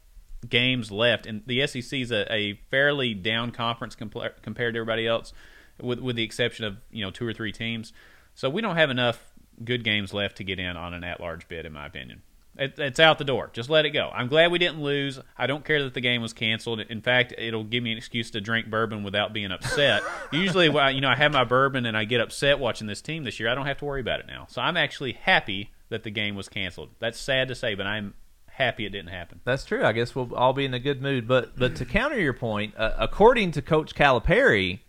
games 0.49 0.91
left, 0.91 1.27
and 1.27 1.43
the 1.47 1.67
SEC 1.67 2.01
is 2.01 2.11
a, 2.11 2.33
a 2.33 2.55
fairly 2.71 3.15
down 3.15 3.51
conference 3.51 3.95
compla 3.95 4.31
compared 4.43 4.75
to 4.75 4.79
everybody 4.79 5.07
else, 5.07 5.33
with 5.81 6.01
with 6.01 6.17
the 6.17 6.23
exception 6.23 6.65
of 6.65 6.79
you 6.91 7.05
know 7.05 7.11
two 7.11 7.27
or 7.27 7.33
three 7.33 7.53
teams. 7.53 7.93
So 8.35 8.49
we 8.51 8.63
don't 8.63 8.77
have 8.77 8.91
enough 8.91 9.33
good 9.65 9.85
games 9.85 10.13
left 10.13 10.37
to 10.37 10.45
get 10.45 10.59
in 10.59 10.77
on 10.77 10.93
an 10.93 11.05
at-large 11.05 11.49
bid, 11.49 11.65
in 11.65 11.73
my 11.73 11.87
opinion. 11.87 12.23
It, 12.59 12.79
it's 12.79 13.01
out 13.01 13.19
the 13.19 13.25
door. 13.25 13.51
Just 13.53 13.69
let 13.69 13.85
it 13.85 13.91
go. 13.91 14.11
I'm 14.13 14.29
glad 14.29 14.51
we 14.51 14.59
didn't 14.59 14.83
lose. 14.83 15.21
I 15.37 15.47
don't 15.47 15.65
care 15.65 15.83
that 15.83 15.95
the 15.95 16.01
game 16.01 16.23
was 16.23 16.33
canceled. 16.33 16.81
In 16.81 17.03
fact, 17.03 17.35
it'll 17.37 17.65
give 17.65 17.83
me 17.83 17.93
an 17.93 17.99
excuse 17.99 18.31
to 18.33 18.41
drink 18.41 18.71
bourbon 18.71 19.03
without 19.03 19.33
being 19.33 19.53
upset. 19.53 20.03
Usually, 20.33 20.69
when 20.69 20.85
I, 20.85 20.91
you 20.91 21.01
know, 21.01 21.09
I 21.11 21.17
have 21.17 21.33
my 21.33 21.45
bourbon 21.45 21.87
and 21.87 21.97
I 21.97 22.05
get 22.05 22.21
upset 22.21 22.59
watching 22.59 22.87
this 22.87 23.03
team 23.03 23.25
this 23.25 23.39
year. 23.39 23.49
I 23.49 23.55
don't 23.55 23.67
have 23.67 23.79
to 23.79 23.85
worry 23.85 24.01
about 24.01 24.21
it 24.21 24.27
now. 24.27 24.47
So 24.49 24.63
I'm 24.63 24.77
actually 24.77 25.13
happy 25.13 25.71
that 25.89 26.03
the 26.03 26.11
game 26.11 26.35
was 26.35 26.49
canceled. 26.49 26.91
That's 26.99 27.19
sad 27.19 27.49
to 27.49 27.55
say, 27.55 27.75
but 27.75 27.87
I'm 27.87 28.15
happy 28.47 28.87
it 28.87 28.91
didn't 28.91 29.11
happen. 29.11 29.41
That's 29.45 29.65
true. 29.65 29.85
I 29.85 29.93
guess 29.93 30.15
we'll 30.15 30.35
all 30.35 30.53
be 30.53 30.65
in 30.65 30.75
a 30.75 30.79
good 30.79 31.03
mood. 31.03 31.29
But 31.29 31.59
but 31.59 31.77
to 31.77 31.85
counter 31.85 32.19
your 32.19 32.33
point, 32.33 32.75
uh, 32.77 32.93
according 32.99 33.53
to 33.53 33.63
Coach 33.63 33.95
Calipari, 33.95 34.81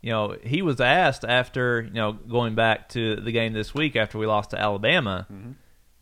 you 0.00 0.10
know 0.10 0.36
he 0.42 0.62
was 0.62 0.80
asked 0.80 1.24
after 1.24 1.82
you 1.82 1.92
know 1.92 2.12
going 2.12 2.54
back 2.54 2.88
to 2.90 3.16
the 3.16 3.32
game 3.32 3.52
this 3.52 3.74
week 3.74 3.96
after 3.96 4.18
we 4.18 4.26
lost 4.26 4.50
to 4.50 4.58
Alabama. 4.58 5.26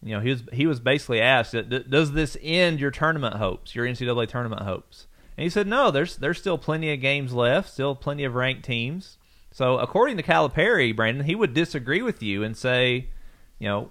You 0.03 0.15
know 0.15 0.21
he 0.21 0.31
was 0.31 0.43
he 0.53 0.67
was 0.67 0.81
basically 0.81 1.21
asked, 1.21 1.55
"Does 1.91 2.13
this 2.13 2.37
end 2.43 2.81
your 2.81 2.91
tournament 2.91 3.37
hopes, 3.37 3.75
your 3.75 3.87
NCAA 3.87 4.29
tournament 4.29 4.63
hopes?" 4.63 5.07
And 5.37 5.45
he 5.45 5.51
said, 5.51 5.67
"No. 5.67 5.91
There's 5.91 6.17
there's 6.17 6.39
still 6.39 6.59
plenty 6.59 6.93
of 6.93 7.01
games 7.01 7.33
left, 7.33 7.71
still 7.71 7.95
plenty 7.95 8.25
of 8.25 8.35
ranked 8.35 8.65
teams." 8.65 9.19
So 9.53 9.79
according 9.79 10.17
to 10.17 10.23
Calipari, 10.23 10.95
Brandon, 10.95 11.25
he 11.27 11.35
would 11.35 11.55
disagree 11.55 12.03
with 12.03 12.23
you 12.23 12.43
and 12.45 12.57
say, 12.57 13.09
you 13.59 13.69
know, 13.69 13.91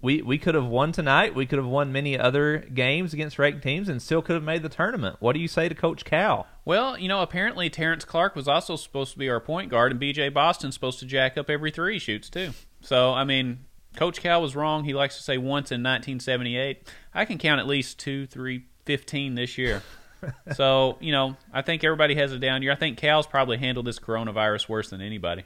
we 0.00 0.22
we 0.22 0.38
could 0.38 0.54
have 0.54 0.66
won 0.66 0.92
tonight. 0.92 1.34
We 1.34 1.46
could 1.46 1.58
have 1.58 1.66
won 1.66 1.92
many 1.92 2.16
other 2.16 2.58
games 2.58 3.12
against 3.12 3.38
ranked 3.38 3.62
teams 3.62 3.88
and 3.88 4.00
still 4.00 4.22
could 4.22 4.34
have 4.34 4.44
made 4.44 4.62
the 4.62 4.68
tournament. 4.68 5.16
What 5.18 5.32
do 5.32 5.40
you 5.40 5.48
say 5.48 5.68
to 5.68 5.74
Coach 5.74 6.04
Cal? 6.04 6.46
Well, 6.64 6.96
you 6.98 7.08
know, 7.08 7.22
apparently 7.22 7.68
Terrence 7.68 8.04
Clarke 8.04 8.36
was 8.36 8.46
also 8.46 8.76
supposed 8.76 9.12
to 9.12 9.18
be 9.18 9.28
our 9.28 9.40
point 9.40 9.70
guard, 9.70 9.90
and 9.90 9.98
B.J. 9.98 10.28
Boston's 10.28 10.74
supposed 10.74 11.00
to 11.00 11.06
jack 11.06 11.36
up 11.36 11.50
every 11.50 11.70
three 11.70 11.94
he 11.94 11.98
shoots 11.98 12.30
too. 12.30 12.50
So, 12.80 13.12
I 13.12 13.24
mean, 13.24 13.64
Coach 13.98 14.20
Cal 14.20 14.40
was 14.40 14.54
wrong. 14.54 14.84
He 14.84 14.94
likes 14.94 15.16
to 15.16 15.22
say 15.24 15.38
once 15.38 15.72
in 15.72 15.82
1978. 15.82 16.88
I 17.12 17.24
can 17.24 17.36
count 17.36 17.58
at 17.60 17.66
least 17.66 17.98
two, 17.98 18.26
three, 18.26 18.64
fifteen 18.84 19.34
this 19.34 19.58
year. 19.58 19.82
so 20.54 20.96
you 21.00 21.10
know, 21.10 21.36
I 21.52 21.62
think 21.62 21.82
everybody 21.82 22.14
has 22.14 22.30
a 22.32 22.38
down 22.38 22.62
year. 22.62 22.70
I 22.70 22.76
think 22.76 22.96
Cal's 22.96 23.26
probably 23.26 23.58
handled 23.58 23.86
this 23.86 23.98
coronavirus 23.98 24.68
worse 24.68 24.90
than 24.90 25.00
anybody. 25.00 25.42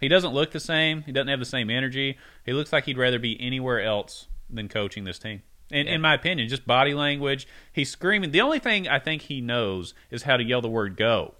He 0.00 0.06
doesn't 0.08 0.32
look 0.32 0.52
the 0.52 0.60
same. 0.60 1.02
He 1.02 1.10
doesn't 1.12 1.26
have 1.28 1.38
the 1.40 1.44
same 1.44 1.68
energy. 1.68 2.18
He 2.44 2.52
looks 2.52 2.72
like 2.72 2.84
he'd 2.84 2.98
rather 2.98 3.18
be 3.18 3.36
anywhere 3.40 3.80
else 3.80 4.28
than 4.48 4.68
coaching 4.68 5.02
this 5.04 5.18
team. 5.18 5.42
In, 5.70 5.86
Yeah. 5.86 5.94
in 5.94 6.00
my 6.00 6.14
opinion, 6.14 6.48
just 6.48 6.66
body 6.66 6.94
language. 6.94 7.48
He's 7.72 7.90
screaming. 7.90 8.30
The 8.30 8.42
only 8.42 8.60
thing 8.60 8.86
I 8.86 9.00
think 9.00 9.22
he 9.22 9.40
knows 9.40 9.92
is 10.10 10.22
how 10.22 10.36
to 10.36 10.44
yell 10.44 10.60
the 10.60 10.68
word 10.68 10.96
"go." 10.96 11.34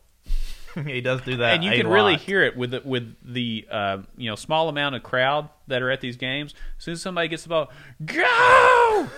he 0.86 1.00
does 1.00 1.22
do 1.22 1.38
that, 1.38 1.54
and 1.54 1.64
you 1.64 1.70
can 1.72 1.86
really 1.86 2.16
hear 2.16 2.42
it 2.42 2.56
with 2.56 2.72
the, 2.72 2.82
with 2.84 3.14
the 3.24 3.66
uh, 3.70 3.98
you 4.16 4.28
know 4.28 4.36
small 4.36 4.68
amount 4.68 4.94
of 4.94 5.02
crowd 5.02 5.48
that 5.68 5.82
are 5.82 5.90
at 5.90 6.00
these 6.00 6.16
games. 6.16 6.54
As 6.78 6.84
soon 6.84 6.92
as 6.92 7.02
somebody 7.02 7.28
gets 7.28 7.44
the 7.44 7.48
ball, 7.48 7.70
go! 8.04 8.14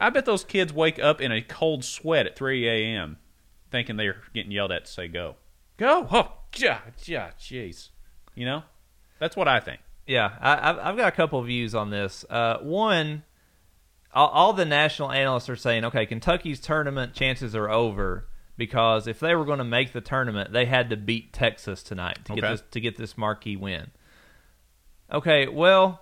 I 0.00 0.10
bet 0.10 0.24
those 0.24 0.44
kids 0.44 0.72
wake 0.72 0.98
up 0.98 1.20
in 1.20 1.32
a 1.32 1.42
cold 1.42 1.84
sweat 1.84 2.26
at 2.26 2.36
3 2.36 2.68
a.m. 2.68 3.18
thinking 3.70 3.96
they're 3.96 4.22
getting 4.32 4.52
yelled 4.52 4.72
at 4.72 4.86
to 4.86 4.90
say 4.90 5.08
go, 5.08 5.36
go. 5.76 6.08
Oh, 6.10 6.32
yeah, 6.56 6.80
yeah, 7.04 7.30
jeez. 7.38 7.90
You 8.34 8.46
know, 8.46 8.62
that's 9.18 9.36
what 9.36 9.48
I 9.48 9.60
think. 9.60 9.80
Yeah, 10.06 10.32
I, 10.40 10.70
I've, 10.70 10.78
I've 10.78 10.96
got 10.96 11.08
a 11.08 11.16
couple 11.16 11.40
of 11.40 11.46
views 11.46 11.74
on 11.74 11.90
this. 11.90 12.24
Uh, 12.28 12.58
one, 12.58 13.22
all, 14.14 14.28
all 14.28 14.52
the 14.54 14.64
national 14.64 15.12
analysts 15.12 15.48
are 15.50 15.56
saying, 15.56 15.84
okay, 15.84 16.06
Kentucky's 16.06 16.60
tournament 16.60 17.12
chances 17.14 17.54
are 17.54 17.70
over 17.70 18.28
because 18.56 19.06
if 19.06 19.20
they 19.20 19.34
were 19.34 19.44
going 19.44 19.58
to 19.58 19.64
make 19.64 19.92
the 19.92 20.00
tournament, 20.00 20.52
they 20.52 20.64
had 20.66 20.90
to 20.90 20.96
beat 20.96 21.32
Texas 21.32 21.82
tonight 21.82 22.18
to 22.26 22.34
get 22.34 22.40
this 22.50 22.62
to 22.72 22.80
get 22.80 22.96
this 22.96 23.16
marquee 23.18 23.56
win. 23.56 23.90
Okay, 25.12 25.46
well, 25.48 26.00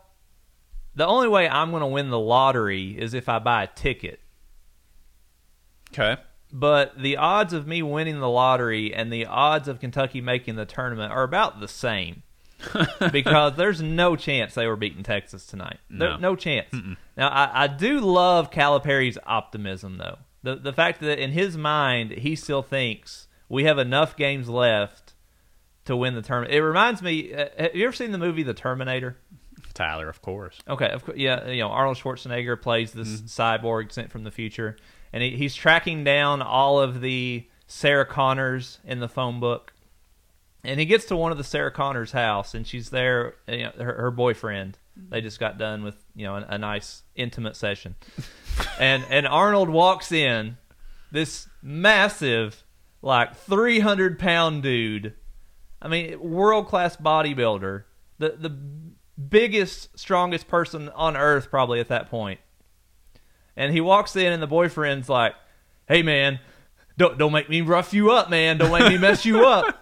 the 0.95 1.07
only 1.07 1.29
way 1.29 1.49
I'm 1.49 1.71
going 1.71 1.81
to 1.81 1.87
win 1.87 2.11
the 2.11 2.19
lottery 2.19 2.91
is 2.99 3.15
if 3.15 3.29
I 3.29 3.39
buy 3.39 3.65
a 3.65 3.67
ticket. 3.69 4.21
Okay. 5.93 6.21
But 6.53 6.99
the 6.99 7.17
odds 7.17 7.53
of 7.53 7.67
me 7.67 7.83
winning 7.83 8.21
the 8.21 8.29
lottery 8.29 8.95
and 8.95 9.11
the 9.13 9.27
odds 9.27 9.69
of 9.69 9.81
Kentucky 9.81 10.21
making 10.21 10.57
the 10.57 10.67
tournament 10.67 11.13
are 11.13 11.23
about 11.23 11.61
the 11.61 11.69
same. 11.69 12.23
because 13.11 13.57
there's 13.57 13.83
no 13.83 14.15
chance 14.15 14.55
they 14.55 14.67
were 14.69 14.77
beating 14.77 15.03
Texas 15.03 15.47
tonight. 15.47 15.79
There- 15.91 16.11
No. 16.11 16.17
no 16.19 16.37
chance. 16.37 16.69
Now, 17.17 17.29
I, 17.29 17.65
I 17.65 17.67
do 17.67 17.99
love 18.01 18.51
Calipari's 18.53 19.19
optimism, 19.27 19.99
though. 19.99 20.19
The, 20.43 20.57
the 20.57 20.73
fact 20.73 21.01
that 21.01 21.23
in 21.23 21.33
his 21.33 21.57
mind, 21.57 22.11
he 22.13 22.35
still 22.35 22.63
thinks 22.63 23.29
we 23.49 23.65
have 23.65 23.79
enough 23.79 24.17
games 24.17 24.49
left 24.49 25.15
to 25.85 25.97
win 25.97 26.15
the 26.15 26.23
tournament. 26.23 26.55
It 26.55 26.63
reminds 26.63 27.03
me 27.03 27.35
uh, 27.35 27.49
have 27.59 27.75
you 27.75 27.85
ever 27.85 27.95
seen 27.95 28.13
the 28.13 28.19
movie 28.19 28.43
The 28.43 28.55
Terminator? 28.55 29.17
Tyler, 29.75 30.09
of 30.09 30.21
course. 30.23 30.59
Okay, 30.69 30.89
of 30.91 31.05
course, 31.05 31.17
yeah, 31.17 31.49
you 31.49 31.61
know 31.61 31.69
Arnold 31.69 31.97
Schwarzenegger 31.97 32.61
plays 32.61 32.93
this 32.93 33.21
cyborg 33.23 33.93
sent 33.93 34.11
from 34.11 34.25
the 34.25 34.31
future, 34.31 34.77
and 35.13 35.23
he, 35.23 35.37
he's 35.37 35.55
tracking 35.55 36.05
down 36.05 36.43
all 36.43 36.81
of 36.81 37.01
the 37.01 37.47
Sarah 37.67 38.07
Connors 38.07 38.79
in 38.85 39.01
the 39.01 39.09
phone 39.09 39.41
book, 39.41 39.73
and 40.63 40.79
he 40.79 40.87
gets 40.87 41.07
to 41.07 41.17
one 41.17 41.33
of 41.33 41.39
the 41.39 41.45
Sarah 41.45 41.71
Connors' 41.71 42.13
house, 42.13 42.55
and 42.55 42.67
she's 42.67 42.91
there, 42.91 43.35
you 43.49 43.65
know, 43.65 43.73
her, 43.79 43.95
her 43.95 44.11
boyfriend. 44.11 44.79
They 44.95 45.23
just 45.23 45.41
got 45.41 45.57
done 45.57 45.83
with 45.85 45.97
you 46.15 46.25
know 46.25 46.37
a, 46.37 46.47
a 46.51 46.59
nice 46.59 47.03
intimate 47.15 47.57
session, 47.57 47.97
and 48.79 49.05
and 49.11 49.27
Arnold 49.27 49.69
walks 49.69 50.13
in, 50.13 50.57
this 51.11 51.49
massive, 51.63 52.65
like 53.01 53.37
three 53.37 53.81
hundred 53.81 54.19
pound 54.19 54.63
dude. 54.63 55.15
I 55.81 55.89
mean, 55.89 56.21
world 56.21 56.69
class 56.69 56.97
bodybuilder, 56.97 57.85
the 58.19 58.31
the 58.31 58.57
biggest, 59.29 59.99
strongest 59.99 60.49
person 60.49 60.89
on 60.91 61.17
earth 61.17 61.51
probably 61.51 61.81
at 61.81 61.89
that 61.89 62.11
point. 62.11 62.41
And 63.57 63.73
he 63.73 63.81
walks 63.81 64.17
in, 64.17 64.33
and 64.33 64.43
the 64.43 64.47
boyfriend's 64.47 65.09
like, 65.09 65.35
"Hey, 65.87 66.03
man, 66.03 66.41
don't 66.97 67.19
don't 67.19 67.33
make 67.33 67.49
me 67.49 67.61
rough 67.61 67.93
you 67.93 68.11
up, 68.11 68.31
man. 68.31 68.59
Don't 68.59 68.73
make 68.73 68.89
me 68.89 68.99
mess 68.99 69.25
you 69.25 69.45
up." 69.45 69.77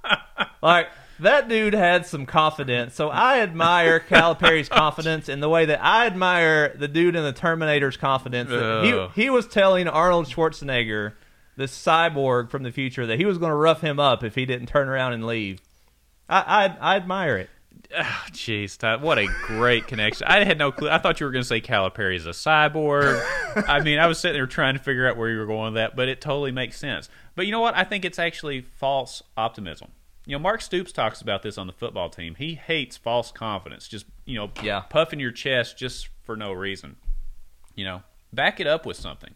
like 0.62 0.88
that 1.20 1.48
dude 1.48 1.74
had 1.74 2.06
some 2.06 2.26
confidence. 2.26 2.94
So 2.94 3.08
I 3.08 3.40
admire 3.40 4.00
Calipari's 4.00 4.68
confidence 4.70 5.28
in 5.28 5.40
the 5.40 5.48
way 5.48 5.66
that 5.66 5.82
I 5.82 6.06
admire 6.06 6.74
the 6.76 6.88
dude 6.88 7.16
in 7.16 7.24
the 7.24 7.32
Terminator's 7.32 7.96
confidence. 7.96 8.50
Ugh. 8.50 9.10
he 9.14 9.22
he 9.22 9.30
was 9.30 9.46
telling 9.46 9.88
Arnold 9.88 10.26
Schwarzenegger, 10.26 11.14
this 11.56 11.76
cyborg 11.76 12.50
from 12.50 12.62
the 12.62 12.72
future, 12.72 13.06
that 13.06 13.18
he 13.18 13.24
was 13.24 13.38
going 13.38 13.50
to 13.50 13.56
rough 13.56 13.80
him 13.80 13.98
up 13.98 14.24
if 14.24 14.34
he 14.34 14.46
didn't 14.46 14.66
turn 14.66 14.88
around 14.88 15.12
and 15.12 15.26
leave. 15.26 15.60
I 16.28 16.66
I, 16.66 16.94
I 16.94 16.96
admire 16.96 17.36
it. 17.36 17.50
Ah, 17.96 18.26
Jeez, 18.30 18.76
Ty, 18.78 18.96
what 18.96 19.18
a 19.18 19.26
great 19.46 19.86
connection! 19.86 20.26
I 20.28 20.44
had 20.44 20.58
no 20.58 20.70
clue. 20.70 20.88
I 20.88 20.98
thought 20.98 21.18
you 21.18 21.26
were 21.26 21.32
going 21.32 21.42
to 21.42 21.48
say 21.48 21.60
Calipari 21.60 22.16
is 22.16 22.26
a 22.26 22.30
cyborg. 22.30 23.20
I 23.68 23.80
mean, 23.80 23.98
I 23.98 24.06
was 24.06 24.18
sitting 24.18 24.34
there 24.34 24.46
trying 24.46 24.74
to 24.74 24.82
figure 24.82 25.08
out 25.08 25.16
where 25.16 25.28
you 25.28 25.38
were 25.38 25.46
going 25.46 25.72
with 25.72 25.74
that, 25.74 25.96
but 25.96 26.08
it 26.08 26.20
totally 26.20 26.52
makes 26.52 26.76
sense. 26.78 27.08
But 27.34 27.46
you 27.46 27.52
know 27.52 27.60
what? 27.60 27.76
I 27.76 27.84
think 27.84 28.04
it's 28.04 28.18
actually 28.18 28.60
false 28.60 29.22
optimism. 29.36 29.88
You 30.30 30.36
know, 30.36 30.42
Mark 30.42 30.60
Stoops 30.60 30.92
talks 30.92 31.20
about 31.20 31.42
this 31.42 31.58
on 31.58 31.66
the 31.66 31.72
football 31.72 32.08
team. 32.08 32.36
He 32.36 32.54
hates 32.54 32.96
false 32.96 33.32
confidence, 33.32 33.88
just 33.88 34.06
you 34.24 34.36
know, 34.36 34.52
Yeah. 34.62 34.82
puffing 34.82 35.18
your 35.18 35.32
chest 35.32 35.76
just 35.76 36.08
for 36.22 36.36
no 36.36 36.52
reason. 36.52 36.94
You 37.74 37.84
know, 37.84 38.02
back 38.32 38.60
it 38.60 38.68
up 38.68 38.86
with 38.86 38.96
something. 38.96 39.34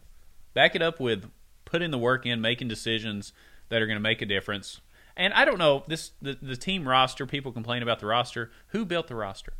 Back 0.53 0.77
it 0.77 0.83
up 0.83 1.01
with 1.01 1.33
putting 1.65 1.91
the 1.91 1.99
work 1.99 2.27
in, 2.27 2.41
making 2.41 2.69
decisions 2.69 3.33
that 3.71 3.83
are 3.83 3.87
going 3.89 3.97
to 3.97 4.01
make 4.01 4.23
a 4.23 4.25
difference. 4.25 4.83
And 5.17 5.35
I 5.35 5.45
don't 5.45 5.59
know 5.59 5.83
this 5.89 6.13
the, 6.23 6.39
the 6.41 6.55
team 6.57 6.89
roster. 6.89 7.27
People 7.27 7.51
complain 7.51 7.83
about 7.83 7.99
the 7.99 8.07
roster. 8.07 8.53
Who 8.69 8.85
built 8.85 9.09
the 9.09 9.17
roster? 9.17 9.55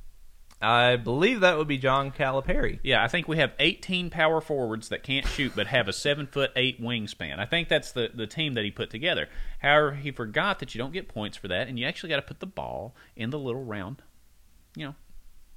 I 0.65 0.97
believe 0.97 1.41
that 1.41 1.59
would 1.59 1.69
be 1.69 1.79
John 1.79 2.11
Calipari. 2.11 2.81
Yeah, 2.83 3.05
I 3.05 3.09
think 3.09 3.29
we 3.29 3.37
have 3.37 3.53
18 3.59 4.11
power 4.11 4.41
forwards 4.41 4.89
that 4.89 5.03
can't 5.03 5.27
shoot 5.27 5.53
but 5.55 5.67
have 5.67 5.89
a 5.89 5.93
seven 5.93 6.27
foot 6.27 6.51
eight 6.57 6.81
wingspan. 6.81 7.39
I 7.39 7.45
think 7.45 7.69
that's 7.69 7.93
the 7.93 8.11
the 8.13 8.27
team 8.27 8.55
that 8.55 8.65
he 8.65 8.71
put 8.71 8.91
together. 8.91 9.29
However, 9.61 9.93
he 9.95 10.11
forgot 10.11 10.59
that 10.61 10.75
you 10.75 10.79
don't 10.79 10.93
get 10.93 11.09
points 11.09 11.37
for 11.37 11.49
that, 11.49 11.69
and 11.69 11.79
you 11.79 11.87
actually 11.87 12.09
got 12.11 12.17
to 12.17 12.23
put 12.23 12.41
the 12.41 12.47
ball 12.47 12.95
in 13.15 13.31
the 13.31 13.39
little 13.39 13.65
round, 13.65 14.03
you 14.75 14.87
know, 14.87 14.95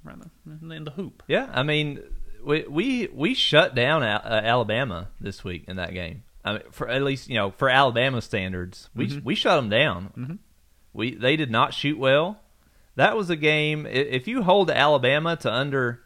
around 0.06 0.30
the 0.44 0.74
in 0.74 0.84
the 0.84 0.92
hoop. 0.92 1.22
Yeah, 1.26 1.48
I 1.52 1.62
mean, 1.62 2.00
we 2.44 2.64
we 2.68 3.08
we 3.12 3.34
shut 3.34 3.74
down 3.74 4.02
uh, 4.02 4.20
Alabama 4.44 5.08
this 5.20 5.42
week 5.44 5.64
in 5.68 5.76
that 5.76 5.92
game. 5.92 6.24
I 6.44 6.52
mean, 6.54 6.62
for 6.70 6.88
at 6.88 7.02
least 7.02 7.28
you 7.28 7.36
know 7.36 7.50
for 7.52 7.68
Alabama 7.68 8.20
standards, 8.20 8.88
we 8.94 9.20
we 9.24 9.34
shut 9.34 9.56
them 9.56 9.68
down. 9.70 10.38
We 10.92 11.14
they 11.14 11.36
did 11.36 11.50
not 11.50 11.74
shoot 11.74 11.98
well. 11.98 12.40
That 12.98 13.16
was 13.16 13.30
a 13.30 13.36
game. 13.36 13.86
If 13.86 14.26
you 14.26 14.42
hold 14.42 14.70
Alabama 14.70 15.36
to 15.36 15.52
under 15.52 16.02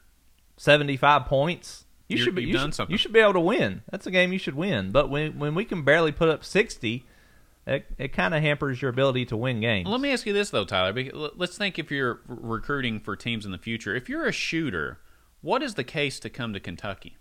seventy 0.59 0.96
five 0.98 1.24
points, 1.24 1.87
you 2.09 2.16
You're- 2.18 2.24
should 2.26 2.35
be 2.35 2.44
you 2.44 2.52
done 2.52 2.68
should, 2.68 2.74
something. 2.74 2.92
you 2.92 2.98
should 2.98 3.12
be 3.14 3.20
able 3.20 3.33
to 3.33 3.40
win. 3.40 3.83
That's 3.90 4.07
a 4.07 4.11
game 4.11 4.31
you 4.33 4.38
should 4.38 4.55
win. 4.55 4.90
But 4.92 5.09
when 5.09 5.38
when 5.38 5.55
we 5.55 5.64
can 5.64 5.83
barely 5.85 6.12
put 6.12 6.28
up 6.28 6.44
sixty, 6.44 7.05
it, 7.66 7.87
it 7.96 8.09
kind 8.12 8.35
of 8.35 8.42
hampers 8.42 8.83
your 8.83 8.90
ability 8.90 9.24
to 9.26 9.37
win 9.38 9.61
games. 9.61 9.88
Let 9.88 10.02
me 10.02 10.12
ask 10.12 10.26
you 10.26 10.35
this 10.35 10.50
though, 10.50 10.66
Tyler. 10.66 10.92
Let's 11.35 11.57
think 11.57 11.78
if 11.78 11.90
you're 11.90 12.20
recruiting 12.26 13.00
for 13.00 13.16
teams 13.16 13.46
in 13.46 13.52
the 13.52 13.59
future. 13.59 13.96
If 13.96 14.09
you're 14.11 14.26
a 14.26 14.33
shooter, 14.33 14.98
what 15.40 15.62
is 15.62 15.74
the 15.76 15.85
case 15.85 16.20
to 16.20 16.28
come 16.28 16.52
to 16.52 16.61
Kentucky? 16.61 17.16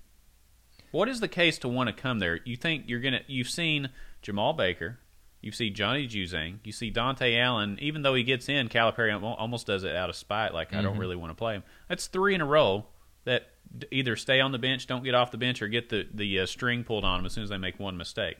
What 0.91 1.07
is 1.07 1.21
the 1.21 1.29
case 1.29 1.57
to 1.59 1.69
want 1.69 1.87
to 1.87 1.93
come 1.93 2.19
there? 2.19 2.41
You 2.43 2.57
think 2.57 2.83
you're 2.87 2.99
gonna? 2.99 3.21
You've 3.27 3.49
seen 3.49 3.89
Jemarl 4.21 4.57
Baker, 4.57 4.99
you 5.41 5.51
see 5.51 5.69
Johnny 5.69 6.07
Juzang, 6.07 6.59
you 6.63 6.71
see 6.71 6.91
Dontaie 6.91 7.39
Allen. 7.39 7.77
Even 7.81 8.03
though 8.03 8.13
he 8.13 8.23
gets 8.23 8.47
in, 8.47 8.69
Calipari 8.69 9.11
almost 9.21 9.67
does 9.67 9.83
it 9.83 9.95
out 9.95 10.09
of 10.09 10.15
spite. 10.15 10.53
Like 10.53 10.73
I 10.73 10.81
don't 10.81 10.97
really 10.97 11.15
want 11.15 11.31
to 11.31 11.35
play 11.35 11.55
him. 11.55 11.63
That's 11.89 12.07
three 12.07 12.35
in 12.35 12.41
a 12.41 12.45
row 12.45 12.85
that 13.25 13.47
either 13.91 14.15
stay 14.15 14.39
on 14.39 14.51
the 14.51 14.59
bench, 14.59 14.87
don't 14.87 15.03
get 15.03 15.15
off 15.15 15.31
the 15.31 15.37
bench, 15.37 15.61
or 15.61 15.67
get 15.67 15.89
the 15.89 16.07
the 16.13 16.39
uh, 16.39 16.45
string 16.45 16.83
pulled 16.83 17.03
on 17.03 17.19
them 17.19 17.25
as 17.25 17.33
soon 17.33 17.43
as 17.43 17.49
they 17.49 17.57
make 17.57 17.79
one 17.79 17.97
mistake. 17.97 18.37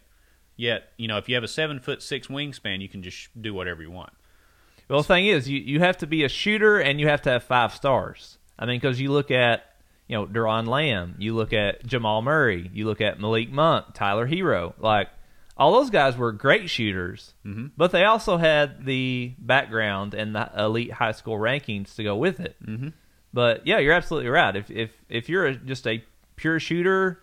Yet, 0.56 0.92
you 0.98 1.08
know, 1.08 1.18
if 1.18 1.28
you 1.28 1.36
have 1.36 1.44
a 1.44 1.48
seven 1.48 1.80
foot 1.80 2.04
six 2.04 2.28
wingspan, 2.28 2.82
you 2.82 2.90
can 2.90 3.02
just 3.02 3.18
sh- 3.18 3.28
do 3.40 3.54
whatever 3.54 3.82
you 3.82 3.90
want. 3.90 4.14
Well, 4.88 5.00
the 5.00 5.08
thing 5.08 5.26
is, 5.26 5.50
you, 5.50 5.60
you 5.60 5.80
have 5.80 5.98
to 6.00 6.08
be 6.08 6.24
a 6.24 6.30
shooter 6.30 6.78
and 6.78 7.00
you 7.00 7.08
have 7.08 7.22
to 7.24 7.30
have 7.32 7.44
five 7.44 7.74
stars. 7.74 8.38
I 8.60 8.66
mean, 8.66 8.80
because 8.80 9.00
you 9.00 9.10
look 9.12 9.32
at, 9.32 9.64
you 10.08 10.18
know, 10.18 10.28
Doron 10.28 10.68
Lamb, 10.68 11.16
you 11.18 11.34
look 11.34 11.54
at 11.54 11.86
Jamal 11.86 12.22
Murray, 12.22 12.70
you 12.74 12.86
look 12.86 13.00
at 13.00 13.20
Malik 13.20 13.50
Monk, 13.52 13.94
Tyler 13.94 14.28
Herro. 14.28 14.74
Like, 14.78 15.08
all 15.62 15.74
those 15.74 15.90
guys 15.92 16.18
were 16.18 16.32
great 16.32 16.70
shooters, 16.70 17.34
Mm-hmm. 17.46 17.68
but 17.78 17.92
they 17.92 18.04
also 18.04 18.38
had 18.38 18.84
the 18.86 19.34
background 19.38 20.14
and 20.14 20.36
the 20.36 20.50
elite 20.58 20.92
high 20.92 21.12
school 21.12 21.38
rankings 21.38 21.96
to 21.96 22.04
go 22.04 22.16
with 22.16 22.40
it. 22.40 22.56
Mm-hmm. 22.66 22.90
But 23.34 23.66
yeah, 23.68 23.78
you're 23.80 23.94
absolutely 23.94 24.30
right. 24.30 24.56
If 24.56 24.70
if 24.72 24.92
if 25.08 25.30
you're 25.30 25.46
a, 25.46 25.56
just 25.56 25.88
a 25.88 26.04
pure 26.36 26.60
shooter 26.60 27.20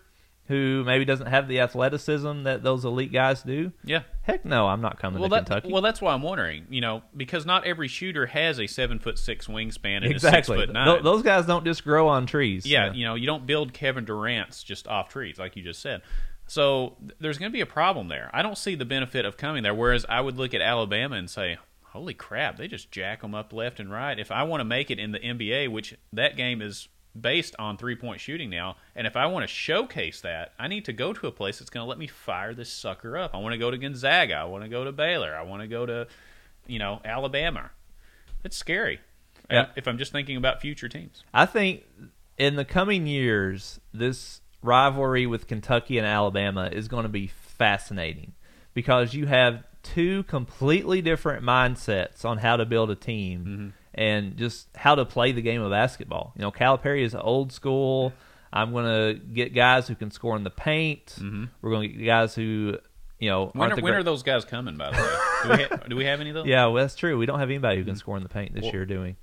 who 0.47 0.83
maybe 0.83 1.05
doesn't 1.05 1.27
have 1.27 1.47
the 1.47 1.59
athleticism 1.59 2.41
that 2.43 2.63
those 2.63 2.83
elite 2.83 3.13
guys 3.13 3.43
do, 3.43 3.71
Yeah. 3.83 4.01
heck 4.23 4.45
no, 4.45 4.65
I'm 4.67 4.81
not 4.81 4.99
coming 4.99 5.19
Well, 5.19 5.29
to 5.29 5.35
that, 5.35 5.45
Kentucky. 5.45 5.71
well, 5.71 5.83
that's 5.83 6.01
why 6.01 6.11
I'm 6.11 6.23
wondering. 6.23 6.65
You 6.71 6.81
know, 6.81 7.03
because 7.15 7.45
not 7.45 7.65
every 7.65 7.87
shooter 7.87 8.25
has 8.25 8.59
a 8.59 8.65
seven 8.65 8.97
foot 8.97 9.19
six 9.19 9.45
wingspan 9.45 9.97
and 9.97 10.05
exactly. 10.05 10.55
a 10.57 10.59
six 10.61 10.65
foot 10.67 10.73
nine. 10.73 10.87
Th- 10.87 11.03
those 11.03 11.21
guys 11.21 11.45
don't 11.45 11.65
just 11.65 11.83
grow 11.83 12.07
on 12.07 12.25
trees. 12.25 12.65
yeah, 12.65 12.89
So- 12.89 12.95
you 12.95 13.05
know, 13.05 13.13
you 13.13 13.27
don't 13.27 13.45
build 13.45 13.73
Kevin 13.73 14.05
Durant's 14.05 14.63
just 14.63 14.87
off 14.87 15.09
trees, 15.09 15.37
like 15.37 15.55
you 15.55 15.61
just 15.61 15.81
said. 15.83 16.01
So 16.49 16.97
th- 16.99 17.13
there's 17.19 17.37
going 17.37 17.51
to 17.51 17.55
be 17.55 17.61
a 17.61 17.67
problem 17.67 18.07
there. 18.07 18.29
I 18.33 18.41
don't 18.41 18.57
see 18.57 18.73
the 18.73 18.85
benefit 18.85 19.23
of 19.23 19.37
coming 19.37 19.63
there. 19.63 19.73
Whereas 19.73 20.05
I 20.09 20.19
would 20.19 20.35
look 20.35 20.53
at 20.53 20.61
Alabama 20.61 21.15
and 21.15 21.29
say, 21.29 21.57
"Holy 21.83 22.15
crap, 22.15 22.57
they 22.57 22.67
just 22.67 22.91
jack 22.91 23.21
them 23.21 23.35
up 23.35 23.53
left 23.53 23.79
and 23.79 23.91
right." 23.91 24.17
If 24.17 24.31
I 24.31 24.43
want 24.43 24.61
to 24.61 24.65
make 24.65 24.89
it 24.89 24.99
in 24.99 25.11
the 25.11 25.19
NBA, 25.19 25.69
which 25.69 25.95
that 26.11 26.35
game 26.35 26.61
is 26.61 26.89
based 27.19 27.55
on 27.59 27.77
three 27.77 27.95
point 27.95 28.19
shooting 28.19 28.49
now. 28.49 28.77
And 28.95 29.07
if 29.07 29.15
I 29.15 29.25
want 29.27 29.43
to 29.43 29.47
showcase 29.47 30.21
that, 30.21 30.53
I 30.59 30.67
need 30.67 30.85
to 30.85 30.93
go 30.93 31.13
to 31.13 31.27
a 31.27 31.31
place 31.31 31.59
that's 31.59 31.69
going 31.69 31.83
to 31.83 31.89
let 31.89 31.97
me 31.97 32.07
fire 32.07 32.53
this 32.53 32.71
sucker 32.71 33.17
up. 33.17 33.33
I 33.33 33.37
want 33.37 33.53
to 33.53 33.57
go 33.57 33.71
to 33.71 33.77
Gonzaga. 33.77 34.35
I 34.35 34.43
want 34.45 34.63
to 34.63 34.69
go 34.69 34.83
to 34.83 34.91
Baylor. 34.91 35.35
I 35.35 35.43
want 35.43 35.61
to 35.61 35.67
go 35.67 35.85
to, 35.85 36.07
you 36.67 36.79
know, 36.79 37.01
Alabama. 37.03 37.71
It's 38.43 38.57
scary. 38.57 38.99
Yeah. 39.49 39.67
If 39.75 39.87
I'm 39.87 39.97
just 39.97 40.11
thinking 40.11 40.37
about 40.37 40.61
future 40.61 40.87
teams. 40.87 41.23
I 41.33 41.45
think 41.45 41.83
in 42.37 42.55
the 42.55 42.65
coming 42.65 43.07
years, 43.07 43.79
this 43.93 44.41
rivalry 44.61 45.25
with 45.25 45.47
Kentucky 45.47 45.97
and 45.97 46.05
Alabama 46.07 46.69
is 46.71 46.87
going 46.87 47.03
to 47.03 47.09
be 47.09 47.27
fascinating 47.27 48.33
because 48.73 49.13
you 49.13 49.25
have 49.27 49.63
two 49.83 50.23
completely 50.23 51.01
different 51.01 51.43
mindsets 51.43 52.25
on 52.25 52.37
how 52.37 52.57
to 52.57 52.65
build 52.65 52.91
a 52.91 52.95
team 52.95 53.45
Mm-hmm. 53.45 53.67
and 53.93 54.37
just 54.37 54.67
how 54.75 54.95
to 54.95 55.05
play 55.05 55.31
the 55.31 55.41
game 55.41 55.61
of 55.61 55.71
basketball. 55.71 56.33
You 56.35 56.41
know, 56.43 56.51
Calipari 56.51 57.03
is 57.03 57.15
old 57.15 57.51
school. 57.51 58.13
I'm 58.51 58.71
going 58.73 58.85
to 58.85 59.19
get 59.19 59.53
guys 59.53 59.87
who 59.87 59.95
can 59.95 60.11
score 60.11 60.35
in 60.35 60.43
the 60.43 60.49
paint. 60.49 61.15
We're 61.61 61.71
going 61.71 61.89
to 61.91 61.95
get 61.97 62.05
guys 62.05 62.35
who, 62.35 62.77
you 63.19 63.29
know, 63.29 63.51
When, 63.53 63.71
are, 63.71 63.75
the 63.75 63.81
when 63.81 63.93
great- 63.93 63.99
are 63.99 64.03
those 64.03 64.23
guys 64.23 64.43
coming, 64.43 64.75
by 64.75 64.91
the 64.91 64.97
way? 64.97 65.17
Do 65.43 65.49
we, 65.49 65.63
ha- 65.63 65.83
do 65.89 65.95
we 65.95 66.05
have 66.05 66.19
any 66.19 66.31
of 66.31 66.33
those? 66.35 66.45
Yeah, 66.47 66.65
well, 66.65 66.81
that's 66.83 66.95
true. 66.95 67.17
We 67.17 67.25
don't 67.25 67.39
have 67.39 67.49
anybody 67.49 67.77
who 67.77 67.83
can 67.83 67.93
Mm-hmm. 67.93 67.99
score 67.99 68.17
in 68.17 68.23
the 68.23 68.29
paint 68.29 68.53
this 68.53 68.65
year, 68.73 68.85
do 68.85 69.01
we? 69.01 69.15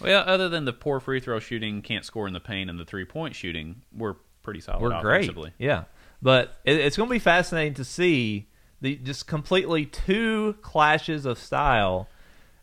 Well, 0.00 0.22
other 0.26 0.48
than 0.50 0.66
the 0.66 0.74
poor 0.74 1.00
free 1.00 1.20
throw 1.20 1.38
shooting, 1.40 1.80
can't 1.80 2.04
score 2.04 2.26
in 2.28 2.34
the 2.34 2.40
paint, 2.40 2.68
and 2.68 2.78
the 2.78 2.84
three 2.84 3.06
point 3.06 3.34
shooting, 3.34 3.80
we're 3.96 4.16
pretty 4.46 4.60
solid 4.60 4.80
We're 4.80 5.00
great. 5.02 5.28
Yeah, 5.58 5.84
but 6.22 6.56
it, 6.64 6.78
it's 6.78 6.96
going 6.96 7.08
to 7.08 7.12
be 7.12 7.18
fascinating 7.18 7.74
to 7.74 7.84
see 7.84 8.48
the 8.80 8.94
just 8.96 9.26
completely 9.26 9.84
two 9.84 10.54
clashes 10.62 11.26
of 11.26 11.38
style, 11.38 12.08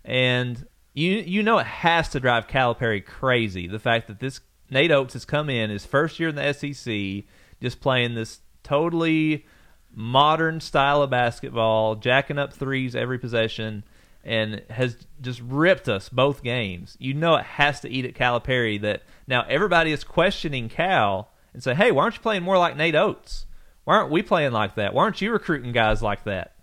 and 0.05 0.65
you 0.93 1.11
you 1.11 1.43
know 1.43 1.59
it 1.59 1.65
has 1.65 2.09
to 2.09 2.19
drive 2.21 2.47
Calipari 2.47 3.05
crazy. 3.05 3.67
The 3.67 3.79
fact 3.79 4.07
that 4.07 4.19
this 4.19 4.39
Nate 4.69 4.91
Oats 4.91 5.13
has 5.13 5.25
come 5.25 5.49
in 5.49 5.69
his 5.69 5.85
first 5.85 6.19
year 6.19 6.29
in 6.29 6.35
the 6.35 6.53
SEC, 6.53 7.25
just 7.61 7.81
playing 7.81 8.15
this 8.15 8.39
totally 8.63 9.45
modern 9.93 10.61
style 10.61 11.01
of 11.01 11.09
basketball, 11.09 11.95
jacking 11.95 12.39
up 12.39 12.53
threes 12.53 12.95
every 12.95 13.19
possession, 13.19 13.83
and 14.23 14.61
has 14.69 14.95
just 15.21 15.41
ripped 15.41 15.89
us 15.89 16.07
both 16.07 16.43
games. 16.43 16.95
You 16.97 17.13
know 17.13 17.35
it 17.35 17.43
has 17.43 17.81
to 17.81 17.89
eat 17.89 18.05
at 18.05 18.13
Calipari 18.13 18.79
that 18.81 19.03
now 19.27 19.45
everybody 19.49 19.91
is 19.91 20.05
questioning 20.05 20.69
Cal 20.69 21.32
and 21.53 21.63
say, 21.63 21.73
hey, 21.73 21.91
why 21.91 22.03
aren't 22.03 22.15
you 22.15 22.21
playing 22.21 22.43
more 22.43 22.57
like 22.57 22.75
Nate 22.75 22.95
Oats? 22.95 23.45
Why 23.83 23.97
aren't 23.97 24.11
we 24.11 24.21
playing 24.21 24.51
like 24.51 24.75
that? 24.75 24.93
Why 24.93 25.03
aren't 25.03 25.21
you 25.21 25.31
recruiting 25.31 25.71
guys 25.71 26.01
like 26.01 26.23
that? 26.23 26.55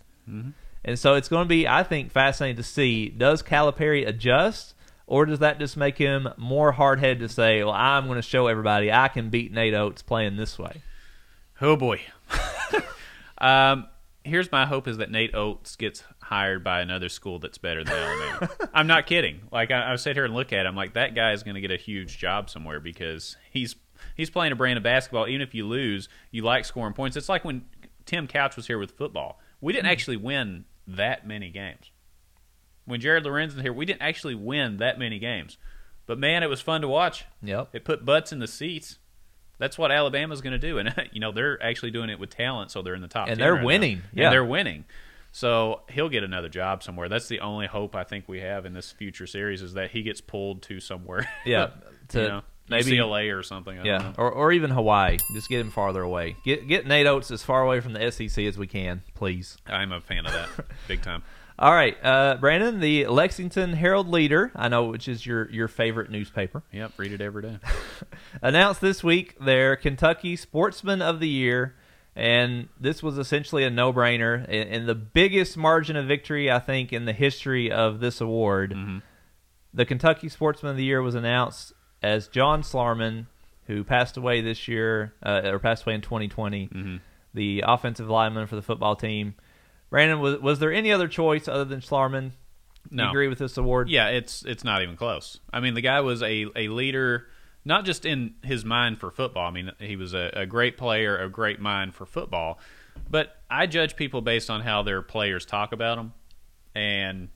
And 0.84 0.98
so 0.98 1.14
it's 1.14 1.28
going 1.28 1.44
to 1.44 1.48
be, 1.48 1.68
I 1.68 1.82
think, 1.82 2.10
fascinating 2.10 2.56
to 2.56 2.62
see 2.62 3.08
does 3.08 3.42
Calipari 3.42 4.06
adjust, 4.06 4.74
or 5.06 5.26
does 5.26 5.40
that 5.40 5.58
just 5.58 5.76
make 5.76 5.98
him 5.98 6.28
more 6.36 6.72
hard 6.72 7.00
headed 7.00 7.20
to 7.20 7.28
say, 7.28 7.62
well, 7.62 7.74
I'm 7.74 8.06
going 8.06 8.16
to 8.16 8.22
show 8.22 8.46
everybody 8.46 8.92
I 8.92 9.08
can 9.08 9.28
beat 9.28 9.52
Nate 9.52 9.74
Oats 9.74 10.02
playing 10.02 10.36
this 10.36 10.58
way? 10.58 10.82
Oh 11.60 11.76
boy. 11.76 12.00
um, 13.38 13.86
here's 14.24 14.50
my 14.50 14.64
hope: 14.64 14.88
is 14.88 14.96
that 14.96 15.10
Nate 15.10 15.34
Oats 15.34 15.76
gets 15.76 16.02
hired 16.22 16.64
by 16.64 16.80
another 16.80 17.08
school 17.08 17.38
that's 17.38 17.58
better 17.58 17.84
than 17.84 17.94
Alabama. 17.94 18.50
I'm 18.74 18.86
not 18.86 19.06
kidding. 19.06 19.40
Like 19.52 19.70
I, 19.70 19.92
I 19.92 19.96
sit 19.96 20.16
here 20.16 20.24
and 20.24 20.34
look 20.34 20.52
at 20.52 20.64
him, 20.64 20.74
like 20.74 20.94
that 20.94 21.14
guy 21.14 21.32
is 21.32 21.42
going 21.42 21.56
to 21.56 21.60
get 21.60 21.70
a 21.70 21.76
huge 21.76 22.16
job 22.18 22.48
somewhere 22.48 22.80
because 22.80 23.36
he's 23.50 23.74
he's 24.20 24.30
playing 24.30 24.52
a 24.52 24.56
brand 24.56 24.76
of 24.76 24.82
basketball. 24.82 25.26
Even 25.26 25.40
if 25.40 25.54
you 25.54 25.66
lose, 25.66 26.08
you 26.30 26.42
like 26.42 26.64
scoring 26.64 26.92
points. 26.92 27.16
It's 27.16 27.28
like 27.28 27.44
when 27.44 27.64
Tim 28.04 28.26
Couch 28.26 28.54
was 28.54 28.66
here 28.66 28.78
with 28.78 28.92
football. 28.92 29.40
We 29.60 29.72
didn't 29.72 29.86
mm-hmm. 29.86 29.92
actually 29.92 30.16
win 30.18 30.66
that 30.86 31.26
many 31.26 31.50
games. 31.50 31.90
When 32.84 33.00
Jared 33.00 33.24
Lorenzen 33.24 33.62
here, 33.62 33.72
we 33.72 33.86
didn't 33.86 34.02
actually 34.02 34.34
win 34.34 34.76
that 34.78 34.98
many 34.98 35.18
games. 35.18 35.56
But 36.06 36.18
man, 36.18 36.42
it 36.42 36.50
was 36.50 36.60
fun 36.60 36.82
to 36.82 36.88
watch. 36.88 37.24
Yep. 37.42 37.70
It 37.72 37.84
put 37.84 38.04
butts 38.04 38.32
in 38.32 38.40
the 38.40 38.48
seats. 38.48 38.98
That's 39.58 39.78
what 39.78 39.90
Alabama's 39.90 40.40
going 40.40 40.52
to 40.52 40.58
do, 40.58 40.78
and 40.78 40.94
you 41.12 41.20
know 41.20 41.32
they're 41.32 41.62
actually 41.62 41.90
doing 41.90 42.08
it 42.10 42.18
with 42.18 42.30
talent, 42.30 42.70
so 42.70 42.82
they're 42.82 42.94
in 42.94 43.02
the 43.02 43.08
top. 43.08 43.28
And 43.28 43.38
10 43.38 43.38
they're 43.38 43.52
right 43.52 43.60
now. 43.60 43.66
winning, 43.66 44.02
And 44.10 44.18
yeah. 44.18 44.30
they're 44.30 44.44
winning. 44.44 44.86
So 45.32 45.82
he'll 45.88 46.08
get 46.08 46.24
another 46.24 46.48
job 46.48 46.82
somewhere. 46.82 47.08
That's 47.08 47.28
the 47.28 47.40
only 47.40 47.66
hope 47.66 47.94
I 47.94 48.04
think 48.04 48.24
we 48.26 48.40
have 48.40 48.66
in 48.66 48.72
this 48.72 48.90
future 48.90 49.26
series 49.26 49.62
is 49.62 49.74
that 49.74 49.90
he 49.90 50.02
gets 50.02 50.20
pulled 50.20 50.62
to 50.62 50.80
somewhere. 50.80 51.28
Yeah, 51.44 51.70
to 52.08 52.20
you 52.20 52.28
know, 52.28 52.42
maybe- 52.70 52.92
UCLA 52.92 53.36
or 53.36 53.42
something. 53.42 53.78
I 53.78 53.82
don't 53.82 53.86
Yeah, 53.86 54.12
or, 54.16 54.30
or 54.30 54.52
even 54.52 54.70
Hawaii. 54.70 55.18
Just 55.34 55.48
get 55.48 55.60
him 55.60 55.70
farther 55.70 56.02
away. 56.02 56.36
Get 56.44 56.66
get 56.66 56.86
Nate 56.86 57.06
Oats 57.06 57.30
as 57.30 57.42
far 57.42 57.62
away 57.62 57.80
from 57.80 57.92
the 57.92 58.10
SEC 58.10 58.44
as 58.44 58.56
we 58.56 58.66
can, 58.66 59.02
please. 59.14 59.56
I'm 59.66 59.92
a 59.92 60.00
fan 60.00 60.26
of 60.26 60.32
that, 60.32 60.48
big 60.88 61.02
time. 61.02 61.22
All 61.58 61.72
right, 61.74 61.94
uh, 62.02 62.38
Brandon, 62.40 62.80
the 62.80 63.06
Lexington 63.08 63.74
Herald 63.74 64.08
Leader, 64.08 64.50
I 64.56 64.68
know 64.68 64.84
which 64.84 65.08
is 65.08 65.26
your, 65.26 65.46
your 65.50 65.68
favorite 65.68 66.10
newspaper, 66.10 66.62
Yep, 66.72 66.92
read 66.96 67.12
it 67.12 67.20
every 67.20 67.42
day. 67.42 67.58
announced 68.42 68.80
this 68.80 69.04
week 69.04 69.38
their 69.38 69.76
Kentucky 69.76 70.36
Sportsman 70.36 71.02
of 71.02 71.20
the 71.20 71.28
Year, 71.28 71.74
and 72.16 72.70
this 72.80 73.02
was 73.02 73.18
essentially 73.18 73.62
a 73.64 73.68
no-brainer 73.68 74.36
and, 74.48 74.70
and 74.70 74.88
the 74.88 74.94
biggest 74.94 75.58
margin 75.58 75.96
of 75.96 76.06
victory 76.06 76.50
I 76.50 76.60
think 76.60 76.94
in 76.94 77.04
the 77.04 77.12
history 77.12 77.70
of 77.70 78.00
this 78.00 78.22
award. 78.22 78.74
The 79.74 79.84
Kentucky 79.84 80.30
Sportsman 80.30 80.70
of 80.70 80.76
the 80.78 80.84
Year 80.84 81.02
was 81.02 81.14
announced 81.14 81.74
as 82.02 82.28
John 82.28 82.62
Schlarman, 82.62 83.26
who 83.66 83.84
passed 83.84 84.16
away 84.16 84.40
this 84.40 84.68
year 84.68 85.14
uh, 85.22 85.42
or 85.44 85.58
passed 85.58 85.84
away 85.84 85.94
in 85.94 86.00
2020, 86.00 87.00
the 87.34 87.64
offensive 87.66 88.08
lineman 88.08 88.46
for 88.46 88.56
the 88.56 88.62
football 88.62 88.96
team. 88.96 89.34
Brandon, 89.90 90.20
was 90.20 90.38
was 90.40 90.58
there 90.58 90.72
any 90.72 90.92
other 90.92 91.08
choice 91.08 91.48
other 91.48 91.64
than 91.64 91.80
Schlarman? 91.80 92.32
No. 92.90 93.04
You 93.04 93.08
agree 93.10 93.28
with 93.28 93.38
this 93.38 93.56
award? 93.56 93.88
Yeah, 93.88 94.08
it's 94.08 94.44
it's 94.44 94.64
not 94.64 94.82
even 94.82 94.96
close. 94.96 95.40
I 95.52 95.60
mean, 95.60 95.74
the 95.74 95.80
guy 95.80 96.00
was 96.00 96.22
a, 96.22 96.46
a 96.56 96.68
leader, 96.68 97.26
not 97.64 97.84
just 97.84 98.04
in 98.04 98.34
his 98.42 98.64
mind 98.64 98.98
for 98.98 99.10
football. 99.10 99.46
I 99.46 99.50
mean, 99.50 99.72
he 99.78 99.96
was 99.96 100.14
a, 100.14 100.30
a 100.34 100.46
great 100.46 100.78
player, 100.78 101.18
a 101.18 101.28
great 101.28 101.60
mind 101.60 101.94
for 101.94 102.06
football. 102.06 102.58
But 103.08 103.36
I 103.50 103.66
judge 103.66 103.96
people 103.96 104.20
based 104.22 104.50
on 104.50 104.62
how 104.62 104.82
their 104.82 105.02
players 105.02 105.44
talk 105.44 105.72
about 105.72 105.96
them, 105.96 106.14
and 106.74 107.28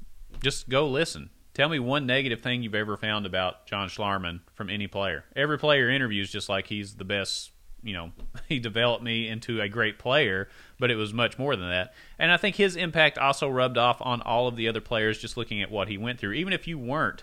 just 0.43 0.69
go 0.69 0.89
listen. 0.89 1.31
Tell 1.55 1.69
me 1.69 1.79
one 1.79 2.05
negative 2.05 2.41
thing 2.41 2.65
you've 2.65 2.75
ever 2.75 2.97
found 2.97 3.27
about 3.27 3.67
John 3.67 3.89
Schlarman 3.89 4.41
from 4.55 4.69
any 4.69 4.89
player. 4.89 5.25
Every 5.37 5.57
player 5.57 5.89
interviews 5.89 6.31
just 6.31 6.49
like 6.49 6.67
he's 6.67 6.97
the 6.97 7.05
best. 7.05 7.53
You 7.81 7.93
know, 7.93 8.13
he 8.49 8.59
developed 8.59 9.05
me 9.05 9.29
into 9.29 9.61
a 9.61 9.69
great 9.69 9.97
player, 9.97 10.49
but 10.81 10.91
it 10.91 10.97
was 10.97 11.15
much 11.15 11.39
more 11.39 11.55
than 11.55 11.69
that. 11.69 11.95
And 12.19 12.33
I 12.33 12.39
think 12.39 12.57
his 12.57 12.75
impact 12.75 13.19
also 13.19 13.49
rubbed 13.49 13.79
off 13.79 13.99
on 14.01 14.21
all 14.23 14.49
of 14.49 14.57
the 14.57 14.69
other 14.69 14.81
players 14.81 15.21
just 15.21 15.37
looking 15.37 15.63
at 15.63 15.71
what 15.71 15.87
he 15.87 15.97
went 15.97 16.19
through. 16.19 16.33
Even 16.33 16.53
if 16.53 16.67
you 16.67 16.77
weren't, 16.77 17.23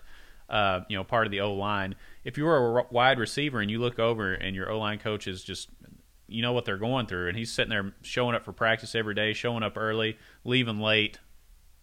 uh, 0.49 0.81
you 0.87 0.95
know, 0.95 1.03
part 1.03 1.27
of 1.27 1.31
the 1.31 1.41
O 1.41 1.53
line, 1.53 1.95
if 2.23 2.37
you 2.37 2.45
were 2.45 2.79
a 2.79 2.85
wide 2.89 3.19
receiver 3.19 3.59
and 3.59 3.69
you 3.69 3.79
look 3.79 3.99
over 3.99 4.33
and 4.33 4.55
your 4.55 4.71
O 4.71 4.79
line 4.79 4.99
coach 4.99 5.27
is 5.27 5.43
just, 5.43 5.67
you 6.27 6.41
know 6.41 6.53
what 6.53 6.63
they're 6.63 6.77
going 6.77 7.05
through, 7.05 7.27
and 7.27 7.37
he's 7.37 7.51
sitting 7.51 7.69
there 7.69 7.93
showing 8.01 8.33
up 8.33 8.45
for 8.45 8.53
practice 8.53 8.95
every 8.95 9.13
day, 9.13 9.33
showing 9.33 9.63
up 9.63 9.75
early, 9.75 10.17
leaving 10.45 10.79
late, 10.79 11.19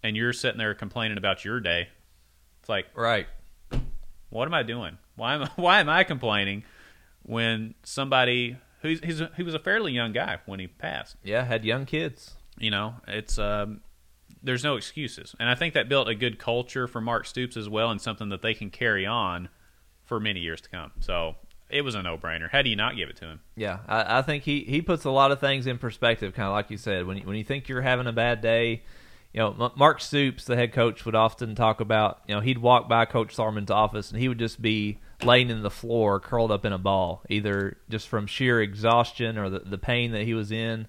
and 0.03 0.17
you're 0.17 0.33
sitting 0.33 0.57
there 0.57 0.75
complaining 0.75 1.19
about 1.19 1.45
your 1.45 1.61
day. 1.61 1.89
It's 2.69 2.71
like, 2.71 2.87
Right. 2.95 3.27
what 4.29 4.45
am 4.47 4.53
I 4.53 4.63
doing? 4.63 4.99
Why 5.17 5.35
am 5.37 5.49
why 5.57 5.81
am 5.81 5.89
I 5.89 6.05
complaining 6.05 6.65
when 7.23 7.75
somebody 7.83 8.59
who's 8.83 9.01
he's 9.01 9.23
he 9.37 9.43
was 9.43 9.55
a 9.55 9.59
fairly 9.59 9.93
young 9.93 10.13
guy 10.13 10.39
when 10.45 10.61
he 10.61 10.67
passed? 10.67 11.17
Yeah, 11.25 11.45
had 11.45 11.65
young 11.65 11.87
kids. 11.87 12.35
You 12.59 12.71
know, 12.71 12.97
it's 13.07 13.39
um, 13.39 13.81
there's 14.43 14.63
no 14.65 14.77
excuses, 14.77 15.35
and 15.41 15.49
I 15.49 15.55
think 15.55 15.73
that 15.75 15.89
built 15.89 16.09
a 16.09 16.15
good 16.15 16.39
culture 16.39 16.87
for 16.87 17.01
Mark 17.01 17.25
Stoops 17.25 17.57
as 17.57 17.69
well, 17.71 17.91
and 17.91 18.01
something 18.03 18.29
that 18.29 18.43
they 18.43 18.53
can 18.53 18.69
carry 18.69 19.07
on 19.07 19.49
for 20.05 20.21
many 20.21 20.41
years 20.41 20.61
to 20.63 20.69
come. 20.69 20.93
So 21.01 21.37
it 21.71 21.83
was 21.83 21.95
a 21.95 22.03
no 22.03 22.19
brainer. 22.19 22.51
How 22.51 22.61
do 22.63 22.69
you 22.69 22.77
not 22.77 22.97
give 22.97 23.09
it 23.09 23.17
to 23.17 23.25
him? 23.27 23.41
Yeah, 23.57 23.79
I, 23.89 24.19
I 24.19 24.23
think 24.23 24.43
he, 24.45 24.61
he 24.65 24.83
puts 24.83 25.05
a 25.05 25.11
lot 25.11 25.31
of 25.33 25.39
things 25.41 25.67
in 25.67 25.79
perspective, 25.79 26.35
kind 26.35 26.49
of 26.49 26.53
like 26.53 26.71
you 26.71 26.77
said. 26.77 27.07
When 27.07 27.17
you, 27.19 27.23
when 27.25 27.37
you 27.37 27.45
think 27.45 27.69
you're 27.69 27.81
having 27.83 28.07
a 28.07 28.13
bad 28.13 28.41
day, 28.43 28.83
you 29.33 29.41
know, 29.41 29.73
Mark 29.77 30.01
Stoops, 30.01 30.45
the 30.45 30.57
head 30.57 30.73
coach, 30.73 31.05
would 31.05 31.15
often 31.15 31.55
talk 31.55 31.81
about, 31.81 32.21
you 32.27 32.35
know, 32.35 32.41
he'd 32.41 32.59
walk 32.59 32.89
by 32.89 33.05
Coach 33.05 33.37
Schlarman's 33.37 33.71
office 33.71 34.11
and 34.11 34.21
he 34.21 34.29
would 34.29 34.39
just 34.39 34.61
be 34.63 34.99
laying 35.23 35.51
in 35.51 35.63
the 35.63 35.71
floor, 35.71 36.19
curled 36.19 36.51
up 36.51 36.65
in 36.65 36.73
a 36.73 36.79
ball, 36.79 37.23
either 37.29 37.77
just 37.91 38.09
from 38.09 38.27
sheer 38.27 38.61
exhaustion 38.63 39.37
or 39.37 39.51
the, 39.51 39.61
the 39.61 39.79
pain 39.79 40.13
that 40.13 40.23
he 40.23 40.35
was 40.35 40.51
in. 40.51 40.87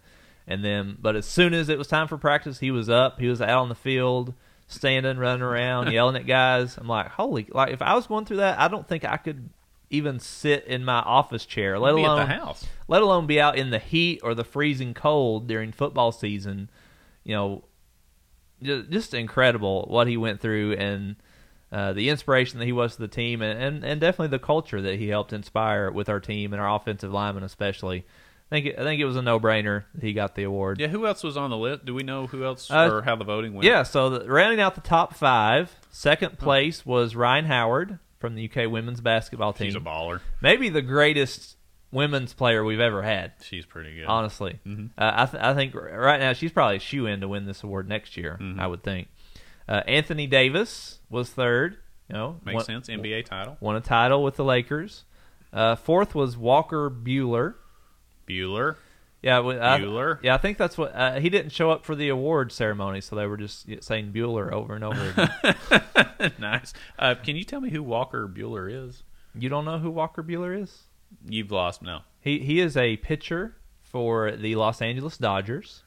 And 0.48 0.64
then, 0.64 0.98
but 1.00 1.16
as 1.16 1.26
soon 1.26 1.54
as 1.54 1.70
it 1.70 1.78
was 1.78 1.88
time 1.88 2.08
for 2.08 2.18
practice, 2.18 2.60
he 2.60 2.72
was 2.72 2.90
up, 2.90 3.20
he 3.20 3.28
was 3.28 3.42
out 3.42 3.62
on 3.62 3.70
the 3.70 3.76
field, 3.76 4.34
standing, 4.68 5.18
running 5.18 5.42
around, 5.44 5.92
yelling 5.92 6.16
at 6.16 6.26
guys. 6.26 6.78
I'm 6.78 6.88
like, 6.88 7.10
holy, 7.10 7.48
like 7.52 7.72
if 7.72 7.82
I 7.82 7.94
was 7.94 8.08
going 8.08 8.26
through 8.26 8.38
that, 8.38 8.58
I 8.60 8.68
don't 8.68 8.88
think 8.88 9.04
I 9.04 9.18
could 9.18 9.50
even 9.92 10.20
sit 10.20 10.66
in 10.66 10.86
my 10.86 11.00
office 11.00 11.46
chair, 11.46 11.78
let 11.78 11.96
Be 11.96 12.04
alone 12.04 12.20
the 12.20 12.26
house. 12.34 12.66
let 12.88 13.02
alone 13.02 13.28
be 13.28 13.42
out 13.42 13.58
in 13.58 13.70
the 13.72 13.80
heat 13.80 14.22
or 14.24 14.34
the 14.34 14.44
freezing 14.44 14.94
cold 14.94 15.48
during 15.48 15.72
football 15.72 16.12
season. 16.12 16.70
You 17.24 17.36
know, 17.36 17.64
just, 18.62 18.90
just 18.90 19.14
incredible 19.14 19.86
what 19.90 20.08
he 20.08 20.18
went 20.18 20.40
through 20.42 20.74
and 20.74 21.16
uh, 21.72 21.94
the 21.94 22.10
inspiration 22.10 22.60
that 22.60 22.66
he 22.66 22.72
was 22.72 22.96
to 22.96 23.02
the 23.02 23.08
team, 23.08 23.42
and, 23.42 23.62
and, 23.62 23.84
and 23.84 24.02
definitely 24.02 24.36
the 24.36 24.44
culture 24.44 24.82
that 24.82 24.96
he 24.98 25.10
helped 25.10 25.32
inspire 25.34 25.92
with 25.92 26.10
our 26.10 26.20
team 26.20 26.52
and 26.52 26.62
our 26.62 26.76
offensive 26.76 27.12
linemen, 27.12 27.44
especially. 27.44 28.06
I 28.52 28.56
think 28.56 28.66
it, 28.66 28.80
I 28.80 28.84
think 28.84 29.00
it 29.00 29.06
was 29.06 29.16
a 29.16 29.22
no 29.22 29.40
brainer 29.40 29.84
that 29.94 30.04
he 30.04 30.14
got 30.14 30.34
the 30.34 30.44
award. 30.44 30.80
Yeah, 30.80 30.88
who 30.88 31.06
else 31.06 31.22
was 31.22 31.38
on 31.38 31.52
the 31.52 31.58
list? 31.58 31.86
Do 31.86 31.94
we 31.94 32.02
know 32.02 32.26
who 32.26 32.44
else 32.44 32.72
Uh, 32.72 32.90
or 32.92 33.02
how 33.04 33.16
the 33.16 33.24
voting 33.24 33.54
went? 33.54 33.66
Yeah, 33.66 33.84
so 33.84 34.10
the, 34.10 34.28
rounding 34.28 34.60
out 34.60 34.74
the 34.74 34.82
top 34.82 35.14
five, 35.14 35.76
second 35.92 36.40
place 36.40 36.84
was 36.84 37.16
Rhyne 37.16 37.46
Howard. 37.46 38.00
from 38.18 38.34
the 38.34 38.50
UK 38.50 38.70
women's 38.70 39.00
basketball 39.02 39.54
team. 39.54 39.68
He's 39.68 39.76
a 39.76 39.80
baller. 39.80 40.22
Maybe 40.42 40.70
the 40.70 40.82
greatest 40.82 41.56
women's 41.92 42.34
player 42.34 42.64
we've 42.64 42.80
ever 42.80 43.02
had. 43.02 43.34
She's 43.42 43.66
pretty 43.66 43.96
good. 43.96 44.06
Honestly, 44.06 44.60
Mhm. 44.66 44.90
uh, 44.98 45.12
I, 45.16 45.26
th- 45.26 45.44
I 45.44 45.54
think 45.54 45.74
right 45.76 46.20
now 46.20 46.34
she's 46.34 46.52
probably 46.52 46.78
a 46.78 46.80
shoe 46.80 47.06
in 47.08 47.22
to 47.22 47.28
win 47.28 47.46
this 47.46 47.64
award 47.64 47.88
next 47.90 48.16
year. 48.18 48.38
Mhm. 48.42 48.60
I 48.60 48.68
would 48.68 48.84
think. 48.84 49.08
Uh, 49.68 49.82
Anthony 49.88 50.28
Davis 50.28 51.00
was 51.10 51.30
third. 51.32 51.78
You 52.08 52.16
know, 52.16 52.40
Makes 52.44 52.56
won, 52.56 52.66
sense. 52.66 52.90
NBA 52.90 53.24
title. 53.26 53.58
Won 53.60 53.76
a 53.76 53.82
title 53.82 54.24
with 54.24 54.36
the 54.36 54.44
Lakers. 54.44 55.04
Uh, 55.54 55.76
fourth 55.76 56.16
was 56.16 56.36
Walker 56.38 56.90
Buehler. 56.90 57.56
Bueller. 58.28 58.76
Yeah, 59.22 59.40
I, 59.40 59.42
Bueller. 59.80 60.18
yeah, 60.24 60.34
I 60.34 60.38
think 60.38 60.58
that's 60.58 60.78
what 60.78 60.96
uh, 60.96 61.20
he 61.20 61.30
didn't 61.30 61.52
show 61.52 61.70
up 61.72 61.84
for 61.86 61.94
the 61.94 62.08
award 62.10 62.52
ceremony, 62.52 63.02
so 63.02 63.16
they 63.16 63.26
were 63.28 63.36
just 63.38 63.68
saying 63.84 64.14
Bueller 64.14 64.52
over 64.52 64.76
and 64.76 64.84
over 64.84 65.10
again. 65.10 66.32
nice. 66.40 66.74
Uh, 66.98 67.16
can 67.16 67.36
you 67.36 67.44
tell 67.44 67.60
me 67.62 67.70
who 67.70 67.84
Walker 67.84 68.28
Buehler 68.28 68.72
is? 68.88 69.04
you 69.38 69.48
don't 69.50 69.66
know 69.66 69.78
who 69.78 69.92
Walker 69.92 70.24
Buehler 70.24 70.60
is? 70.64 70.84
You've 71.28 71.52
lost. 71.52 71.82
No. 71.82 72.00
He 72.22 72.40
he 72.40 72.60
is 72.60 72.76
a 72.78 72.98
pitcher 72.98 73.56
for 73.82 74.32
the 74.32 74.56
Los 74.56 74.82
Angeles 74.82 75.18
Dodgers. 75.18 75.84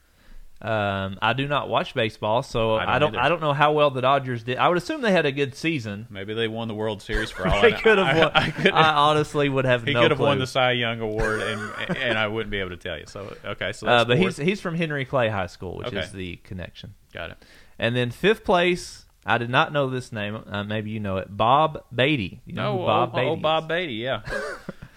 Um, 0.61 1.19
I 1.21 1.33
do 1.33 1.49
not 1.49 1.69
watch 1.69 1.93
baseball, 1.93 2.45
so 2.45 2.77
I 2.77 2.85
don't 2.85 2.89
I 2.95 2.99
don't. 3.01 3.17
I 3.17 3.29
don't 3.29 3.41
know 3.41 3.53
how 3.53 3.73
well 3.73 3.91
the 3.91 4.01
Dodgers 4.01 4.45
did. 4.45 4.59
I 4.59 4.69
would 4.69 4.79
assume 4.79 5.01
they 5.01 5.11
had 5.11 5.27
a 5.27 5.33
good 5.33 5.57
season. 5.57 6.07
Maybe 6.09 6.35
they 6.35 6.47
won 6.47 6.69
the 6.69 6.75
World 6.75 7.03
Series 7.03 7.33
for 7.33 7.49
all 7.49 7.55
I 7.55 7.63
They 7.63 7.73
could 7.73 7.99
have 7.99 8.17
won. 8.17 8.31
I, 8.35 8.53
I 8.67 8.71
I 8.71 8.95
honestly 8.95 9.49
would 9.49 9.65
have 9.65 9.83
he 9.83 9.93
no 9.93 10.03
could 10.03 10.13
have 10.13 10.21
won 10.21 10.39
the 10.39 10.47
Cy 10.47 10.73
Young 10.73 11.01
award, 11.01 11.43
and 11.43 11.73
and 11.97 12.17
I 12.17 12.29
wouldn't 12.29 12.51
be 12.53 12.59
able 12.61 12.71
to 12.71 12.77
tell 12.77 12.97
you. 12.97 13.07
So 13.09 13.35
okay, 13.45 13.73
so 13.73 13.89
uh, 13.89 14.05
but 14.05 14.19
fourth. 14.19 14.37
he's 14.37 14.47
he's 14.47 14.61
from 14.61 14.77
Henry 14.77 15.05
Clay 15.05 15.29
High 15.29 15.47
School, 15.49 15.79
which 15.79 15.89
Okay. 15.89 15.99
is 15.99 16.13
the 16.13 16.37
connection. 16.45 16.95
got 17.13 17.31
it. 17.33 17.39
And 17.81 17.97
then 17.97 18.13
fifth 18.13 18.45
place, 18.45 19.07
I 19.27 19.39
did 19.39 19.51
not 19.51 19.73
know 19.73 19.91
this 19.91 20.13
name. 20.13 20.45
Uh, 20.47 20.63
maybe 20.63 20.91
you 20.91 21.01
know 21.01 21.17
it. 21.17 21.37
Bob 21.37 21.83
Beatty. 21.93 22.41
You 22.47 22.53
know 22.55 22.77
No, 22.79 22.87
Bob 22.87 23.11
oh, 23.15 23.17
Beatty. 23.17 23.27
oh, 23.31 23.35
is? 23.35 23.43
Bob 23.43 23.69
Beatty, 23.69 23.95
yeah, 23.95 24.21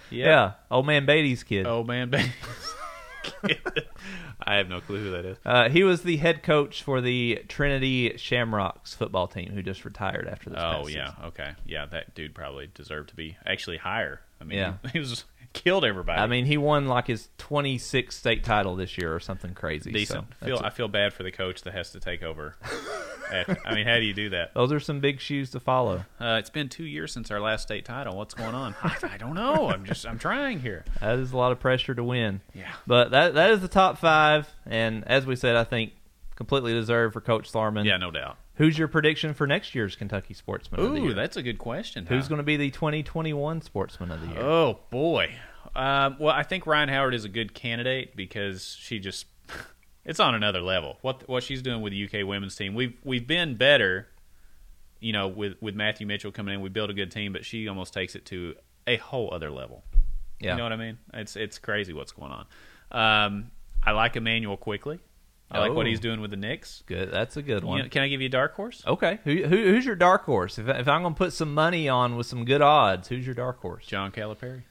Yeah. 0.09 0.53
old 0.71 0.85
man 0.85 1.05
Beatty's 1.05 1.43
kid. 1.43 1.65
Old 1.67 1.87
man, 1.87 2.09
Beatty. 2.09 2.31
I 4.47 4.55
have 4.55 4.69
no 4.69 4.81
clue 4.81 4.99
who 5.03 5.11
that 5.11 5.25
is. 5.25 5.37
Uh, 5.45 5.69
he 5.69 5.83
was 5.83 6.03
the 6.03 6.17
head 6.17 6.43
coach 6.43 6.83
for 6.83 7.01
the 7.01 7.43
Trinity 7.47 8.15
Shamrocks 8.17 8.93
football 8.93 9.27
team, 9.27 9.51
who 9.51 9.61
just 9.63 9.85
retired 9.85 10.27
after 10.27 10.49
this. 10.49 10.59
Oh 10.61 10.87
yeah, 10.87 11.09
season. 11.09 11.25
okay, 11.25 11.51
yeah. 11.65 11.85
That 11.85 12.13
dude 12.13 12.35
probably 12.35 12.69
deserved 12.73 13.09
to 13.09 13.15
be 13.15 13.37
actually 13.45 13.77
higher. 13.77 14.21
I 14.39 14.43
mean, 14.43 14.59
Yeah. 14.59 14.73
he, 14.93 14.99
was 14.99 15.23
killed 15.53 15.85
everybody. 15.85 16.21
I 16.21 16.27
mean, 16.27 16.45
he 16.45 16.57
won 16.57 16.87
like 16.87 17.07
his 17.07 17.29
26th 17.39 18.11
state 18.13 18.43
title 18.43 18.75
this 18.75 18.97
year 18.97 19.15
or 19.15 19.19
something 19.19 19.53
crazy. 19.53 19.91
decent. 19.91 20.27
So 20.41 20.45
feel 20.45 20.61
I 20.63 20.69
feel 20.69 20.87
bad 20.87 21.13
for 21.13 21.23
the 21.23 21.31
coach 21.31 21.63
that 21.63 21.73
has 21.73 21.91
to 21.91 21.99
take 21.99 22.21
over. 22.21 22.55
after- 23.31 23.57
I 23.65 23.75
mean, 23.75 23.85
how 23.87 23.97
do 23.97 24.03
you 24.05 24.13
do 24.13 24.29
that? 24.31 24.53
those 24.53 24.71
are 24.71 24.79
some 24.79 24.99
big 24.99 25.19
shoes 25.19 25.51
to 25.51 25.59
follow. 25.59 26.05
Uh, 26.19 26.37
it's 26.39 26.49
been 26.49 26.69
two 26.69 26.85
years 26.85 27.11
since 27.13 27.31
our 27.31 27.39
last 27.39 27.63
state 27.63 27.85
title. 27.85 28.15
What's 28.17 28.33
going 28.33 28.55
on? 28.55 28.75
I, 28.83 28.95
I 29.13 29.17
don't 29.17 29.35
know. 29.35 29.69
I'm 29.69 29.85
just 29.85 30.05
I'm 30.07 30.19
trying 30.19 30.59
here. 30.59 30.85
That 31.01 31.19
is 31.19 31.31
a 31.31 31.37
lot 31.37 31.51
of 31.51 31.59
pressure 31.59 31.95
to 31.95 32.03
win. 32.03 32.41
Yeah. 32.53 32.71
But 32.87 33.11
that 33.11 33.33
that 33.35 33.51
is 33.51 33.61
the 33.61 33.67
top 33.67 33.97
five, 33.97 34.47
and 34.65 35.07
as 35.07 35.25
we 35.25 35.35
said, 35.35 35.55
I 35.55 35.63
think 35.63 35.93
completely 36.35 36.73
deserved 36.73 37.13
for 37.13 37.21
Coach 37.21 37.51
Schlarman. 37.51 37.85
Yeah, 37.85 37.97
no 37.97 38.11
doubt. 38.11 38.37
Who's 38.55 38.77
your 38.77 38.87
prediction 38.87 39.33
for 39.33 39.45
next 39.47 39.75
year's 39.75 39.95
Kentucky 39.97 40.33
Sportsman 40.33 40.79
of 40.79 40.93
the 40.93 40.99
Ooh, 41.01 41.13
that's 41.13 41.35
a 41.35 41.43
good 41.43 41.57
question. 41.57 42.05
Who's 42.05 42.29
going 42.29 42.37
to 42.37 42.43
be 42.43 42.55
the 42.55 42.71
2021 42.71 43.61
Sportsman 43.61 44.11
of 44.11 44.21
the 44.21 44.27
Year? 44.27 44.39
Oh 44.41 44.79
boy. 44.91 45.35
Um, 45.75 46.15
well, 46.21 46.33
I 46.33 46.43
think 46.43 46.65
Rhyne 46.65 46.87
Howard 46.87 47.13
is 47.13 47.25
a 47.25 47.29
good 47.29 47.53
candidate 47.53 48.15
because 48.15 48.77
she 48.79 48.99
just 48.99 49.25
it's 50.05 50.19
on 50.19 50.35
another 50.35 50.61
level. 50.61 50.97
What 51.01 51.27
what 51.27 51.43
she's 51.43 51.61
doing 51.61 51.81
with 51.81 51.91
the 51.91 52.05
UK 52.05 52.25
women's 52.27 52.55
team. 52.55 52.73
We've 52.75 52.95
we've 53.03 53.25
been 53.27 53.55
better, 53.55 54.07
you 54.99 55.13
know, 55.13 55.27
with 55.27 55.53
with 55.61 55.75
Matthew 55.75 56.05
Mitchell 56.07 56.31
coming 56.31 56.53
in. 56.53 56.61
We 56.61 56.69
built 56.69 56.89
a 56.89 56.93
good 56.93 57.11
team, 57.11 57.33
but 57.33 57.45
she 57.45 57.67
almost 57.67 57.93
takes 57.93 58.15
it 58.15 58.25
to 58.27 58.55
a 58.87 58.97
whole 58.97 59.33
other 59.33 59.49
level. 59.51 59.83
yeah. 60.39 60.51
You 60.51 60.57
know 60.57 60.63
what 60.63 60.73
I 60.73 60.77
mean? 60.77 60.97
It's 61.13 61.35
it's 61.35 61.57
crazy 61.59 61.91
what's 61.93 62.11
going 62.11 62.31
on. 62.31 62.45
Um, 62.91 63.51
I 63.83 63.91
like 63.91 64.15
Immanuel 64.15 64.57
Quickley. 64.57 64.99
I 65.51 65.59
like 65.59 65.73
what 65.73 65.85
Oh. 65.85 65.89
he's 65.89 65.99
doing 65.99 66.21
with 66.21 66.31
the 66.31 66.37
Knicks. 66.37 66.81
Good. 66.87 67.11
That's 67.11 67.37
a 67.37 67.41
good 67.43 67.61
You 67.61 67.67
one. 67.67 67.81
know, 67.83 67.87
can 67.89 68.01
I 68.01 68.07
give 68.07 68.19
you 68.19 68.25
a 68.25 68.31
dark 68.31 68.55
horse? 68.55 68.81
Okay. 68.85 69.19
Who, 69.25 69.43
who 69.43 69.55
who's 69.55 69.85
your 69.85 69.95
dark 69.95 70.25
horse? 70.25 70.57
If, 70.57 70.67
if 70.67 70.87
I'm 70.87 71.03
going 71.03 71.13
to 71.13 71.17
put 71.17 71.33
some 71.33 71.53
money 71.53 71.87
on 71.87 72.15
with 72.15 72.25
some 72.25 72.45
good 72.45 72.61
odds, 72.63 73.07
who's 73.09 73.25
your 73.27 73.35
dark 73.35 73.59
horse? 73.61 73.85
John 73.85 74.11
Calipari. 74.11 74.63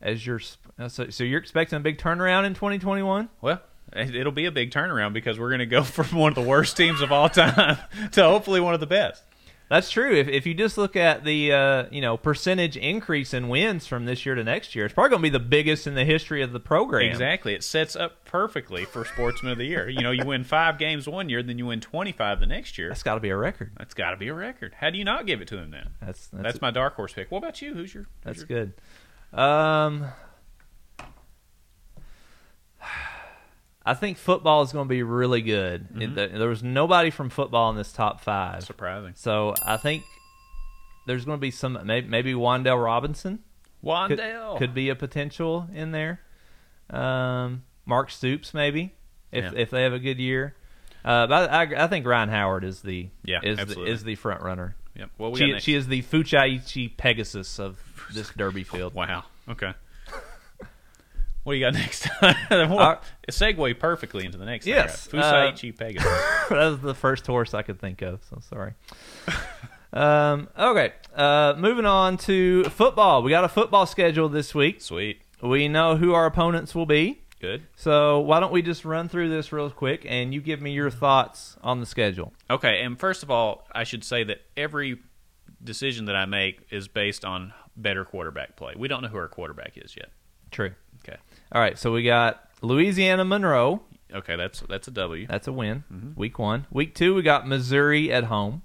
As 0.00 0.24
your 0.24 0.38
so, 0.38 1.08
so 1.10 1.24
you're 1.24 1.40
expecting 1.40 1.76
a 1.76 1.80
big 1.80 1.98
turnaround 1.98 2.44
in 2.44 2.54
2021? 2.54 3.28
Well, 3.40 3.60
it'll 3.94 4.32
be 4.32 4.46
a 4.46 4.52
big 4.52 4.70
turnaround 4.70 5.12
because 5.12 5.38
we're 5.38 5.50
going 5.50 5.60
to 5.60 5.66
go 5.66 5.82
from 5.84 6.18
one 6.18 6.30
of 6.30 6.34
the 6.36 6.42
worst 6.48 6.76
teams 6.76 7.00
of 7.00 7.12
all 7.12 7.28
time 7.28 7.78
to 8.12 8.22
hopefully 8.22 8.60
one 8.60 8.74
of 8.74 8.80
the 8.80 8.86
best. 8.86 9.22
That's 9.70 9.90
true. 9.90 10.14
If 10.14 10.28
if 10.28 10.46
you 10.46 10.52
just 10.52 10.76
look 10.76 10.94
at 10.94 11.24
the 11.24 11.50
uh, 11.52 11.84
you 11.90 12.02
know 12.02 12.18
percentage 12.18 12.76
increase 12.76 13.32
in 13.32 13.48
wins 13.48 13.86
from 13.86 14.04
this 14.04 14.26
year 14.26 14.34
to 14.34 14.44
next 14.44 14.74
year, 14.74 14.84
it's 14.84 14.92
probably 14.92 15.08
going 15.10 15.22
to 15.22 15.30
be 15.30 15.30
the 15.30 15.38
biggest 15.44 15.86
in 15.86 15.94
the 15.94 16.04
history 16.04 16.42
of 16.42 16.52
the 16.52 16.60
program. 16.60 17.08
Exactly. 17.10 17.54
It 17.54 17.64
sets 17.64 17.96
up 17.96 18.26
perfectly 18.26 18.84
for 18.84 19.06
Sportsman 19.06 19.52
of 19.52 19.58
the 19.58 19.64
Year. 19.64 19.88
You 19.88 20.02
know, 20.02 20.10
you 20.10 20.26
win 20.26 20.44
five 20.44 20.78
games 20.78 21.08
one 21.08 21.30
year, 21.30 21.42
then 21.42 21.56
you 21.56 21.64
win 21.66 21.80
25 21.80 22.40
the 22.40 22.46
next 22.46 22.76
year. 22.76 22.90
That's 22.90 23.02
got 23.02 23.14
to 23.14 23.20
be 23.20 23.30
a 23.30 23.36
record. 23.36 23.72
That's 23.78 23.94
got 23.94 24.10
to 24.10 24.18
be 24.18 24.28
a 24.28 24.34
record. 24.34 24.74
How 24.78 24.90
do 24.90 24.98
you 24.98 25.04
not 25.04 25.24
give 25.24 25.40
it 25.40 25.48
to 25.48 25.56
him 25.56 25.70
then? 25.70 25.88
That's 25.98 26.26
that's, 26.26 26.42
That's, 26.42 26.60
my 26.60 26.70
dark 26.70 26.94
horse 26.94 27.14
pick. 27.14 27.30
What 27.30 27.38
about 27.38 27.62
you? 27.62 27.72
Who's 27.72 27.94
your? 27.94 28.02
who's 28.04 28.12
that's 28.22 28.38
your- 28.38 28.46
good. 28.46 29.38
Um, 29.38 30.04
I 33.86 33.94
think 33.94 34.16
football 34.18 34.62
is 34.62 34.72
going 34.72 34.86
to 34.86 34.88
be 34.88 35.02
really 35.02 35.42
good. 35.42 35.88
Mm-hmm. 35.90 36.18
It- 36.18 36.38
there 36.38 36.48
was 36.48 36.62
nobody 36.62 37.10
from 37.10 37.28
football 37.30 37.70
in 37.70 37.76
this 37.76 37.92
top 37.92 38.20
five, 38.22 38.62
Surprising. 38.64 39.12
so 39.16 39.54
I 39.62 39.76
think 39.76 40.04
there's 41.06 41.24
going 41.24 41.36
to 41.38 41.40
be 41.40 41.50
some 41.50 41.78
maybe, 41.84 42.08
maybe 42.08 42.32
Wan'Dale 42.32 42.82
Robinson. 42.82 43.40
could, 43.82 43.88
Wan'Dale. 43.88 44.58
could 44.58 44.72
be 44.74 44.88
a 44.88 44.94
potential 44.94 45.68
in 45.74 45.92
there. 45.92 46.20
Um, 46.90 47.64
Mark 47.86 48.10
Stoops 48.10 48.54
maybe 48.54 48.94
if 49.32 49.44
Yeah. 49.44 49.58
if 49.60 49.70
they 49.70 49.82
have 49.82 49.92
a 49.92 49.98
good 49.98 50.18
year. 50.18 50.54
Uh, 51.04 51.26
but 51.26 51.50
I, 51.50 51.84
I 51.84 51.86
think 51.86 52.06
Rhyne 52.06 52.30
Howard 52.30 52.64
is 52.64 52.80
the 52.80 53.08
Yeah, 53.24 53.40
is 53.42 53.56
the, 53.56 53.62
absolutely. 53.62 53.92
is 53.92 54.04
the 54.04 54.14
front 54.14 54.42
runner. 54.42 54.74
Yep. 54.96 55.10
What 55.18 55.32
we 55.32 55.38
She, 55.40 55.60
she 55.60 55.74
is 55.74 55.86
the 55.88 56.00
Fusaichi 56.02 56.96
Pegasus 56.96 57.58
of 57.58 57.78
this 58.14 58.30
Derby 58.30 58.64
field. 58.64 58.94
Wow. 58.94 59.24
Okay. 59.48 59.72
What 61.44 61.52
do 61.52 61.58
you 61.58 61.64
got 61.64 61.74
next? 61.74 62.08
well, 62.50 62.78
Our- 62.78 63.00
it 63.28 63.32
segue 63.32 63.78
perfectly 63.78 64.24
into 64.24 64.38
the 64.38 64.46
next. 64.46 64.66
Yes, 64.66 65.06
thing, 65.06 65.20
uh, 65.20 65.52
Pegasus. 65.52 66.04
that 66.48 66.50
was 66.50 66.80
the 66.80 66.94
first 66.94 67.26
horse 67.26 67.52
I 67.52 67.62
could 67.62 67.78
think 67.78 68.00
of. 68.00 68.24
So 68.30 68.38
sorry. 68.48 68.72
um, 69.92 70.48
okay, 70.58 70.92
uh, 71.14 71.54
moving 71.58 71.84
on 71.84 72.16
to 72.18 72.64
football. 72.64 73.22
We 73.22 73.30
got 73.30 73.44
a 73.44 73.48
football 73.48 73.84
schedule 73.84 74.30
this 74.30 74.54
week. 74.54 74.80
Sweet. 74.80 75.20
We 75.42 75.68
know 75.68 75.96
who 75.96 76.14
our 76.14 76.24
opponents 76.24 76.74
will 76.74 76.86
be. 76.86 77.20
Good. 77.40 77.64
So 77.76 78.20
why 78.20 78.40
don't 78.40 78.52
we 78.52 78.62
just 78.62 78.86
run 78.86 79.10
through 79.10 79.28
this 79.28 79.52
real 79.52 79.68
quick 79.68 80.06
and 80.08 80.32
you 80.32 80.40
give 80.40 80.62
me 80.62 80.72
your 80.72 80.88
thoughts 80.88 81.58
on 81.62 81.78
the 81.78 81.84
schedule? 81.84 82.32
Okay, 82.48 82.80
and 82.80 82.98
first 82.98 83.22
of 83.22 83.30
all, 83.30 83.68
I 83.70 83.84
should 83.84 84.02
say 84.02 84.24
that 84.24 84.38
every 84.56 84.98
decision 85.62 86.06
that 86.06 86.16
I 86.16 86.24
make 86.24 86.60
is 86.70 86.88
based 86.88 87.22
on 87.22 87.52
better 87.76 88.06
quarterback 88.06 88.56
play. 88.56 88.72
We 88.74 88.88
don't 88.88 89.02
know 89.02 89.08
who 89.08 89.18
our 89.18 89.28
quarterback 89.28 89.72
is 89.76 89.94
yet. 89.94 90.08
True. 90.50 90.72
All 91.52 91.60
right, 91.60 91.78
so 91.78 91.92
we 91.92 92.02
got 92.02 92.48
Louisiana 92.62 93.24
Monroe. 93.24 93.82
Okay, 94.12 94.36
that's 94.36 94.60
that's 94.68 94.88
a 94.88 94.90
W. 94.92 95.26
That's 95.26 95.46
a 95.48 95.52
win. 95.52 95.84
Mm-hmm. 95.92 96.18
Week 96.18 96.38
one. 96.38 96.66
Week 96.70 96.94
two, 96.94 97.14
we 97.14 97.22
got 97.22 97.46
Missouri 97.48 98.12
at 98.12 98.24
home. 98.24 98.62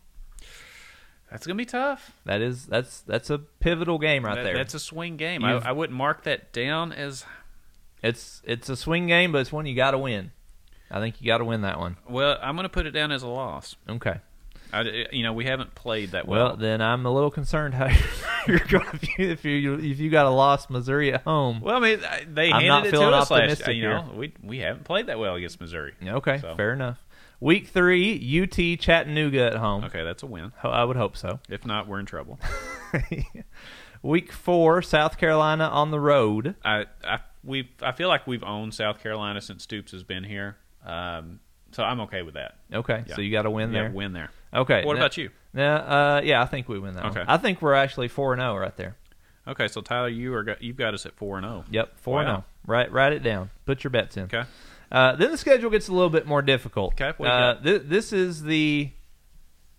That's 1.32 1.46
gonna 1.46 1.58
be 1.58 1.66
tough. 1.66 2.12
That 2.26 2.42
is 2.42 2.66
that's 2.66 3.02
that's 3.02 3.30
a 3.30 3.38
pivotal 3.38 4.00
game 4.00 4.26
right 4.26 4.36
That- 4.36 4.44
there. 4.44 4.56
That's 4.58 4.74
a 4.74 4.80
swing 4.80 5.18
game. 5.18 5.44
I, 5.44 5.54
I 5.58 5.72
wouldn't 5.72 5.98
mark 5.98 6.24
that 6.24 6.52
down 6.54 6.92
as 6.92 7.26
it's 8.02 8.42
it's 8.46 8.70
a 8.70 8.76
swing 8.76 9.08
game, 9.08 9.32
but 9.32 9.40
it's 9.40 9.52
one 9.52 9.66
you 9.66 9.76
got 9.76 9.92
to 9.92 9.98
win. 9.98 10.32
I 10.92 11.00
think 11.00 11.22
you 11.22 11.28
got 11.28 11.38
to 11.38 11.46
win 11.46 11.62
that 11.62 11.80
one. 11.80 11.98
well. 12.10 12.40
I'm 12.42 12.56
gonna 12.56 12.70
put 12.70 12.88
it 12.88 12.92
down 12.92 13.12
as 13.12 13.22
a 13.22 13.28
loss. 13.28 13.76
Okay. 13.88 14.20
I, 14.72 15.08
you 15.12 15.24
know, 15.24 15.34
we 15.34 15.46
haven't 15.46 15.74
played 15.76 16.12
that 16.12 16.28
Well, 16.28 16.48
well. 16.50 16.56
then 16.58 16.82
I'm 16.82 17.06
a 17.06 17.12
little 17.12 17.32
concerned 17.32 17.74
how 17.74 17.88
you're 18.48 18.60
going 18.60 18.86
if 18.94 19.18
you 19.18 19.30
if 19.32 19.46
you 19.46 19.74
if 19.76 20.00
you 20.00 20.10
got 20.10 20.26
a 20.26 20.30
loss 20.30 20.70
Missouri 20.70 21.14
at 21.14 21.22
home. 21.24 21.62
well, 21.62 21.76
I 21.76 21.80
mean, 21.80 22.00
I- 22.04 22.26
they 22.32 22.52
I'm 22.52 22.62
handed 22.62 22.68
not 22.68 22.86
it 22.88 22.92
to 22.92 23.02
us 23.02 23.32
last 23.32 23.68
year. 23.68 23.76
You 23.76 23.90
know, 23.90 24.02
here. 24.04 24.14
we 24.16 24.34
we 24.44 24.58
haven't 24.60 24.84
played 24.84 25.08
that 25.08 25.18
well 25.20 25.36
against 25.36 25.60
Missouri. 25.60 25.94
Okay, 26.06 26.38
So- 26.40 26.56
fair 26.56 26.74
enough. 26.74 27.04
Week 27.42 27.68
three, 27.68 28.16
UT 28.44 28.78
Chattanooga 28.80 29.42
at 29.46 29.56
home. 29.56 29.86
Okay, 29.86 30.04
that's 30.04 30.24
a 30.24 30.26
win. 30.26 30.52
I 30.62 30.84
would 30.84 30.98
hope 30.98 31.16
so. 31.16 31.40
If 31.48 31.66
not, 31.66 31.88
we're 31.88 32.02
in 32.02 32.06
trouble. 32.06 32.38
Week 34.02 34.32
four, 34.32 34.82
South 34.82 35.18
Carolina 35.18 35.66
on 35.66 35.92
the 35.92 36.00
road. 36.00 36.56
I 36.64 36.86
I 37.04 37.20
we 37.44 37.70
I 37.82 37.92
feel 37.92 38.08
like 38.08 38.26
we've 38.28 38.44
owned 38.44 38.74
South 38.74 39.02
Carolina 39.04 39.42
since 39.42 39.64
Stoops 39.64 39.92
has 39.92 40.04
been 40.04 40.24
here. 40.24 40.58
Um, 40.86 41.40
so 41.72 41.84
I'm 41.84 42.00
okay 42.02 42.22
with 42.22 42.36
that. 42.36 42.56
Okay, 42.74 43.04
Yeah. 43.08 43.16
so 43.16 43.22
you 43.22 43.32
got 43.32 43.42
to 43.44 43.50
win 43.52 43.72
Yeah, 43.74 43.84
there. 43.84 43.92
win 43.92 44.14
there. 44.14 44.32
Okay. 44.54 44.84
What 44.86 44.94
now- 44.96 45.02
about 45.02 45.18
you? 45.18 45.30
Now, 45.54 45.76
uh, 45.78 46.22
yeah, 46.24 46.42
I 46.42 46.46
think 46.46 46.70
we 46.70 46.78
win 46.78 46.94
that. 46.94 47.06
Okay. 47.06 47.20
One. 47.22 47.30
I 47.30 47.38
think 47.38 47.62
we're 47.62 47.74
actually 47.74 48.08
four 48.08 48.34
and 48.34 48.40
zero 48.40 48.56
right 48.58 48.76
there. 48.78 48.96
Okay, 49.48 49.68
so 49.68 49.82
Tyler, 49.82 50.10
you 50.10 50.34
are 50.36 50.44
got, 50.44 50.62
you've 50.62 50.78
got 50.78 50.94
us 50.94 51.08
at 51.08 51.16
four 51.16 51.38
and 51.38 51.46
oh. 51.46 51.50
zero. 51.50 51.66
Yep, 51.72 52.00
four 52.00 52.20
and 52.22 52.28
zero. 52.28 52.46
Write 52.68 52.92
write 52.92 53.14
it 53.14 53.24
down. 53.24 53.50
Put 53.66 53.84
your 53.84 53.90
bets 53.90 54.16
in. 54.16 54.24
Okay. 54.26 54.44
Uh, 54.92 55.16
then 55.16 55.32
the 55.32 55.38
schedule 55.38 55.70
gets 55.72 55.88
a 55.88 55.94
little 55.94 56.10
bit 56.10 56.28
more 56.28 56.42
difficult. 56.44 57.00
Okay, 57.00 57.14
Uh, 57.24 57.56
th- 57.56 57.84
this 57.86 58.14
is 58.14 58.44
the 58.44 58.92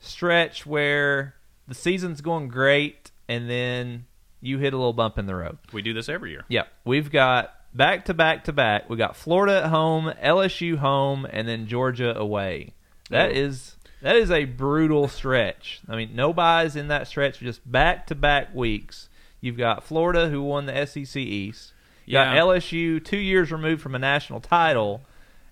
stretch 0.00 0.66
where 0.66 1.34
the 1.68 1.74
season's 1.74 2.20
going 2.20 2.48
great, 2.48 3.10
and 3.28 3.48
then 3.48 4.06
you 4.40 4.58
hit 4.58 4.72
a 4.72 4.76
little 4.76 4.92
bump 4.92 5.18
in 5.18 5.26
the 5.26 5.34
road. 5.34 5.58
We 5.72 5.82
do 5.82 5.92
this 5.92 6.08
every 6.08 6.30
year. 6.30 6.44
Yep. 6.48 6.68
We've 6.84 7.10
got 7.10 7.54
back 7.74 8.06
to 8.06 8.14
back 8.14 8.44
to 8.44 8.52
back. 8.52 8.88
We 8.88 8.96
got 8.96 9.14
Florida 9.16 9.64
at 9.64 9.70
home, 9.70 10.12
LSU 10.22 10.76
home, 10.78 11.26
and 11.30 11.46
then 11.46 11.66
Georgia 11.66 12.16
away. 12.16 12.72
That 13.10 13.30
Oh. 13.30 13.34
is 13.34 13.76
that 14.02 14.16
is 14.16 14.30
a 14.30 14.44
brutal 14.44 15.08
stretch. 15.08 15.80
I 15.88 15.96
mean, 15.96 16.14
no 16.14 16.32
buys 16.32 16.76
in 16.76 16.88
that 16.88 17.06
stretch, 17.06 17.40
just 17.40 17.70
back 17.70 18.06
to 18.08 18.14
back 18.14 18.54
weeks. 18.54 19.08
You've 19.40 19.56
got 19.56 19.84
Florida 19.84 20.28
who 20.28 20.42
won 20.42 20.66
the 20.66 20.86
SEC 20.86 21.16
East. 21.16 21.72
You 22.06 22.14
got 22.14 22.36
LSU 22.36 23.04
two 23.04 23.18
years 23.18 23.52
removed 23.52 23.82
from 23.82 23.94
a 23.94 23.98
national 23.98 24.40
title. 24.40 25.02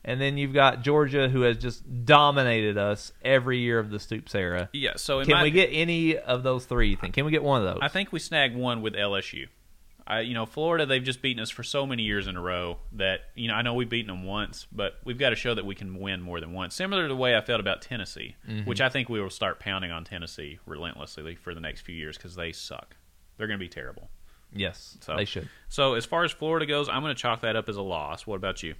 And 0.05 0.20
then 0.20 0.38
you've 0.38 0.55
got 0.55 0.82
Georgia, 0.82 1.28
who 1.28 1.42
has 1.42 1.59
just 1.59 2.07
dominated 2.07 2.78
us 2.78 3.12
every 3.22 3.59
year 3.59 3.78
of 3.78 3.90
the 3.90 3.99
Stoops 3.99 4.34
era. 4.34 4.70
Yeah. 4.72 4.92
So 4.96 5.22
Can 5.22 5.32
my, 5.32 5.42
we 5.42 5.51
get 5.51 5.68
any 5.70 6.16
of 6.16 6.42
those 6.42 6.64
three? 6.64 6.90
You 6.90 6.96
think? 6.96 7.14
Can 7.14 7.26
we 7.26 7.30
get 7.30 7.42
one 7.42 7.61
of 7.61 7.74
those? 7.74 7.80
I 7.82 7.88
think 7.88 8.11
we 8.11 8.18
snag 8.18 8.57
one 8.57 8.80
with 8.80 8.94
LSU. 8.94 9.49
I, 10.11 10.20
you 10.20 10.32
know, 10.32 10.46
Florida, 10.46 10.86
they've 10.86 11.04
just 11.04 11.20
beaten 11.20 11.42
us 11.42 11.50
for 11.50 11.62
so 11.62 11.84
many 11.86 12.02
years 12.02 12.26
in 12.26 12.34
a 12.36 12.40
row 12.40 12.78
that, 12.92 13.20
you 13.34 13.46
know, 13.46 13.52
I 13.54 13.61
know 13.61 13.74
we've 13.74 13.90
beaten 13.90 14.06
them 14.06 14.24
once, 14.24 14.66
but 14.72 14.94
we've 15.04 15.18
got 15.18 15.30
to 15.30 15.36
show 15.36 15.54
that 15.54 15.66
we 15.66 15.74
can 15.74 15.98
win 16.00 16.22
more 16.22 16.40
than 16.40 16.54
once. 16.54 16.74
Similar 16.74 17.02
to 17.02 17.09
the 17.09 17.16
way 17.16 17.36
I 17.36 17.42
felt 17.42 17.61
about 17.61 17.82
Tennessee, 17.82 18.34
which 18.64 18.80
I 18.80 18.88
think 18.88 19.11
we 19.11 19.20
will 19.20 19.28
start 19.28 19.61
pounding 19.61 19.90
on 19.90 20.04
Tennessee 20.04 20.61
relentlessly 20.64 21.34
for 21.34 21.52
the 21.54 21.61
next 21.61 21.82
few 21.82 21.94
years 21.94 22.16
because 22.16 22.34
they 22.36 22.52
suck. 22.52 22.96
They're 23.36 23.46
going 23.46 23.59
to 23.61 23.64
be 23.64 23.68
terrible. 23.68 24.09
yes, 24.50 24.96
So- 25.02 25.14
they 25.14 25.26
should. 25.26 25.48
So 25.68 25.92
as 25.92 26.06
far 26.06 26.24
as 26.24 26.32
Florida 26.32 26.64
goes, 26.64 26.88
I'm 26.88 27.02
going 27.02 27.14
to 27.14 27.20
chalk 27.20 27.42
that 27.42 27.54
up 27.54 27.68
as 27.68 27.76
a 27.76 27.82
loss. 27.82 28.26
What 28.26 28.36
about 28.36 28.62
you? 28.62 28.76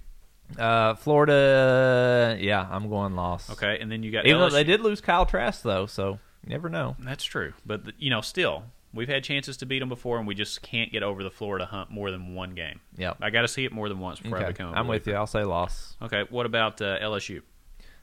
Uh, 0.57 0.95
Florida, 0.95 2.37
yeah, 2.39 2.67
I'm 2.69 2.89
going 2.89 3.15
loss. 3.15 3.49
Okay, 3.51 3.77
and 3.79 3.91
then 3.91 4.03
you 4.03 4.11
got 4.11 4.25
Even 4.25 4.39
though 4.41 4.47
LSU. 4.47 4.51
they 4.53 4.63
did 4.63 4.81
lose 4.81 4.99
Kyle 5.01 5.25
Trask, 5.25 5.61
though, 5.61 5.85
so 5.85 6.19
you 6.43 6.49
never 6.49 6.69
know. 6.69 6.95
That's 6.99 7.23
true, 7.23 7.53
but 7.65 7.81
you 7.99 8.09
know, 8.09 8.21
still, 8.21 8.63
we've 8.93 9.07
had 9.09 9.23
chances 9.23 9.57
to 9.57 9.65
beat 9.65 9.79
them 9.79 9.89
before, 9.89 10.17
and 10.17 10.27
we 10.27 10.35
just 10.35 10.61
can't 10.61 10.91
get 10.91 11.03
over 11.03 11.23
the 11.23 11.29
Florida 11.31 11.65
hump 11.65 11.89
more 11.89 12.11
than 12.11 12.33
one 12.35 12.55
game. 12.55 12.79
Yep. 12.97 13.17
I 13.21 13.29
got 13.29 13.41
to 13.41 13.47
see 13.47 13.65
it 13.65 13.71
more 13.71 13.89
than 13.89 13.99
once 13.99 14.19
before 14.19 14.37
I 14.37 14.41
Okay, 14.41 14.51
become. 14.51 14.73
a 14.73 14.77
I'm 14.77 14.87
with 14.87 15.07
you. 15.07 15.13
I'll 15.15 15.27
say 15.27 15.43
loss. 15.43 15.95
Okay, 16.01 16.23
what 16.29 16.45
about 16.45 16.81
uh, 16.81 16.97
LSU? 16.99 17.41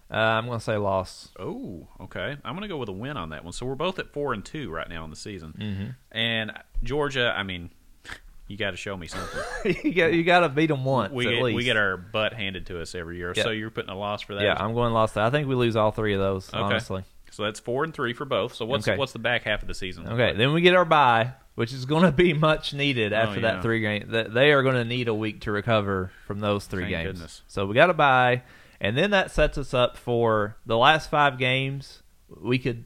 Uh, 0.09 0.15
I'm 0.17 0.47
going 0.47 0.59
to 0.59 0.65
say 0.65 0.77
loss. 0.77 1.31
Oh, 1.39 1.89
okay. 2.03 2.37
I'm 2.45 2.53
going 2.55 2.63
to 2.63 2.69
go 2.69 2.77
with 2.77 2.89
a 2.89 2.93
win 2.93 3.17
on 3.17 3.31
that 3.31 3.43
one. 3.43 3.53
So 3.53 3.67
we're 3.67 3.75
both 3.75 3.99
at 3.99 4.13
four 4.13 4.33
and 4.33 4.45
two 4.45 4.71
right 4.71 4.89
now 4.89 5.03
in 5.03 5.11
the 5.11 5.17
season. 5.17 5.55
Mm-hmm. 5.59 6.17
And 6.17 6.53
Georgia, 6.85 7.35
I 7.37 7.43
mean, 7.43 7.71
you 8.47 8.57
got 8.57 8.71
to 8.71 8.77
show 8.77 8.97
me 8.97 9.09
something. 9.09 9.41
you 9.83 9.93
got 9.93 10.13
you 10.13 10.23
got 10.23 10.41
to 10.41 10.49
beat 10.49 10.69
them 10.69 10.85
once 10.85 11.13
we 11.13 11.27
at 11.27 11.31
get 11.33 11.43
least. 11.43 11.57
we 11.57 11.65
get 11.65 11.77
our 11.77 11.97
butt 11.97 12.35
handed 12.35 12.67
to 12.67 12.81
us 12.81 12.95
every 12.95 13.17
year. 13.17 13.33
Yeah. 13.35 13.43
So 13.43 13.51
you're 13.51 13.71
putting 13.71 13.91
a 13.91 13.99
loss 13.99 14.23
for 14.23 14.37
that. 14.37 14.45
yeah, 14.45 14.55
I'm 14.57 14.75
going 14.75 14.93
loss. 14.93 15.17
I 15.17 15.31
think 15.31 15.49
we 15.49 15.57
lose 15.57 15.75
all 15.75 15.91
three 15.91 16.15
of 16.15 16.21
those. 16.21 16.51
Okay. 16.51 16.59
Honestly. 16.63 17.03
So 17.37 17.43
that's 17.43 17.61
four 17.61 17.85
and 17.85 17.93
three 17.93 18.15
for 18.15 18.25
both. 18.25 18.55
So 18.55 18.65
what's 18.65 18.89
Okay. 18.89 18.97
what's 18.97 19.13
the 19.13 19.19
back 19.19 19.43
half 19.43 19.61
of 19.61 19.69
the 19.69 19.75
season? 19.75 20.05
look 20.05 20.15
Okay, 20.15 20.29
like? 20.29 20.37
then 20.39 20.55
we 20.55 20.63
get 20.63 20.75
our 20.75 20.87
bye, 20.87 21.33
which 21.55 21.71
is 21.73 21.85
going 21.85 22.05
to 22.05 22.11
be 22.13 22.33
much 22.33 22.73
needed 22.73 23.13
oh, 23.13 23.17
after 23.17 23.33
Oh, 23.41 23.43
yeah. 23.43 23.53
that 23.53 23.63
three 23.63 23.81
game. 23.81 24.07
That 24.13 24.33
they 24.33 24.53
are 24.53 24.63
going 24.63 24.77
to 24.77 24.85
need 24.87 25.07
a 25.09 25.15
week 25.15 25.43
to 25.43 25.53
recover 25.53 26.11
from 26.27 26.41
those 26.41 26.65
three 26.65 26.85
Thank 26.85 26.93
games. 26.93 27.13
goodness. 27.13 27.43
So 27.47 27.67
we 27.67 27.75
got 27.75 27.91
a 27.91 27.95
bye, 27.95 28.43
and 28.81 28.97
then 28.97 29.11
that 29.11 29.31
sets 29.31 29.59
us 29.59 29.75
up 29.75 29.99
for 29.99 30.57
the 30.65 30.79
last 30.79 31.11
five 31.11 31.37
games. 31.39 32.03
We 32.41 32.59
could 32.59 32.85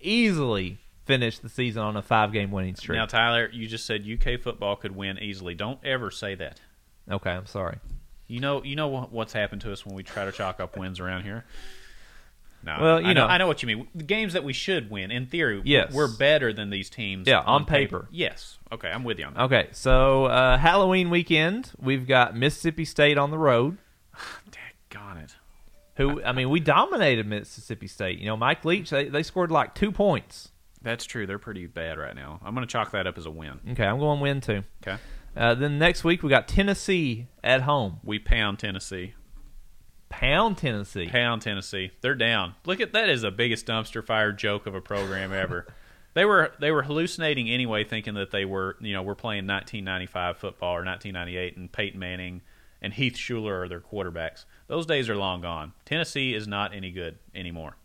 easily 0.00 0.78
finish 1.04 1.38
the 1.38 1.48
season 1.48 1.82
on 1.82 1.96
a 1.96 2.02
five 2.02 2.32
game 2.32 2.50
winning 2.50 2.76
streak. 2.76 2.96
Now, 2.96 3.06
Tyler, 3.06 3.50
you 3.52 3.66
just 3.66 3.84
said 3.84 4.04
UK 4.06 4.40
football 4.40 4.76
could 4.76 4.94
win 4.96 5.18
easily. 5.18 5.54
Don't 5.54 5.78
ever 5.84 6.10
say 6.10 6.34
that. 6.36 6.60
okay, 7.10 7.30
I'm 7.32 7.46
sorry. 7.46 7.78
You 8.28 8.38
know, 8.40 8.62
you 8.62 8.76
know 8.76 8.86
what- 8.88 9.10
what's 9.12 9.32
happened 9.32 9.60
to 9.62 9.72
us 9.72 9.84
when 9.84 9.94
we 9.96 10.04
try 10.04 10.24
to 10.24 10.30
chalk 10.32 10.60
up 10.60 10.76
wins 10.76 11.00
around 11.00 11.24
here. 11.24 11.44
No, 12.62 12.76
Well, 12.80 13.00
you 13.00 13.08
I 13.08 13.12
know, 13.14 13.26
know. 13.26 13.32
I 13.32 13.38
know 13.38 13.46
what 13.46 13.62
you 13.62 13.66
mean. 13.68 13.88
The 13.94 14.04
games 14.04 14.34
that 14.34 14.44
we 14.44 14.52
should 14.52 14.90
win, 14.90 15.10
in 15.10 15.26
theory, 15.26 15.62
Yes. 15.64 15.92
we're 15.92 16.14
better 16.14 16.52
than 16.52 16.70
these 16.70 16.90
teams. 16.90 17.26
Yeah, 17.26 17.40
on 17.40 17.64
paper. 17.64 18.06
Yes. 18.10 18.58
Okay, 18.70 18.88
I'm 18.88 19.02
with 19.04 19.18
you 19.18 19.24
on 19.26 19.34
that. 19.34 19.42
Okay, 19.44 19.68
so 19.72 20.26
uh, 20.26 20.58
Halloween 20.58 21.08
weekend, 21.10 21.70
we've 21.80 22.06
got 22.06 22.36
Mississippi 22.36 22.84
State 22.84 23.16
on 23.18 23.30
the 23.30 23.38
road. 23.38 23.78
Daggone 24.90 25.24
it. 25.24 25.36
Who 25.96 26.22
I 26.22 26.32
mean, 26.32 26.50
we 26.50 26.60
dominated 26.60 27.26
Mississippi 27.26 27.86
State. 27.86 28.18
You 28.18 28.26
know, 28.26 28.36
Mike 28.36 28.64
Leach, 28.64 28.90
they, 28.90 29.08
they 29.08 29.22
scored 29.22 29.50
like 29.50 29.74
two 29.74 29.92
points. 29.92 30.50
That's 30.82 31.04
true. 31.04 31.26
They're 31.26 31.38
pretty 31.38 31.66
bad 31.66 31.98
right 31.98 32.14
now. 32.14 32.40
I'm 32.42 32.54
going 32.54 32.66
to 32.66 32.70
chalk 32.72 32.92
that 32.92 33.06
up 33.06 33.18
as 33.18 33.26
a 33.26 33.30
win. 33.30 33.60
Okay, 33.72 33.84
I'm 33.84 33.98
going 33.98 34.20
win 34.20 34.40
too. 34.40 34.62
Okay. 34.82 34.96
Uh, 35.36 35.54
then 35.54 35.78
next 35.78 36.02
week 36.04 36.22
we 36.22 36.30
got 36.30 36.48
Tennessee 36.48 37.26
at 37.44 37.62
home. 37.62 38.00
We 38.02 38.18
pound 38.18 38.58
Tennessee. 38.58 39.14
Pound 40.10 40.58
Tennessee. 40.58 41.08
Pound 41.08 41.40
Tennessee. 41.40 41.92
They're 42.02 42.14
down. 42.14 42.54
Look 42.66 42.80
at 42.80 42.92
that 42.92 43.08
is 43.08 43.22
the 43.22 43.30
biggest 43.30 43.66
dumpster 43.66 44.04
fire 44.04 44.32
joke 44.32 44.66
of 44.66 44.74
a 44.74 44.80
program 44.80 45.32
ever. 45.32 45.66
they 46.14 46.24
were 46.24 46.52
they 46.60 46.70
were 46.70 46.82
hallucinating 46.82 47.48
anyway, 47.48 47.84
thinking 47.84 48.14
that 48.14 48.30
they 48.30 48.44
were 48.44 48.76
you 48.80 48.92
know 48.92 49.02
we're 49.02 49.14
playing 49.14 49.46
1995 49.46 50.36
football 50.36 50.72
or 50.72 50.84
1998, 50.84 51.56
and 51.56 51.72
Peyton 51.72 51.98
Manning 51.98 52.42
and 52.82 52.92
Heath 52.92 53.14
Shuler 53.14 53.62
are 53.62 53.68
their 53.68 53.80
quarterbacks. 53.80 54.44
Those 54.66 54.86
days 54.86 55.08
are 55.08 55.16
long 55.16 55.40
gone. 55.40 55.72
Tennessee 55.84 56.34
is 56.34 56.46
not 56.46 56.74
any 56.74 56.90
good 56.90 57.18
anymore. 57.34 57.76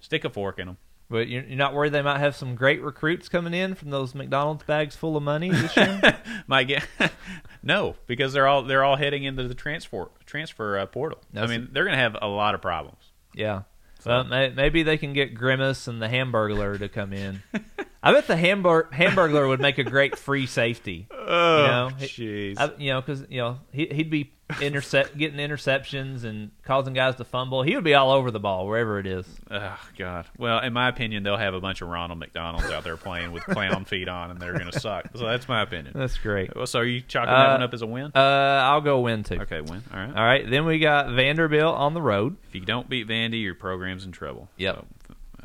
Stick 0.00 0.24
a 0.24 0.30
fork 0.30 0.58
in 0.58 0.66
them. 0.66 0.76
But 1.08 1.28
you're, 1.28 1.44
you're 1.44 1.56
not 1.56 1.72
worried 1.72 1.92
they 1.92 2.02
might 2.02 2.18
have 2.18 2.34
some 2.34 2.56
great 2.56 2.82
recruits 2.82 3.28
coming 3.28 3.54
in 3.54 3.74
from 3.74 3.90
those 3.90 4.14
McDonald's 4.14 4.64
bags 4.64 4.96
full 4.96 5.16
of 5.16 5.22
money 5.22 5.50
this 5.50 5.76
year? 5.76 6.18
My 6.48 6.64
get 6.64 6.84
no, 7.66 7.96
because 8.06 8.32
they're 8.32 8.46
all 8.46 8.62
they're 8.62 8.84
all 8.84 8.96
heading 8.96 9.24
into 9.24 9.46
the 9.48 9.54
transfer 9.54 10.08
transfer 10.24 10.78
uh, 10.78 10.86
portal. 10.86 11.18
I 11.32 11.40
That's- 11.40 11.50
mean, 11.50 11.68
they're 11.72 11.84
going 11.84 11.96
to 11.96 12.02
have 12.02 12.16
a 12.22 12.28
lot 12.28 12.54
of 12.54 12.62
problems. 12.62 13.02
yeah. 13.34 13.62
Well, 14.04 14.22
may, 14.22 14.50
maybe 14.50 14.84
they 14.84 14.98
can 14.98 15.14
get 15.14 15.34
Grimace 15.34 15.88
and 15.88 16.00
the 16.00 16.06
Hamburglar 16.06 16.78
to 16.78 16.88
come 16.88 17.12
in. 17.12 17.42
I 18.08 18.12
bet 18.12 18.26
the 18.26 18.36
Hamburg 18.36 18.90
Hamburglar 18.92 19.48
would 19.48 19.60
make 19.60 19.78
a 19.78 19.84
great 19.84 20.16
free 20.18 20.46
safety. 20.46 21.06
Oh, 21.28 21.60
you 21.60 21.66
know, 21.66 21.90
jeez. 21.98 22.78
You 22.80 22.90
know, 22.92 23.00
because 23.00 23.24
you 23.28 23.38
know 23.38 23.58
he, 23.72 23.86
he'd 23.86 24.10
be 24.10 24.32
intercept 24.62 25.18
getting 25.18 25.40
interceptions 25.40 26.22
and 26.22 26.52
causing 26.62 26.94
guys 26.94 27.16
to 27.16 27.24
fumble. 27.24 27.62
He 27.62 27.74
would 27.74 27.82
be 27.82 27.94
all 27.94 28.12
over 28.12 28.30
the 28.30 28.38
ball 28.38 28.68
wherever 28.68 29.00
it 29.00 29.08
is. 29.08 29.26
Oh 29.50 29.76
God. 29.98 30.26
Well, 30.38 30.60
in 30.60 30.72
my 30.72 30.88
opinion, 30.88 31.24
they'll 31.24 31.36
have 31.36 31.54
a 31.54 31.60
bunch 31.60 31.82
of 31.82 31.88
Ronald 31.88 32.20
McDonald's 32.20 32.70
out 32.70 32.84
there 32.84 32.96
playing 32.96 33.32
with 33.32 33.42
clown 33.42 33.84
feet 33.86 34.08
on, 34.08 34.30
and 34.30 34.38
they're 34.40 34.52
going 34.52 34.70
to 34.70 34.78
suck. 34.78 35.08
So 35.16 35.26
that's 35.26 35.48
my 35.48 35.62
opinion. 35.62 35.94
That's 35.96 36.16
great. 36.16 36.54
Well, 36.54 36.68
So 36.68 36.78
are 36.78 36.84
you 36.84 37.00
chalking 37.00 37.32
that 37.34 37.48
Uh, 37.48 37.52
one 37.54 37.62
up 37.64 37.74
as 37.74 37.82
a 37.82 37.86
win? 37.88 38.12
Uh, 38.14 38.20
I'll 38.20 38.80
go 38.82 39.00
win 39.00 39.24
too. 39.24 39.40
Okay, 39.40 39.60
win. 39.62 39.82
All 39.92 39.98
right. 39.98 40.16
All 40.16 40.24
right, 40.24 40.48
then 40.48 40.64
we 40.64 40.78
got 40.78 41.08
Vanderbilt 41.10 41.74
on 41.74 41.94
the 41.94 42.02
road. 42.02 42.36
If 42.48 42.54
you 42.54 42.60
don't 42.60 42.88
beat 42.88 43.08
Vandy, 43.08 43.42
your 43.42 43.56
program's 43.56 44.04
in 44.04 44.12
trouble. 44.12 44.48
Yep. 44.58 44.76
So 44.76 44.84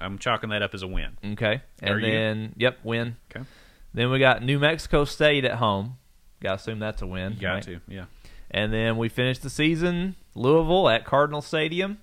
I'm 0.02 0.18
chalking 0.18 0.50
that 0.50 0.62
up 0.62 0.74
as 0.74 0.84
a 0.84 0.88
win. 0.88 1.18
Okay, 1.24 1.62
and 1.82 1.90
Are 1.90 2.00
you? 2.00 2.12
then 2.12 2.54
yep, 2.58 2.80
win. 2.84 3.18
Okay. 3.34 3.46
Then 3.94 4.10
we 4.10 4.20
got 4.20 4.42
New 4.44 4.60
Mexico 4.60 5.06
State 5.06 5.46
at 5.46 5.56
home. 5.56 5.98
Got 6.42 6.50
to 6.50 6.56
assume 6.56 6.80
that's 6.80 7.02
a 7.02 7.08
win. 7.08 7.34
You 7.34 7.40
got 7.40 7.54
right? 7.54 7.64
to. 7.64 7.82
Yeah. 7.88 8.06
And 8.50 8.74
then 8.74 8.98
we 8.98 9.10
finished 9.10 9.44
the 9.44 9.50
season 9.50 10.16
Louisville 10.36 10.90
at 10.90 11.06
Cardinal 11.06 11.42
Stadium. 11.42 12.00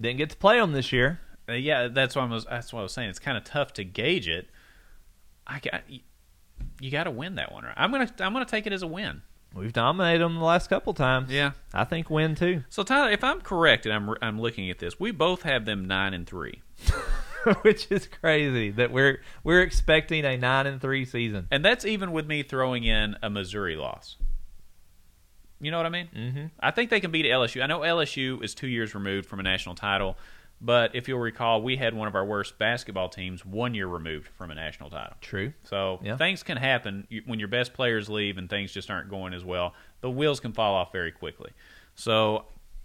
Didn't 0.00 0.18
get 0.18 0.30
to 0.30 0.36
play 0.36 0.58
them 0.58 0.72
this 0.72 0.92
year. 0.92 1.20
Uh, 1.48 1.52
yeah, 1.54 1.88
that's 1.88 2.14
what 2.14 2.22
I 2.22 2.26
was. 2.26 2.44
That's 2.44 2.72
what 2.72 2.80
I 2.80 2.82
was 2.84 2.92
saying. 2.92 3.10
It's 3.10 3.18
kind 3.18 3.36
of 3.36 3.44
tough 3.44 3.72
to 3.74 3.84
gauge 3.84 4.28
it. 4.28 4.48
I 5.46 5.58
got. 5.60 5.82
You 6.80 6.90
got 6.90 7.04
to 7.04 7.10
win 7.10 7.34
that 7.34 7.52
one, 7.52 7.64
right? 7.64 7.74
I'm 7.76 7.90
gonna. 7.90 8.10
I'm 8.20 8.32
gonna 8.32 8.44
take 8.44 8.66
it 8.66 8.72
as 8.72 8.82
a 8.82 8.86
win. 8.86 9.22
We've 9.54 9.72
dominated 9.72 10.22
them 10.22 10.36
the 10.36 10.44
last 10.44 10.68
couple 10.68 10.94
times. 10.94 11.30
Yeah. 11.30 11.52
I 11.74 11.84
think 11.84 12.08
win 12.08 12.34
too, 12.34 12.62
So 12.68 12.82
Tyler, 12.82 13.10
if 13.10 13.24
I'm 13.24 13.40
correct 13.40 13.84
and 13.84 13.94
I'm 13.94 14.14
I'm 14.22 14.40
looking 14.40 14.70
at 14.70 14.78
this, 14.78 15.00
we 15.00 15.10
both 15.10 15.42
have 15.42 15.64
them 15.64 15.86
nine 15.86 16.14
and 16.14 16.26
three. 16.26 16.62
which 17.62 17.90
is 17.90 18.06
crazy 18.06 18.70
that 18.70 18.90
we're 18.90 19.20
we're 19.44 19.62
expecting 19.62 20.24
a 20.24 20.36
nine 20.36 20.66
and 20.66 20.80
three 20.80 21.04
season. 21.04 21.46
And 21.50 21.64
that's 21.64 21.84
even 21.84 22.12
with 22.12 22.26
me 22.26 22.42
throwing 22.42 22.84
in 22.84 23.16
a 23.22 23.30
Missouri 23.30 23.76
loss. 23.76 24.16
You 25.60 25.70
know 25.70 25.76
what 25.76 25.86
I 25.86 25.90
mean? 25.90 26.08
Mm-hmm. 26.16 26.46
I 26.60 26.70
think 26.70 26.90
they 26.90 27.00
can 27.00 27.10
beat 27.10 27.26
LSU. 27.26 27.62
I 27.62 27.66
know 27.66 27.80
LSU 27.80 28.42
is 28.42 28.54
two 28.54 28.66
years 28.66 28.94
removed 28.94 29.28
from 29.28 29.40
a 29.40 29.42
national 29.42 29.74
title, 29.74 30.16
but 30.60 30.94
if 30.94 31.08
you'll 31.08 31.18
recall, 31.18 31.62
we 31.62 31.76
had 31.76 31.94
one 31.94 32.06
of 32.08 32.14
our 32.14 32.24
worst 32.24 32.58
basketball 32.58 33.08
teams 33.08 33.44
one 33.44 33.74
year 33.74 33.86
removed 33.86 34.28
from 34.36 34.50
a 34.50 34.54
national 34.54 34.90
title. 34.90 35.16
True. 35.20 35.52
So 35.64 36.00
Yeah. 36.02 36.16
things 36.16 36.42
can 36.42 36.56
happen 36.56 37.06
when 37.26 37.38
your 37.38 37.48
best 37.48 37.72
players 37.72 38.08
leave 38.08 38.36
and 38.38 38.48
things 38.50 38.72
just 38.72 38.90
aren't 38.90 39.08
going 39.08 39.32
as 39.34 39.44
well. 39.44 39.74
The 40.00 40.10
wheels 40.10 40.40
can 40.40 40.52
fall 40.52 40.74
off 40.74 40.92
very 40.92 41.12
quickly. 41.12 41.50
So 41.94 42.44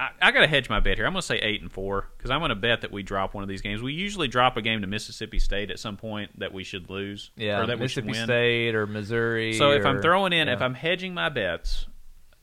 I, 0.00 0.10
I 0.22 0.30
got 0.30 0.40
to 0.42 0.46
hedge 0.46 0.68
my 0.70 0.78
bet 0.78 0.96
here. 0.96 1.06
I'm 1.06 1.12
going 1.12 1.22
to 1.22 1.26
say 1.26 1.38
eight 1.38 1.60
and 1.60 1.72
four 1.72 2.08
because 2.16 2.30
I'm 2.30 2.38
going 2.38 2.50
to 2.50 2.54
bet 2.54 2.82
that 2.82 2.92
we 2.92 3.02
drop 3.02 3.34
one 3.34 3.42
of 3.42 3.48
these 3.48 3.62
games. 3.62 3.82
We 3.82 3.92
usually 3.94 4.28
drop 4.28 4.56
a 4.56 4.62
game 4.62 4.80
to 4.82 4.86
Mississippi 4.86 5.40
State 5.40 5.72
at 5.72 5.80
some 5.80 5.96
point 5.96 6.38
that 6.38 6.52
we 6.52 6.62
should 6.62 6.88
lose 6.88 7.30
Yeah, 7.36 7.60
or 7.62 7.66
that 7.66 7.80
we 7.80 7.88
should 7.88 8.06
Mississippi 8.06 8.18
win. 8.20 8.26
State 8.26 8.74
or 8.76 8.86
Missouri. 8.86 9.54
So 9.54 9.72
if 9.72 9.84
I'm 9.84 10.00
throwing 10.00 10.32
in, 10.32 10.48
if. 10.48 10.62
I'm 10.62 10.74
hedging 10.74 11.14
my 11.14 11.28
bets, 11.30 11.86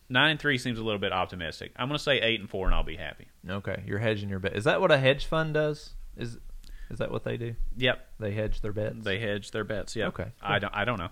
nine 0.10 0.32
and 0.32 0.40
three 0.40 0.58
seems 0.58 0.80
a 0.80 0.84
little 0.84 1.00
bit 1.00 1.12
optimistic. 1.12 1.72
I'm 1.76 1.88
going 1.88 1.98
to 1.98 2.04
say 2.04 2.20
eight 2.20 2.40
and 2.40 2.50
four, 2.50 2.66
and 2.68 2.76
I'll 2.76 2.84
be 2.84 2.96
happy. 2.98 3.28
okay, 3.50 3.84
you're 3.86 4.00
hedging 4.00 4.30
your 4.30 4.40
bet. 4.40 4.56
Is 4.56 4.64
that 4.66 4.82
what 4.82 4.92
a 4.92 4.98
hedge 4.98 5.26
fund 5.26 5.54
does? 5.54 5.92
Is 6.18 6.38
is 6.92 7.00
that 7.00 7.12
what 7.12 7.24
they 7.24 7.36
do? 7.38 7.56
Yep, 7.78 8.08
They 8.20 8.32
hedge 8.32 8.62
their 8.62 8.72
bets. 8.72 8.98
they 9.04 9.18
hedge 9.20 9.50
their 9.52 9.64
bets. 9.64 9.96
Yeah. 9.96 10.08
Okay, 10.08 10.28
I 10.42 10.60
don't. 10.60 10.74
I 10.76 10.86
don't 10.86 11.00
know. 11.00 11.10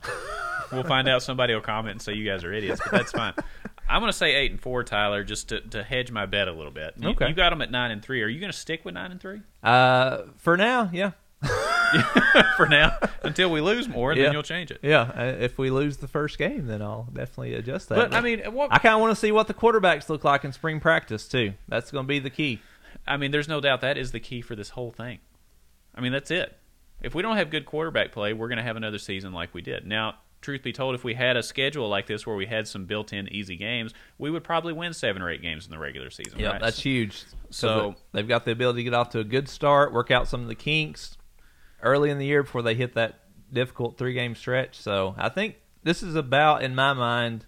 we'll 0.72 0.84
find 0.84 1.08
out. 1.08 1.24
Somebody 1.24 1.54
will 1.54 1.62
comment 1.62 1.94
and 1.94 2.02
say 2.02 2.14
you 2.14 2.26
guys 2.30 2.44
are 2.44 2.54
idiots, 2.54 2.80
but 2.84 2.92
that's 2.92 3.12
fine. 3.12 3.34
I'm 3.90 4.00
going 4.00 4.12
to 4.12 4.18
say 4.18 4.34
eight 4.36 4.52
and 4.52 4.62
four, 4.62 4.84
Tyler, 4.84 5.24
just 5.24 5.50
to, 5.50 5.60
to 5.62 5.84
hedge 5.84 6.10
my 6.12 6.26
bet 6.26 6.48
a 6.48 6.54
little 6.54 6.72
bit. 6.72 6.94
You, 6.98 7.10
Okay. 7.10 7.28
You 7.28 7.34
got 7.34 7.50
them 7.50 7.62
at 7.62 7.70
nine 7.72 7.92
and 7.92 8.02
three. 8.04 8.22
Are 8.24 8.28
you 8.28 8.40
going 8.40 8.52
to 8.52 8.58
stick 8.58 8.86
with 8.86 8.94
nine 8.94 9.12
and 9.12 9.20
three? 9.20 9.42
Uh, 9.64 10.24
for 10.38 10.56
now, 10.56 10.90
yeah, 10.94 11.12
for 12.58 12.66
now 12.68 12.98
until 13.24 13.52
we 13.52 13.62
lose 13.62 13.88
more, 13.88 14.12
and 14.12 14.18
Yeah. 14.20 14.26
then 14.26 14.34
you'll 14.34 14.44
change 14.44 14.72
it. 14.72 14.80
Yeah, 14.82 15.02
uh, 15.02 15.36
if 15.40 15.58
we 15.58 15.70
lose 15.70 15.98
the 15.98 16.08
first 16.08 16.38
game, 16.38 16.68
then 16.68 16.82
I'll 16.82 17.08
definitely 17.14 17.54
adjust 17.56 17.90
that. 17.90 17.96
But 17.96 18.14
I 18.14 18.22
mean, 18.22 18.40
what 18.54 18.72
I 18.74 18.80
kind 18.80 18.96
of 18.96 19.02
want 19.02 19.12
to 19.12 19.16
see 19.20 19.32
what 19.32 19.48
the 19.48 19.54
quarterbacks 19.54 20.10
look 20.10 20.24
like 20.24 20.44
in 20.44 20.52
spring 20.52 20.80
practice 20.80 21.28
too. 21.28 21.54
That's 21.68 21.92
going 21.92 22.06
to 22.06 22.08
be 22.08 22.20
the 22.20 22.30
key. 22.30 22.60
I 23.08 23.18
mean, 23.18 23.32
there's 23.32 23.48
no 23.48 23.60
doubt 23.60 23.82
that 23.82 23.98
is 23.98 24.12
the 24.12 24.20
key 24.20 24.42
for 24.42 24.56
this 24.56 24.70
whole 24.70 24.92
thing. 24.92 25.20
I 25.94 26.02
mean, 26.02 26.12
that's 26.12 26.32
it. 26.32 26.58
If 27.02 27.14
we 27.14 27.22
don't 27.22 27.36
have 27.38 27.50
good 27.50 27.66
quarterback 27.66 28.12
play, 28.12 28.34
we're 28.34 28.48
going 28.48 28.58
to 28.58 28.64
have 28.64 28.78
another 28.78 28.98
season 28.98 29.34
like 29.34 29.54
we 29.54 29.62
did. 29.62 29.86
Now, 29.86 30.16
truth 30.42 30.64
be 30.64 30.72
told, 30.72 30.96
if 30.96 31.04
we 31.04 31.14
had 31.14 31.36
a 31.36 31.44
schedule 31.44 31.90
like 31.90 32.08
this 32.08 32.26
where 32.26 32.36
we 32.36 32.46
had 32.46 32.66
some 32.68 32.86
built-in 32.86 33.28
easy 33.28 33.58
games, 33.58 33.94
we 34.18 34.32
would 34.32 34.44
probably 34.44 34.72
win 34.74 34.94
seven 34.94 35.22
or 35.22 35.30
eight 35.30 35.42
games 35.42 35.66
in 35.66 35.72
the 35.72 35.78
regular 35.78 36.10
season. 36.10 36.40
Yeah, 36.40 36.52
right? 36.52 36.62
that's 36.62 36.82
huge. 36.82 37.26
So- 37.50 37.96
they've 38.14 38.28
got 38.28 38.46
the 38.46 38.52
ability 38.52 38.80
to 38.80 38.84
get 38.86 38.94
off 38.94 39.10
to 39.10 39.20
a 39.20 39.24
good 39.26 39.50
start, 39.50 39.92
work 39.92 40.12
out 40.12 40.28
some 40.30 40.42
of 40.42 40.48
the 40.48 40.56
kinks 40.56 41.18
early 41.84 42.10
in 42.10 42.18
the 42.18 42.26
year 42.26 42.44
before 42.44 42.64
they 42.64 42.74
hit 42.74 42.96
that 42.96 43.20
difficult 43.52 43.98
three 43.98 44.14
game 44.14 44.36
stretch. 44.36 44.78
So 44.78 45.14
I 45.18 45.30
think 45.30 45.56
this 45.84 46.02
is 46.02 46.16
about, 46.16 46.64
in 46.64 46.74
my 46.74 46.94
mind, 46.94 47.46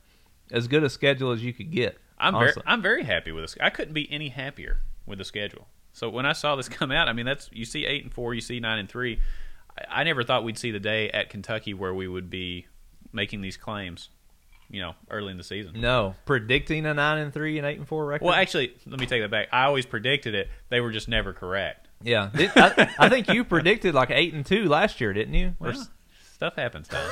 as 0.52 0.68
good 0.68 0.84
a 0.84 0.90
schedule 0.90 1.32
as 1.32 1.44
you 1.44 1.54
could 1.54 1.72
get. 1.72 1.98
I'm 2.18 2.34
very. 2.34 2.54
I'm 2.66 2.82
very 2.82 3.04
happy 3.04 3.32
with 3.32 3.44
this. 3.44 3.56
I 3.60 3.70
couldn't 3.70 3.94
be 3.94 4.10
any 4.12 4.30
happier 4.30 4.80
with 5.06 5.18
the 5.18 5.26
schedule. 5.26 5.68
So 5.94 6.10
when 6.10 6.26
I 6.26 6.34
saw 6.34 6.56
this 6.56 6.70
come 6.70 6.92
out, 6.92 7.08
I 7.08 7.14
mean, 7.14 7.26
that's 7.26 7.50
you 7.52 7.66
see 7.66 7.86
eight 7.86 8.04
and 8.04 8.14
four, 8.14 8.34
you 8.34 8.42
see 8.42 8.60
nine 8.60 8.80
and 8.80 8.90
three. 8.90 9.20
I, 9.78 10.02
I 10.02 10.04
never 10.04 10.24
thought 10.24 10.44
we'd 10.44 10.58
see 10.58 10.72
the 10.72 10.80
day 10.80 11.10
at 11.10 11.30
Kentucky 11.30 11.74
where 11.74 11.94
we 11.94 12.08
would 12.08 12.30
be 12.30 12.68
making 13.12 13.42
these 13.42 13.58
claims, 13.58 14.10
you 14.70 14.82
know, 14.82 14.94
early 15.10 15.32
in 15.32 15.38
the 15.38 15.44
season. 15.44 15.80
no 15.80 16.16
predicting 16.26 16.86
a 16.86 16.94
nine 16.94 17.18
and 17.18 17.34
three 17.34 17.58
and 17.58 17.68
eight 17.68 17.78
and 17.78 17.88
four 17.88 18.06
record. 18.06 18.26
Well, 18.26 18.34
actually, 18.36 18.76
let 18.86 19.00
me 19.00 19.06
take 19.06 19.22
that 19.22 19.32
back. 19.32 19.50
I 19.52 19.66
always 19.66 19.86
predicted 19.86 20.36
it. 20.36 20.50
They 20.70 20.80
were 20.80 20.92
just 20.92 21.08
never 21.08 21.34
correct. 21.34 21.85
Yeah, 22.04 22.30
Did- 22.36 22.52
I, 22.56 22.90
I 23.00 23.10
think 23.10 23.30
you 23.30 23.44
predicted 23.44 23.96
like 23.96 24.12
eight 24.12 24.34
and 24.34 24.46
two 24.46 24.66
last 24.68 25.02
year, 25.02 25.14
didn't 25.14 25.34
you? 25.34 25.56
Or 25.60 25.70
s- 25.70 25.90
stuff 26.34 26.56
happens, 26.56 26.88
Tom. 26.88 27.04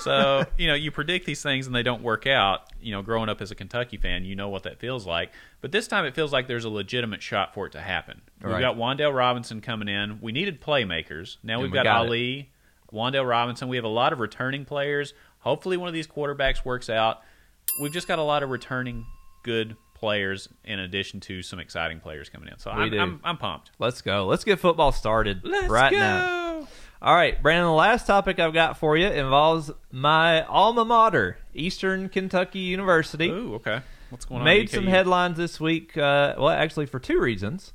so 0.00 0.44
you 0.58 0.68
know, 0.68 0.74
you 0.74 0.90
predict 0.90 1.26
these 1.26 1.42
things 1.42 1.66
and 1.66 1.74
they 1.74 1.82
don't 1.82 2.02
work 2.02 2.26
out. 2.26 2.60
You 2.80 2.92
know, 2.92 3.02
growing 3.02 3.28
up 3.28 3.40
as 3.40 3.50
a 3.50 3.54
Kentucky 3.54 3.96
fan, 3.96 4.24
you 4.24 4.36
know 4.36 4.48
what 4.48 4.62
that 4.64 4.78
feels 4.78 5.06
like. 5.06 5.32
But 5.60 5.72
this 5.72 5.88
time, 5.88 6.04
it 6.04 6.14
feels 6.14 6.32
like 6.32 6.46
there's 6.46 6.64
a 6.64 6.68
legitimate 6.70 7.22
shot 7.22 7.54
for 7.54 7.66
it 7.66 7.72
to 7.72 7.80
happen. 7.80 8.20
We've 8.42 8.60
got 8.60 8.76
Wan'Dale 8.76 9.16
Robinson 9.16 9.60
coming 9.60 9.88
in. 9.88 10.20
We 10.20 10.30
needed 10.32 10.60
playmakers. 10.60 11.38
Now 11.42 11.60
we've 11.60 11.70
we 11.72 11.74
got, 11.74 11.84
got 11.84 12.04
it. 12.04 12.06
Ali, 12.06 12.50
Wan'Dale 12.92 13.28
Robinson. 13.28 13.68
We 13.68 13.76
have 13.76 13.84
a 13.84 13.88
lot 13.88 14.12
of 14.12 14.20
returning 14.20 14.64
players. 14.64 15.14
Hopefully, 15.40 15.76
one 15.76 15.88
of 15.88 15.94
these 15.94 16.06
quarterbacks 16.06 16.64
works 16.64 16.88
out. 16.88 17.22
We've 17.80 17.92
just 17.92 18.06
got 18.06 18.18
a 18.18 18.22
lot 18.22 18.42
of 18.42 18.50
returning 18.50 19.04
good 19.42 19.76
players 19.96 20.48
in 20.64 20.78
addition 20.78 21.20
to 21.20 21.42
some 21.42 21.58
exciting 21.58 22.00
players 22.00 22.28
coming 22.28 22.48
in. 22.48 22.58
So 22.58 22.70
I'm. 22.70 22.92
I'm, 22.92 23.20
I'm 23.24 23.36
pumped. 23.38 23.70
let's 23.78 24.02
go. 24.02 24.26
Let's 24.26 24.44
get 24.44 24.58
football 24.60 24.92
started 24.92 25.40
Let's 25.42 25.68
right 25.68 25.90
go. 25.90 25.98
now. 25.98 26.68
All 27.02 27.14
right, 27.14 27.40
Brandon. 27.42 27.66
The 27.66 27.72
last 27.72 28.06
topic 28.06 28.38
I've 28.38 28.54
got 28.54 28.78
for 28.78 28.96
you 28.96 29.06
involves 29.06 29.70
my 29.90 30.42
alma 30.44 30.84
mater, 30.84 31.38
Eastern 31.54 32.08
Kentucky 32.08 32.60
University. 32.60 33.28
Ooh, 33.28 33.54
okay. 33.56 33.80
What's 34.10 34.24
going 34.24 34.40
on? 34.40 34.44
made 34.44 34.70
some 34.70 34.86
headlines 34.86 35.36
this 35.36 35.60
week. 35.60 35.96
Uh, 35.96 36.34
well, 36.38 36.48
actually, 36.48 36.86
for 36.86 36.98
two 36.98 37.20
reasons. 37.20 37.72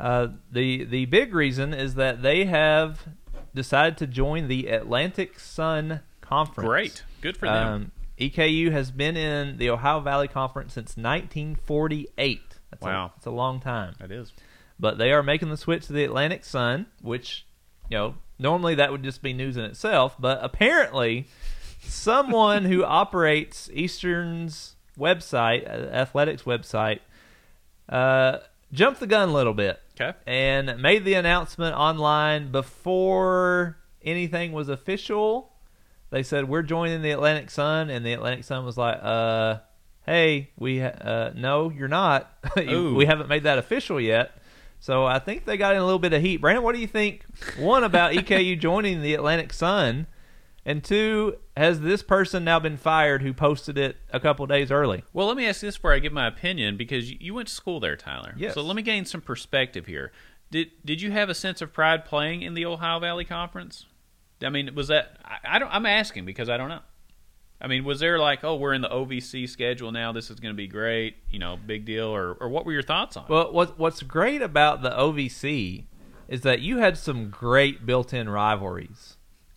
Uh, 0.00 0.28
the 0.52 0.84
the 0.84 1.06
big 1.06 1.34
reason 1.34 1.74
is 1.74 1.94
that 1.96 2.22
they 2.22 2.44
have 2.44 3.08
decided 3.54 3.96
to 3.98 4.06
join 4.06 4.46
the 4.48 4.68
Atlantic 4.68 5.40
Sun 5.40 6.00
Conference. 6.20 6.68
Great. 6.68 7.02
Good 7.20 7.36
for 7.36 7.46
them. 7.46 7.66
Um, 7.66 7.92
EKU 8.20 8.72
has 8.72 8.90
been 8.90 9.16
in 9.16 9.58
the 9.58 9.70
Ohio 9.70 10.00
Valley 10.00 10.28
Conference 10.28 10.72
since 10.74 10.96
1948. 10.96 12.40
That's 12.70 12.82
Wow. 12.82 13.06
a, 13.06 13.10
that's 13.14 13.26
a 13.26 13.30
long 13.30 13.60
time. 13.60 13.94
that 14.00 14.10
is. 14.10 14.32
But 14.78 14.98
they 14.98 15.12
are 15.12 15.22
making 15.22 15.48
the 15.50 15.56
switch 15.56 15.86
to 15.86 15.92
the 15.92 16.04
Atlantic 16.04 16.44
Sun, 16.44 16.86
which 17.02 17.46
you 17.90 17.96
know 17.96 18.14
normally 18.38 18.74
that 18.76 18.92
would 18.92 19.02
just 19.02 19.22
be 19.22 19.32
news 19.32 19.56
in 19.56 19.64
itself. 19.64 20.16
But 20.18 20.38
apparently, 20.42 21.26
someone 21.80 22.64
who 22.64 22.84
operates 23.02 23.68
Eastern's 23.72 24.76
website, 24.98 25.66
uh, 25.68 25.88
athletics 25.92 26.42
website, 26.42 27.00
uh, 27.88 28.38
jumped 28.72 29.00
the 29.00 29.06
gun 29.06 29.28
a 29.28 29.32
little 29.32 29.54
bit 29.54 29.80
Okay. 30.00 30.16
and 30.26 30.80
made 30.80 31.04
the 31.04 31.14
announcement 31.14 31.74
online 31.74 32.50
before 32.52 33.78
anything 34.02 34.52
was 34.52 34.68
official. 34.68 35.52
They 36.10 36.22
said 36.22 36.48
we're 36.48 36.62
joining 36.62 37.02
the 37.02 37.10
Atlantic 37.10 37.50
Sun, 37.50 37.90
and 37.90 38.04
the 38.04 38.12
Atlantic 38.12 38.44
Sun 38.44 38.64
was 38.64 38.76
like, 38.78 38.98
"Uh, 39.02 39.58
hey, 40.06 40.50
we 40.58 40.80
uh, 40.82 41.30
no, 41.34 41.70
you're 41.70 41.88
not. 41.88 42.32
You- 42.56 42.94
we 42.94 43.06
haven't 43.06 43.28
made 43.28 43.42
that 43.44 43.58
official 43.58 44.00
yet." 44.00 44.32
So 44.80 45.04
I 45.04 45.18
think 45.18 45.44
they 45.44 45.56
got 45.56 45.74
in 45.74 45.80
a 45.80 45.84
little 45.84 45.98
bit 45.98 46.12
of 46.12 46.22
heat. 46.22 46.36
Brandon, 46.38 46.62
what 46.62 46.74
do 46.74 46.80
you 46.80 46.86
think? 46.86 47.24
One 47.58 47.82
about 47.84 48.12
EKU 48.12 48.58
joining 48.60 49.02
the 49.02 49.12
Atlantic 49.14 49.52
Sun, 49.52 50.06
and 50.64 50.84
two, 50.84 51.36
has 51.56 51.80
this 51.80 52.02
person 52.04 52.44
now 52.44 52.60
been 52.60 52.76
fired 52.76 53.22
who 53.22 53.32
posted 53.34 53.76
it 53.76 53.96
a 54.12 54.20
couple 54.20 54.46
days 54.46 54.70
early? 54.70 55.02
Well, 55.12 55.26
let 55.26 55.36
me 55.36 55.46
ask 55.46 55.60
this 55.62 55.76
before 55.76 55.92
I 55.94 55.98
give 55.98 56.12
my 56.12 56.28
opinion 56.28 56.76
because 56.76 57.10
you, 57.10 57.16
you 57.20 57.34
went 57.34 57.48
to 57.48 57.54
school 57.54 57.80
there, 57.80 57.96
Tyler. 57.96 58.34
Yes. 58.36 58.54
So 58.54 58.62
let 58.62 58.76
me 58.76 58.82
gain 58.82 59.04
some 59.04 59.20
perspective 59.20 59.86
here. 59.86 60.12
Did 60.50 60.68
did 60.84 61.02
you 61.02 61.10
have 61.10 61.28
a 61.28 61.34
sense 61.34 61.60
of 61.60 61.72
pride 61.72 62.04
playing 62.04 62.42
in 62.42 62.54
the 62.54 62.64
Ohio 62.64 63.00
Valley 63.00 63.24
Conference? 63.24 63.84
I 64.42 64.50
mean, 64.50 64.74
was 64.74 64.88
that 64.88 65.18
I, 65.24 65.56
I 65.56 65.58
don't 65.58 65.70
I'm 65.72 65.86
asking 65.86 66.24
because 66.24 66.48
I 66.48 66.56
don't 66.56 66.68
know. 66.68 66.80
I 67.60 67.66
mean, 67.66 67.84
was 67.84 67.98
there 67.98 68.20
like, 68.20 68.44
oh, 68.44 68.54
we're 68.54 68.72
in 68.72 68.82
the 68.82 68.88
OVC 68.88 69.48
schedule 69.48 69.90
now. 69.90 70.12
This 70.12 70.30
is 70.30 70.38
going 70.38 70.54
to 70.54 70.56
be 70.56 70.68
great, 70.68 71.16
you 71.28 71.40
know, 71.40 71.56
big 71.66 71.84
deal, 71.84 72.06
or 72.06 72.34
or 72.34 72.48
what 72.48 72.64
were 72.64 72.72
your 72.72 72.82
thoughts 72.82 73.16
on? 73.16 73.24
it? 73.24 73.30
Well, 73.30 73.52
what, 73.52 73.78
what's 73.78 74.02
great 74.02 74.42
about 74.42 74.82
the 74.82 74.90
OVC 74.90 75.84
is 76.28 76.42
that 76.42 76.60
you 76.60 76.78
had 76.78 76.96
some 76.96 77.30
great 77.30 77.84
built-in 77.86 78.28
rivalries. 78.28 79.16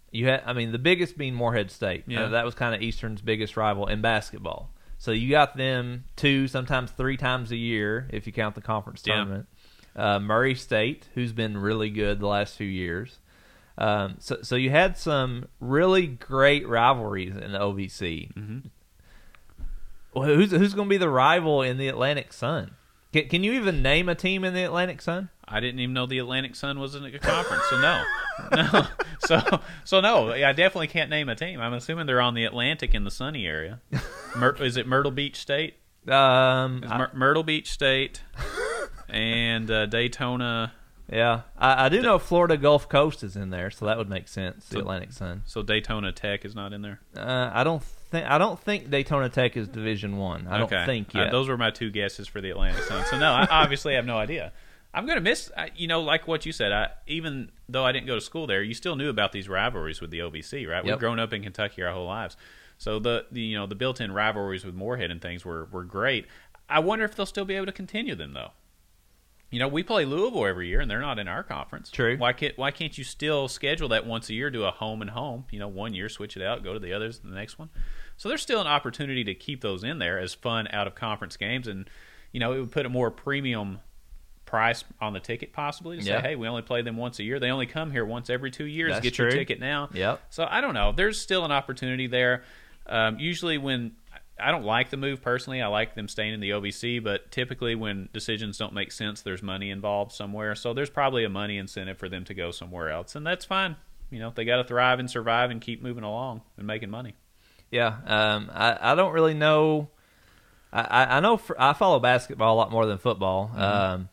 You 0.09 0.27
had, 0.27 0.41
I 0.45 0.53
mean, 0.53 0.71
the 0.71 0.79
biggest 0.79 1.17
being 1.17 1.35
Morehead 1.35 1.69
State. 1.69 2.05
Yeah. 2.07 2.23
Uh, 2.23 2.29
that 2.29 2.43
was 2.45 2.55
kind 2.55 2.73
of 2.73 2.81
Eastern's 2.81 3.21
biggest 3.21 3.55
rival 3.55 3.87
in 3.87 4.01
basketball. 4.01 4.71
So 4.97 5.11
you 5.11 5.29
got 5.29 5.55
them 5.57 6.05
two, 6.15 6.47
sometimes 6.47 6.91
three 6.91 7.17
times 7.17 7.51
a 7.51 7.55
year 7.57 8.07
if 8.11 8.25
you 8.25 8.33
count 8.33 8.55
the 8.55 8.61
conference 8.61 9.03
Yeah. 9.05 9.15
tournament. 9.15 9.47
Uh, 9.95 10.19
Murray 10.19 10.55
State, 10.55 11.07
who's 11.13 11.33
been 11.33 11.57
really 11.57 11.89
good 11.89 12.19
the 12.19 12.27
last 12.27 12.55
few 12.55 12.67
years. 12.67 13.19
Um, 13.81 14.15
so, 14.19 14.37
so 14.43 14.55
you 14.55 14.69
had 14.69 14.97
some 14.97 15.47
really 15.59 16.05
great 16.05 16.67
rivalries 16.67 17.35
in 17.35 17.51
the 17.53 17.59
OVC. 17.59 18.31
Mhm. 18.33 18.69
Well, 20.13 20.25
who's 20.25 20.51
who's 20.51 20.73
going 20.73 20.87
to 20.87 20.89
be 20.89 20.97
the 20.97 21.09
rival 21.09 21.61
in 21.61 21.77
the 21.77 21.87
Atlantic 21.87 22.33
Sun? 22.33 22.71
Can, 23.13 23.27
can 23.29 23.43
you 23.43 23.53
even 23.53 23.81
name 23.81 24.07
a 24.09 24.15
team 24.15 24.43
in 24.43 24.53
the 24.53 24.63
Atlantic 24.63 25.01
Sun? 25.01 25.29
I 25.47 25.59
didn't 25.59 25.79
even 25.79 25.93
know 25.93 26.05
the 26.05 26.19
Atlantic 26.19 26.55
Sun 26.55 26.79
was 26.79 26.95
in 26.95 27.03
a 27.05 27.17
conference, 27.19 27.63
so 27.69 27.81
no, 27.81 28.03
no, 28.55 28.87
so 29.19 29.59
so 29.83 29.99
no, 30.01 30.31
I 30.31 30.51
definitely 30.53 30.87
can't 30.87 31.09
name 31.09 31.27
a 31.29 31.35
team. 31.35 31.59
I'm 31.59 31.73
assuming 31.73 32.05
they're 32.07 32.21
on 32.21 32.35
the 32.35 32.45
Atlantic 32.45 32.93
in 32.93 33.03
the 33.03 33.11
sunny 33.11 33.45
area. 33.47 33.79
Myr- 34.37 34.55
is 34.61 34.77
it 34.77 34.85
Myrtle 34.87 35.11
Beach 35.11 35.37
State? 35.37 35.75
Um, 36.07 36.81
It's 36.83 36.91
I- 36.91 37.07
Myrtle 37.13 37.43
Beach 37.43 37.69
State 37.71 38.21
and 39.09 39.69
uh, 39.69 39.85
Daytona. 39.85 40.71
Yeah, 41.11 41.41
I, 41.57 41.85
I 41.85 41.89
do 41.89 42.01
know 42.01 42.17
Florida 42.19 42.55
Gulf 42.57 42.87
Coast 42.87 43.21
is 43.23 43.35
in 43.35 43.49
there, 43.49 43.69
so 43.69 43.85
that 43.85 43.97
would 43.97 44.09
make 44.09 44.27
sense. 44.29 44.65
The 44.69 44.75
So- 44.75 44.79
Atlantic 44.79 45.11
Sun. 45.11 45.43
So 45.45 45.61
Daytona 45.61 46.11
Tech 46.11 46.45
is 46.45 46.55
not 46.55 46.71
in 46.73 46.81
there. 46.81 47.01
Uh, 47.15 47.51
I 47.53 47.63
don't 47.65 47.83
think 47.83 48.25
I 48.29 48.37
don't 48.37 48.59
think 48.59 48.89
Daytona 48.89 49.27
Tech 49.29 49.57
is 49.57 49.67
Division 49.67 50.17
One. 50.17 50.47
I. 50.47 50.57
don't 50.57 50.69
think 50.69 51.13
Uh, 51.15 51.19
yet. 51.23 51.31
those 51.31 51.49
were 51.49 51.57
my 51.57 51.69
two 51.71 51.89
guesses 51.91 52.27
for 52.27 52.39
the 52.41 52.49
Atlantic 52.51 52.83
Sun. 52.83 53.05
So 53.09 53.19
no, 53.19 53.31
I 53.31 53.45
obviously 53.51 53.93
have 53.95 54.05
no 54.05 54.17
idea. 54.17 54.53
I'm 54.93 55.05
gonna 55.05 55.21
miss. 55.21 55.51
I- 55.57 55.71
You 55.75 55.87
know, 55.87 56.01
like 56.01 56.27
what 56.27 56.45
you 56.45 56.51
said. 56.51 56.71
I, 56.71 56.89
even 57.07 57.51
though 57.67 57.85
I 57.85 57.91
didn't 57.91 58.07
go 58.07 58.15
to 58.15 58.21
school 58.21 58.47
there, 58.47 58.61
you 58.63 58.73
still 58.73 58.95
knew 58.95 59.09
about 59.09 59.31
these 59.33 59.47
rivalries 59.49 59.99
with 60.01 60.11
the 60.11 60.19
OVC, 60.19 60.65
right? 60.67 60.83
We've 60.83 60.91
Yep. 60.91 60.99
grown 60.99 61.19
up 61.19 61.33
in 61.33 61.43
Kentucky 61.43 61.83
our 61.83 61.91
whole 61.93 62.07
lives, 62.07 62.35
so 62.77 62.99
the, 62.99 63.25
the 63.31 63.41
you 63.41 63.57
know 63.57 63.67
the 63.67 63.75
built-in 63.75 64.11
rivalries 64.13 64.63
with 64.65 64.75
Morehead 64.75 65.11
and 65.11 65.21
things 65.21 65.43
were 65.45 65.65
were 65.71 65.83
great. 65.83 66.25
I 66.69 66.79
wonder 66.79 67.03
if 67.03 67.15
they'll 67.15 67.25
still 67.25 67.43
be 67.45 67.55
able 67.55 67.65
to 67.65 67.71
continue 67.73 68.15
them 68.15 68.31
though. 68.33 68.51
You 69.51 69.59
know, 69.59 69.67
we 69.67 69.83
play 69.83 70.05
Louisville 70.05 70.45
every 70.45 70.69
year, 70.69 70.79
and 70.79 70.89
they're 70.89 71.01
not 71.01 71.19
in 71.19 71.27
our 71.27 71.43
conference. 71.43 71.91
True. 71.91 72.17
Why 72.17 72.31
can't 72.31 72.57
Why 72.57 72.71
can't 72.71 72.97
you 72.97 73.03
still 73.03 73.49
schedule 73.49 73.89
that 73.89 74.05
once 74.05 74.29
a 74.29 74.33
year? 74.33 74.49
Do 74.49 74.63
a 74.63 74.71
home 74.71 75.01
and 75.01 75.11
home. 75.11 75.45
You 75.51 75.59
know, 75.59 75.67
one 75.67 75.93
year 75.93 76.07
switch 76.07 76.37
it 76.37 76.43
out, 76.43 76.63
go 76.63 76.73
to 76.73 76.79
the 76.79 76.93
others, 76.93 77.19
the 77.19 77.35
next 77.35 77.59
one. 77.59 77.69
So 78.15 78.29
there's 78.29 78.41
still 78.41 78.61
an 78.61 78.67
opportunity 78.67 79.25
to 79.25 79.35
keep 79.35 79.61
those 79.61 79.83
in 79.83 79.99
there 79.99 80.19
as 80.19 80.33
fun 80.33 80.69
out 80.71 80.87
of 80.87 80.95
conference 80.95 81.35
games, 81.35 81.67
and 81.67 81.89
you 82.31 82.39
know, 82.39 82.53
it 82.53 82.59
would 82.59 82.71
put 82.71 82.85
a 82.85 82.89
more 82.89 83.11
premium 83.11 83.79
price 84.45 84.83
on 84.99 85.13
the 85.13 85.19
ticket 85.19 85.53
possibly 85.53 85.97
to 85.97 86.03
say, 86.03 86.19
hey, 86.19 86.35
we 86.35 86.45
only 86.47 86.61
play 86.61 86.81
them 86.81 86.97
once 86.97 87.19
a 87.19 87.23
year. 87.23 87.39
They 87.39 87.51
only 87.51 87.67
come 87.67 87.89
here 87.89 88.05
once 88.05 88.29
every 88.29 88.51
two 88.51 88.65
years. 88.65 88.91
That's 88.91 89.03
Get 89.03 89.17
your 89.17 89.31
ticket 89.31 89.59
now. 89.59 89.89
Yep. 89.93 90.21
So 90.29 90.45
I 90.49 90.61
don't 90.61 90.73
know. 90.73 90.93
There's 90.95 91.19
still 91.19 91.45
an 91.45 91.51
opportunity 91.51 92.07
there. 92.07 92.43
Um, 92.85 93.19
usually, 93.19 93.57
when 93.57 93.93
I 94.41 94.51
don't 94.51 94.63
like 94.65 94.89
the 94.89 94.97
move 94.97 95.21
personally, 95.21 95.61
I 95.61 95.67
like 95.67 95.95
them 95.95 96.07
staying 96.07 96.33
in 96.33 96.39
the 96.39 96.49
OVC. 96.51 97.03
But 97.03 97.31
typically, 97.31 97.75
when 97.75 98.09
decisions 98.13 98.57
don't 98.57 98.73
make 98.73 98.91
sense, 98.91 99.21
there's 99.21 99.41
money 99.43 99.69
involved 99.69 100.11
somewhere. 100.11 100.55
So 100.55 100.73
there's 100.73 100.89
probably 100.89 101.23
a 101.23 101.29
money 101.29 101.57
incentive 101.57 101.97
for 101.97 102.09
them 102.09 102.25
to 102.25 102.33
go 102.33 102.51
somewhere 102.51 102.89
else, 102.89 103.15
and 103.15 103.25
that's 103.25 103.45
fine. 103.45 103.75
You 104.09 104.19
know, 104.19 104.31
they 104.35 104.43
got 104.45 104.57
to 104.57 104.63
thrive 104.65 104.99
and 104.99 105.09
survive 105.09 105.51
and 105.51 105.61
keep 105.61 105.81
moving 105.81 106.03
along 106.03 106.41
and 106.57 106.67
making 106.67 106.89
money. 106.89 107.13
Yeah, 107.71 107.95
um, 108.05 108.51
I, 108.53 108.91
I 108.91 108.95
don't 108.95 109.13
really 109.13 109.33
know. 109.33 109.89
I, 110.73 111.17
I- 111.17 111.19
know 111.21 111.37
for, 111.37 111.59
I 111.61 111.73
follow 111.73 111.99
basketball 111.99 112.55
a 112.55 112.57
lot 112.57 112.71
more 112.71 112.85
than 112.85 112.97
football, 112.97 113.47
Mm-hmm. 113.49 113.61
um, 113.61 114.09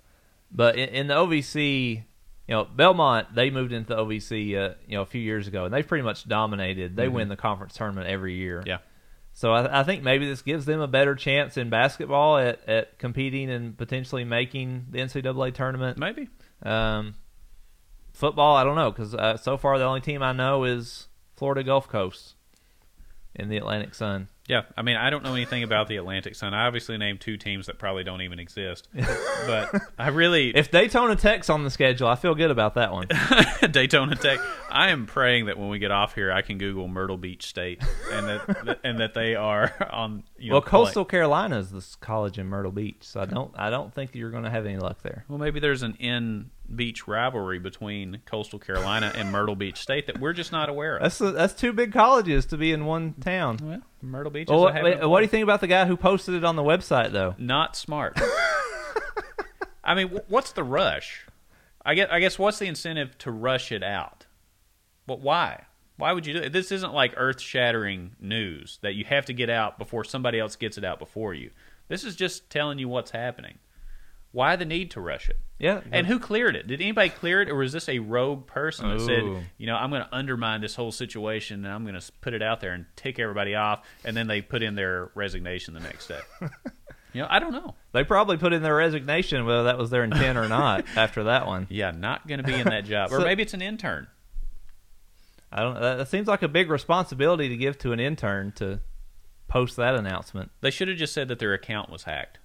but 0.53 0.76
in, 0.76 0.89
in 0.91 1.07
the 1.09 1.14
OVC, 1.14 1.95
you 2.47 2.55
know, 2.55 2.64
Belmont 2.64 3.35
they 3.35 3.51
moved 3.51 3.72
into 3.72 3.95
the 3.95 3.97
OVC 4.03 4.57
uh, 4.57 4.74
you 4.87 4.97
know 4.97 5.03
a 5.03 5.07
few 5.07 5.20
years 5.20 5.47
ago, 5.47 5.64
and 5.66 5.74
they've 5.74 5.87
pretty 5.87 6.03
much 6.05 6.26
dominated. 6.29 6.97
They 6.97 7.09
win 7.09 7.29
the 7.29 7.37
conference 7.37 7.74
tournament 7.74 8.07
every 8.09 8.35
year. 8.35 8.61
Mm-hmm. 8.61 8.68
Yeah. 8.68 8.79
So 9.39 9.53
I, 9.53 9.82
I 9.82 9.84
think 9.84 10.03
maybe 10.03 10.28
this 10.28 10.43
gives 10.43 10.66
them 10.66 10.80
a 10.80 10.89
better 10.89 11.14
chance 11.14 11.57
in 11.57 11.70
basketball 11.70 12.39
at, 12.39 12.68
at 12.68 12.99
competing 12.99 13.49
and 13.49 13.78
potentially 13.78 14.24
making 14.24 14.86
the 14.91 14.99
NCAA 14.99 15.55
tournament. 15.55 15.97
Maybe. 15.97 16.28
Um, 16.64 17.14
football, 18.12 18.57
I 18.57 18.64
don't 18.64 18.74
know 18.74 18.91
because 18.91 19.14
uh, 19.14 19.36
so 19.36 19.57
far 19.57 19.78
the 19.78 19.84
only 19.84 20.01
team 20.01 20.24
I 20.24 20.32
know 20.32 20.64
is 20.64 21.07
Florida 21.36 21.62
Gulf 21.62 21.89
Coast 21.89 22.34
in 23.32 23.49
the 23.49 23.59
Atlantic 23.59 23.95
Sun. 23.95 24.26
Yeah, 24.49 24.62
I 24.78 24.82
mean, 24.82 24.96
I 24.96 25.11
don't 25.11 25.22
know 25.22 25.34
anything 25.34 25.62
about 25.62 25.88
the 25.88 25.96
Atlantic 25.96 26.34
Sun. 26.34 26.55
I 26.55 26.66
obviously 26.66 26.96
named 26.96 27.20
two 27.20 27.36
teams 27.36 27.66
that 27.66 27.78
probably 27.78 28.03
don't 28.03 28.22
even 28.22 28.38
exist, 28.38 28.88
but 29.46 29.74
I 29.99 30.09
really 30.09 30.57
If 30.57 30.70
Daytona 30.70 31.16
Tech's 31.16 31.51
on 31.51 31.64
the 31.64 31.70
schedule, 31.70 32.09
I 32.09 32.16
feel 32.16 32.34
good 32.34 32.51
about 32.51 32.74
that 32.74 32.90
one. 32.90 33.09
Daytona 33.70 34.16
Tech. 34.16 34.40
I 34.70 34.88
am 34.88 35.05
praying 35.05 35.46
that 35.46 35.59
when 35.59 35.68
we 35.68 35.78
get 35.78 35.90
off 35.90 36.14
here, 36.14 36.32
I 36.32 36.40
can 36.40 36.57
Google 36.57 36.88
Myrtle 36.88 37.18
Beach 37.18 37.46
State 37.46 37.82
and 38.11 38.26
that 38.26 38.80
and 38.84 39.01
that 39.01 39.12
they 39.12 39.34
are 39.34 39.70
on. 39.92 40.24
You 40.38 40.51
know, 40.51 40.55
well, 40.55 40.62
Coastal 40.62 41.05
Carolina 41.05 41.59
is 41.59 41.70
this 41.70 41.94
college 41.96 42.38
in 42.38 42.46
Myrtle 42.46 42.72
Beach, 42.72 43.03
so 43.03 43.20
I 43.20 43.26
don't 43.26 43.53
I 43.55 43.68
don't 43.68 43.92
think 43.92 44.14
you're 44.14 44.30
going 44.30 44.44
to 44.44 44.51
have 44.51 44.64
any 44.64 44.78
luck 44.78 45.03
there. 45.03 45.26
Well, 45.28 45.38
maybe 45.38 45.61
there's 45.61 45.82
an 45.82 45.94
in 46.01 46.51
beach 46.75 47.09
rivalry 47.09 47.59
between 47.59 48.21
Coastal 48.27 48.59
Carolina 48.59 49.12
and 49.14 49.33
Myrtle 49.33 49.57
Beach 49.57 49.79
State 49.79 50.07
that 50.07 50.19
we're 50.21 50.33
just 50.33 50.53
not 50.53 50.69
aware 50.69 50.97
of. 50.97 51.03
That's 51.03 51.19
that's 51.19 51.55
two 51.55 51.73
big 51.73 51.93
colleges 51.93 52.47
to 52.47 52.57
be 52.57 52.73
in 52.73 52.85
one 52.85 53.14
town. 53.14 53.59
well, 53.62 53.81
Myrtle 54.03 54.31
Beach. 54.31 54.49
Well, 54.49 54.69
is 54.69 54.83
what, 54.83 55.09
what 55.09 55.21
do 55.21 55.25
you 55.25 55.29
think 55.29 55.43
about 55.43 55.61
the 55.61 55.66
guy 55.66 55.87
who 55.87 55.97
posted 55.97 56.35
it 56.35 56.45
on 56.45 56.57
the 56.57 56.62
website, 56.62 57.12
though? 57.12 57.35
Not 57.39 57.77
smart. 57.77 58.19
I 59.85 59.95
mean, 59.95 60.21
what's 60.29 60.53
the 60.53 60.64
rush? 60.64 61.27
I 61.85 61.95
guess. 61.95 62.09
I 62.11 62.21
guess 62.21 62.39
what's 62.39 62.59
the 62.59 62.66
incentive 62.66 63.16
to 63.19 63.31
rush 63.31 63.73
it 63.73 63.83
out? 63.83 64.27
But 65.07 65.21
why? 65.21 65.64
Why 65.97 66.12
would 66.12 66.27
you 66.27 66.35
do 66.35 66.41
it? 66.41 66.53
This 66.53 66.71
isn't 66.71 66.95
like 66.95 67.14
earth-shattering 67.16 68.12
news 68.21 68.79
that 68.83 68.95
you 68.95 69.05
have 69.07 69.25
to 69.27 69.33
get 69.33 69.51
out 69.51 69.79
before 69.81 70.05
somebody 70.05 70.39
else 70.39 70.55
gets 70.55 70.79
it 70.79 70.85
out 70.85 71.01
before 71.01 71.35
you. 71.35 71.51
This 71.89 72.05
is 72.05 72.14
just 72.14 72.51
telling 72.51 72.79
you 72.79 72.89
what's 72.89 73.11
happening. 73.11 73.59
Why 74.33 74.57
the 74.57 74.64
need 74.64 74.91
to 74.93 75.01
rush 75.01 75.29
it? 75.29 75.39
Yeah, 75.59 75.81
And 75.91 76.07
who 76.07 76.20
cleared 76.20 76.55
it? 76.55 76.68
Did 76.68 76.81
anybody 76.81 77.09
clear 77.09 77.43
it, 77.43 77.49
or 77.49 77.57
was 77.57 77.72
this 77.72 77.89
a 77.89 77.99
rogue 77.99 78.47
person 78.47 78.89
that 78.89 79.01
Ooh. 79.01 79.07
said, 79.07 79.49
you 79.57 79.66
know, 79.66 79.74
I'm 79.74 79.91
going 79.91 80.03
to 80.03 80.14
undermine 80.14 80.61
this 80.61 80.76
whole 80.76 80.93
situation 80.93 81.64
and 81.64 81.74
I'm 81.74 81.83
going 81.83 81.99
to 81.99 82.12
put 82.20 82.33
it 82.33 82.43
out 82.43 82.61
there 82.61 82.72
and 82.72 82.87
tick 82.95 83.18
everybody 83.18 83.57
off, 83.57 83.85
and 84.05 84.16
then 84.16 84.29
they 84.29 84.41
put 84.41 84.62
in 84.62 84.76
their 84.76 85.11
resignation 85.16 85.74
the 85.74 85.81
next 85.81 86.07
day? 86.07 86.20
you 87.12 87.22
know, 87.22 87.26
I 87.29 87.41
don't 87.41 87.53
know. 87.53 87.74
they 87.93 88.05
probably 88.05 88.37
put 88.37 88.53
in 88.53 88.62
their 88.62 88.76
resignation, 88.76 89.45
whether 89.47 89.64
that 89.64 89.79
was 89.79 89.91
their 89.91 90.05
intent 90.05 90.39
or 90.39 90.49
not. 90.49 90.85
after 90.97 91.24
that 91.24 91.49
one, 91.49 91.66
Yeah, 91.70 91.91
not 91.91 92.29
going 92.29 92.39
to 92.39 92.47
be 92.47 92.55
in 92.55 92.68
that 92.68 92.85
job, 92.85 93.11
or 93.12 93.18
maybe 93.20 93.43
it's 93.43 93.55
an 93.55 93.62
intern. 93.62 94.07
I 95.51 95.62
don't. 95.62 95.81
That 95.81 96.07
seems 96.09 96.29
like 96.29 96.43
a 96.43 96.49
big 96.49 96.70
responsibility 96.70 97.49
to 97.49 97.57
give 97.57 97.79
to 97.79 97.93
an 97.93 97.99
intern 97.99 98.53
to 98.57 98.81
post 99.49 99.76
that 99.76 99.95
announcement. 99.95 100.51
They 100.61 100.70
should 100.70 100.89
have 100.89 100.99
just 100.99 101.14
said 101.14 101.29
that 101.29 101.39
their 101.39 101.55
account 101.55 101.91
was 101.91 102.05
hacked. 102.05 102.39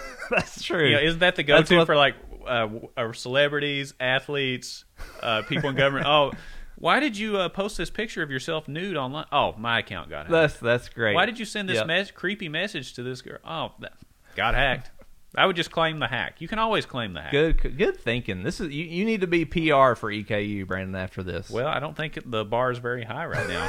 That's 0.30 0.62
true. 0.62 0.86
You 0.88 0.96
know, 0.96 1.02
isn't 1.02 1.20
that 1.20 1.36
the 1.36 1.42
go-to 1.42 1.78
what- 1.78 1.86
for 1.86 1.96
like 1.96 2.14
uh, 2.46 2.68
uh, 2.96 3.12
celebrities, 3.12 3.94
athletes, 4.00 4.84
uh, 5.22 5.42
people 5.42 5.70
in 5.70 5.76
government? 5.76 6.06
oh, 6.06 6.32
why 6.76 6.98
did 7.00 7.16
you 7.16 7.36
uh, 7.36 7.48
post 7.48 7.76
this 7.76 7.90
picture 7.90 8.22
of 8.22 8.30
yourself 8.30 8.66
nude 8.66 8.96
online? 8.96 9.26
Oh, 9.30 9.54
my 9.56 9.78
account 9.78 10.10
got 10.10 10.20
hacked. 10.26 10.30
that's 10.30 10.56
that's 10.58 10.88
great. 10.88 11.14
Why 11.14 11.26
did 11.26 11.38
you 11.38 11.44
send 11.44 11.68
this 11.68 11.76
Yep. 11.76 11.86
mes- 11.86 12.10
creepy 12.10 12.48
message 12.48 12.94
to 12.94 13.02
this 13.02 13.22
girl? 13.22 13.38
Oh, 13.44 13.72
that 13.80 13.92
got 14.34 14.54
hacked. 14.54 14.90
I 15.34 15.46
would 15.46 15.56
just 15.56 15.70
claim 15.70 15.98
the 15.98 16.08
hack. 16.08 16.40
You 16.40 16.48
can 16.48 16.58
always 16.58 16.84
claim 16.84 17.14
the 17.14 17.22
hack. 17.22 17.32
Good, 17.32 17.78
good 17.78 17.96
thinking. 17.98 18.42
This 18.42 18.60
is 18.60 18.70
you. 18.70 18.84
You 18.84 19.04
need 19.06 19.22
to 19.22 19.26
be 19.26 19.44
PR 19.46 19.94
for 19.94 20.10
EKU, 20.12 20.66
Brandon. 20.66 20.94
After 20.94 21.22
this, 21.22 21.48
Well, 21.48 21.66
I 21.66 21.80
don't 21.80 21.96
think 21.96 22.18
the 22.26 22.44
bar 22.44 22.70
is 22.70 22.78
very 22.78 23.02
high 23.04 23.24
right 23.24 23.48
now 23.48 23.66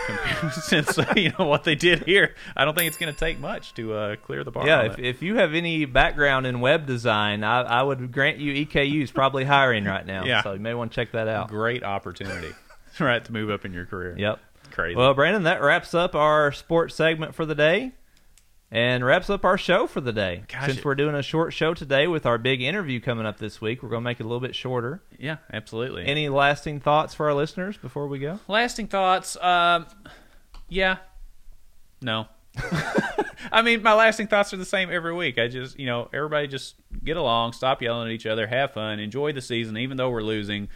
since 0.52 0.98
uh, 1.00 1.14
you 1.16 1.32
know 1.40 1.46
what 1.46 1.64
they 1.64 1.76
did 1.76 2.04
here. 2.04 2.36
I 2.58 2.66
don't 2.66 2.76
think 2.76 2.88
it's 2.88 2.98
going 2.98 3.14
to 3.14 3.20
take 3.20 3.40
much 3.40 3.74
to 3.76 3.94
uh, 3.94 4.16
clear 4.18 4.44
the 4.44 4.52
bar. 4.52 4.68
yeah. 4.68 4.84
If, 4.84 5.00
if 5.00 5.22
you 5.22 5.36
have 5.36 5.54
any 5.54 5.86
background 5.86 6.46
in 6.46 6.60
web 6.60 6.86
design, 6.86 7.44
I, 7.44 7.62
I 7.62 7.82
would 7.84 8.12
grant 8.12 8.40
you 8.40 8.66
EKU 8.66 9.02
is 9.02 9.12
probably 9.12 9.46
hiring 9.46 9.86
right 9.86 10.06
now. 10.06 10.26
Yeah. 10.26 10.44
So 10.44 10.54
you 10.54 10.60
may 10.60 10.74
want 10.74 10.92
to 10.92 10.96
check 10.96 11.14
that 11.14 11.28
out. 11.30 11.48
great 11.48 11.84
opportunity, 11.84 12.52
right, 13.00 13.24
to 13.24 13.32
move 13.32 13.50
up 13.50 13.64
in 13.64 13.72
your 13.74 13.86
career. 13.86 14.16
Yep. 14.18 14.40
crazy. 14.72 14.96
Well, 14.98 15.14
Brandon, 15.14 15.44
that 15.44 15.62
wraps 15.62 15.94
up 15.94 16.14
our 16.14 16.52
sports 16.52 16.96
segment 16.96 17.36
for 17.36 17.46
the 17.46 17.56
day. 17.56 17.94
And 18.76 19.06
wraps 19.06 19.30
up 19.30 19.46
our 19.46 19.56
show 19.56 19.86
for 19.86 20.02
the 20.02 20.12
day. 20.12 20.46
Gosh, 20.52 20.66
Since 20.66 20.84
we're 20.84 20.96
doing 20.96 21.14
a 21.14 21.22
short 21.22 21.54
show 21.54 21.76
today 21.76 22.08
with 22.08 22.26
our 22.26 22.40
big 22.40 22.60
interview 22.60 23.00
coming 23.00 23.28
up 23.28 23.38
this 23.38 23.62
week, 23.62 23.84
we're 23.84 23.90
going 23.90 24.02
to 24.02 24.04
make 24.04 24.20
it 24.20 24.24
a 24.24 24.28
little 24.28 24.40
bit 24.40 24.56
shorter. 24.56 25.04
yeah, 25.20 25.38
absolutely. 25.54 26.08
Any 26.08 26.28
lasting 26.28 26.80
thoughts 26.80 27.14
for 27.14 27.28
our 27.28 27.36
listeners 27.36 27.78
before 27.78 28.08
we 28.08 28.18
go? 28.18 28.40
Lasting 28.48 28.88
thoughts. 28.88 29.38
Um, 29.40 29.86
yeah, 30.70 30.98
no. 32.02 32.26
I 33.52 33.62
mean, 33.62 33.84
my 33.84 33.94
lasting 33.94 34.26
thoughts 34.26 34.54
are 34.54 34.58
the 34.58 34.66
same 34.66 34.90
every 34.92 35.14
week. 35.14 35.38
I 35.38 35.48
just, 35.50 35.78
you 35.80 35.86
know, 35.86 36.10
everybody 36.12 36.48
just 36.48 36.74
get 37.04 37.16
along, 37.16 37.54
stop 37.54 37.80
yelling 37.80 38.08
at 38.08 38.14
each 38.14 38.26
other, 38.26 38.48
have 38.48 38.74
fun, 38.74 39.00
enjoy 39.00 39.34
the 39.34 39.42
season, 39.42 39.78
even 39.78 39.98
though 39.98 40.10
we're 40.10 40.24
losing. 40.24 40.68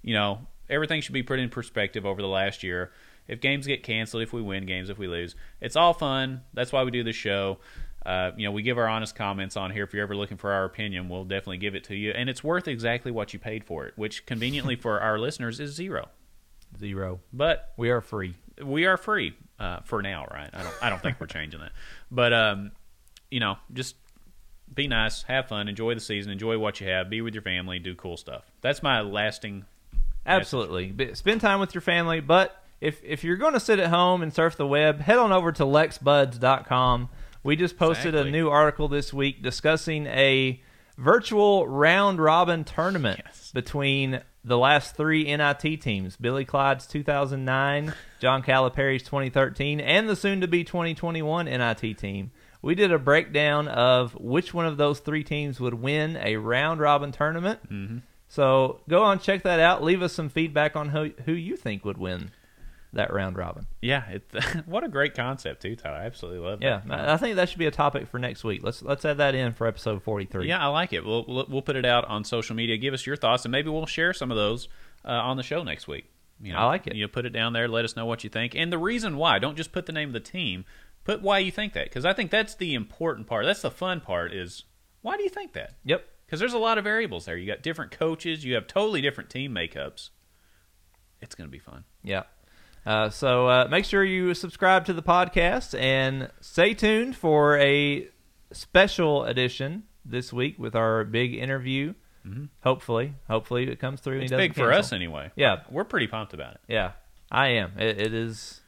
You 0.00 0.14
know, 0.14 0.46
everything 0.70 1.02
should 1.02 1.12
be 1.12 1.22
put 1.22 1.38
in 1.38 1.50
perspective 1.50 2.06
over 2.06 2.22
the 2.22 2.28
last 2.28 2.62
year. 2.62 2.92
If 3.28 3.40
games 3.40 3.66
get 3.66 3.82
canceled, 3.82 4.22
if 4.22 4.32
we 4.32 4.42
win 4.42 4.66
games, 4.66 4.90
if 4.90 4.98
we 4.98 5.06
lose, 5.06 5.34
it's 5.60 5.76
all 5.76 5.94
fun. 5.94 6.42
That's 6.54 6.72
why 6.72 6.82
we 6.84 6.90
do 6.90 7.04
the 7.04 7.12
show. 7.12 7.58
Uh, 8.04 8.32
you 8.36 8.44
know, 8.44 8.50
we 8.52 8.62
give 8.62 8.78
our 8.78 8.88
honest 8.88 9.14
comments 9.14 9.56
on 9.56 9.70
here. 9.70 9.84
If 9.84 9.94
you're 9.94 10.02
ever 10.02 10.16
looking 10.16 10.36
for 10.36 10.50
our 10.52 10.64
opinion, 10.64 11.08
we'll 11.08 11.24
definitely 11.24 11.58
give 11.58 11.74
it 11.76 11.84
to 11.84 11.94
you, 11.94 12.10
and 12.10 12.28
it's 12.28 12.42
worth 12.42 12.66
exactly 12.66 13.12
what 13.12 13.32
you 13.32 13.38
paid 13.38 13.62
for 13.64 13.86
it, 13.86 13.92
which 13.96 14.26
conveniently 14.26 14.74
for 14.76 15.00
our 15.00 15.18
listeners 15.18 15.60
is 15.60 15.72
zero. 15.74 16.08
Zero. 16.78 17.20
But 17.32 17.72
We 17.76 17.90
are 17.90 18.00
free. 18.00 18.34
we 18.62 18.86
are 18.86 18.96
free 18.96 19.34
uh, 19.60 19.80
for 19.84 20.02
now, 20.02 20.26
right? 20.32 20.50
I 20.52 20.62
don't 20.62 20.74
I 20.82 20.90
don't 20.90 21.00
think 21.02 21.20
we're 21.20 21.26
changing 21.28 21.60
that. 21.60 21.72
But 22.10 22.32
um, 22.32 22.72
you 23.30 23.38
know, 23.40 23.56
just 23.72 23.94
be 24.74 24.88
nice, 24.88 25.22
have 25.24 25.46
fun, 25.48 25.68
enjoy 25.68 25.94
the 25.94 26.00
season, 26.00 26.32
enjoy 26.32 26.58
what 26.58 26.80
you 26.80 26.88
have, 26.88 27.08
be 27.10 27.20
with 27.20 27.34
your 27.34 27.42
family, 27.42 27.78
do 27.78 27.94
cool 27.94 28.16
stuff. 28.16 28.50
That's 28.62 28.82
my 28.82 29.00
lasting. 29.02 29.64
Absolutely. 30.26 30.86
But 30.92 31.16
Spend 31.16 31.40
time 31.40 31.60
with 31.60 31.74
your 31.74 31.82
family. 31.82 32.20
But 32.20 32.56
if, 32.82 33.00
if 33.04 33.24
you're 33.24 33.36
going 33.36 33.52
to 33.54 33.60
sit 33.60 33.78
at 33.78 33.88
home 33.90 34.22
and 34.22 34.32
surf 34.34 34.56
the 34.56 34.66
web, 34.66 35.00
head 35.00 35.18
on 35.18 35.32
over 35.32 35.52
to 35.52 35.62
lexbuds.com. 35.64 37.08
We 37.42 37.56
just 37.56 37.76
posted 37.76 38.14
Exactly. 38.14 38.28
a 38.28 38.32
new 38.32 38.48
article 38.50 38.88
this 38.88 39.12
week 39.12 39.42
discussing 39.42 40.06
a 40.06 40.60
virtual 40.96 41.66
round 41.66 42.20
robin 42.20 42.64
tournament 42.64 43.20
Yes. 43.24 43.50
between 43.52 44.20
the 44.44 44.58
last 44.58 44.94
three 44.96 45.24
NIT 45.24 45.80
teams 45.80 46.16
Billy 46.16 46.44
Clyde's 46.44 46.86
2009, 46.86 47.94
John 48.20 48.42
Calipari's 48.42 49.02
2013, 49.02 49.80
and 49.80 50.08
the 50.08 50.14
soon 50.16 50.40
to 50.40 50.48
be 50.48 50.62
2021 50.64 51.46
NIT 51.46 51.98
team. 51.98 52.30
We 52.60 52.74
did 52.76 52.92
a 52.92 52.98
breakdown 52.98 53.66
of 53.66 54.12
which 54.14 54.54
one 54.54 54.66
of 54.66 54.76
those 54.76 55.00
three 55.00 55.24
teams 55.24 55.58
would 55.58 55.74
win 55.74 56.16
a 56.22 56.36
round 56.36 56.78
robin 56.80 57.10
tournament. 57.10 57.60
Mm-hmm. 57.68 57.98
So 58.28 58.80
go 58.88 59.02
on, 59.02 59.18
check 59.18 59.42
that 59.42 59.58
out. 59.58 59.82
Leave 59.82 60.00
us 60.00 60.12
some 60.12 60.28
feedback 60.28 60.76
on 60.76 60.90
who 60.90 61.10
who 61.24 61.32
you 61.32 61.56
think 61.56 61.84
would 61.84 61.98
win 61.98 62.30
that 62.92 63.12
round 63.12 63.36
robin. 63.36 63.66
Yeah, 63.80 64.04
it, 64.08 64.22
what 64.66 64.84
a 64.84 64.88
great 64.88 65.14
concept 65.14 65.62
too, 65.62 65.76
Tyler. 65.76 65.96
I 65.96 66.06
absolutely 66.06 66.40
love 66.40 66.60
that. 66.60 66.82
Yeah, 66.86 66.94
I 66.94 67.14
I 67.14 67.16
think 67.16 67.36
that 67.36 67.48
should 67.48 67.58
be 67.58 67.66
a 67.66 67.70
topic 67.70 68.08
for 68.08 68.18
next 68.18 68.44
week. 68.44 68.62
Let's 68.62 68.82
let's 68.82 69.04
add 69.04 69.18
that 69.18 69.34
in 69.34 69.52
for 69.52 69.66
episode 69.66 70.02
forty 70.02 70.26
three. 70.26 70.48
Yeah, 70.48 70.62
I 70.62 70.66
like 70.68 70.92
it. 70.92 71.04
We'll 71.04 71.24
we'll 71.26 71.46
we'll 71.48 71.62
put 71.62 71.76
it 71.76 71.86
out 71.86 72.04
on 72.06 72.24
social 72.24 72.54
media. 72.54 72.76
Give 72.76 72.94
us 72.94 73.06
your 73.06 73.16
thoughts, 73.16 73.44
and 73.44 73.52
maybe 73.52 73.70
we'll 73.70 73.86
share 73.86 74.12
some 74.12 74.30
of 74.30 74.36
those 74.36 74.68
uh, 75.04 75.10
on 75.10 75.36
the 75.36 75.42
show 75.42 75.62
next 75.62 75.88
week. 75.88 76.10
You 76.40 76.52
know, 76.52 76.58
I 76.58 76.64
like 76.64 76.86
it. 76.86 76.94
You 76.94 77.04
know, 77.04 77.08
put 77.08 77.24
it 77.24 77.30
down 77.30 77.52
there. 77.52 77.68
Let 77.68 77.84
us 77.84 77.96
know 77.96 78.06
what 78.06 78.24
you 78.24 78.30
think 78.30 78.54
and 78.54 78.72
the 78.72 78.78
reason 78.78 79.16
why. 79.16 79.38
Don't 79.38 79.56
just 79.56 79.72
put 79.72 79.86
the 79.86 79.92
name 79.92 80.08
of 80.08 80.12
the 80.12 80.20
team. 80.20 80.64
Put 81.04 81.20
why 81.20 81.40
you 81.40 81.50
think 81.50 81.72
that, 81.72 81.86
because 81.86 82.04
I 82.04 82.12
think 82.12 82.30
that's 82.30 82.54
the 82.54 82.74
important 82.74 83.26
part. 83.26 83.44
That's 83.44 83.62
the 83.62 83.72
fun 83.72 84.00
part. 84.00 84.32
Is 84.32 84.64
why 85.00 85.16
do 85.16 85.24
you 85.24 85.28
think 85.28 85.52
that? 85.54 85.74
Yep. 85.84 86.04
Because 86.24 86.38
there's 86.40 86.52
a 86.52 86.58
lot 86.58 86.78
of 86.78 86.84
variables 86.84 87.24
there. 87.24 87.36
You 87.36 87.46
got 87.46 87.62
different 87.62 87.90
coaches. 87.90 88.44
You 88.44 88.54
have 88.54 88.66
totally 88.66 89.00
different 89.00 89.28
team 89.28 89.52
makeups. 89.52 90.10
It's 91.20 91.34
going 91.34 91.48
to 91.48 91.52
be 91.52 91.58
fun. 91.58 91.84
Yeah. 92.02 92.22
Uh, 92.84 93.10
so 93.10 93.46
uh, 93.48 93.68
make 93.70 93.84
sure 93.84 94.02
you 94.02 94.34
subscribe 94.34 94.84
to 94.86 94.92
the 94.92 95.02
podcast 95.02 95.78
and 95.78 96.30
stay 96.40 96.74
tuned 96.74 97.14
for 97.16 97.56
a 97.58 98.08
special 98.52 99.24
edition 99.24 99.84
this 100.04 100.32
week 100.32 100.58
with 100.58 100.74
our 100.74 101.04
big 101.04 101.34
interview. 101.34 101.94
Hopefully, 102.62 103.14
hopefully 103.28 103.68
it 103.68 103.80
comes 103.80 104.00
through. 104.00 104.20
It's 104.20 104.30
doesn't 104.30 104.38
big 104.38 104.54
for 104.54 104.72
us 104.72 104.92
anyway. 104.92 105.32
Yeah. 105.34 105.62
we're 105.70 105.84
pretty 105.84 106.06
pumped 106.06 106.32
about 106.34 106.54
it. 106.54 106.60
Yeah, 106.68 106.92
I 107.32 107.48
am. 107.48 107.72
It, 107.78 108.00
it 108.00 108.14
is. 108.14 108.60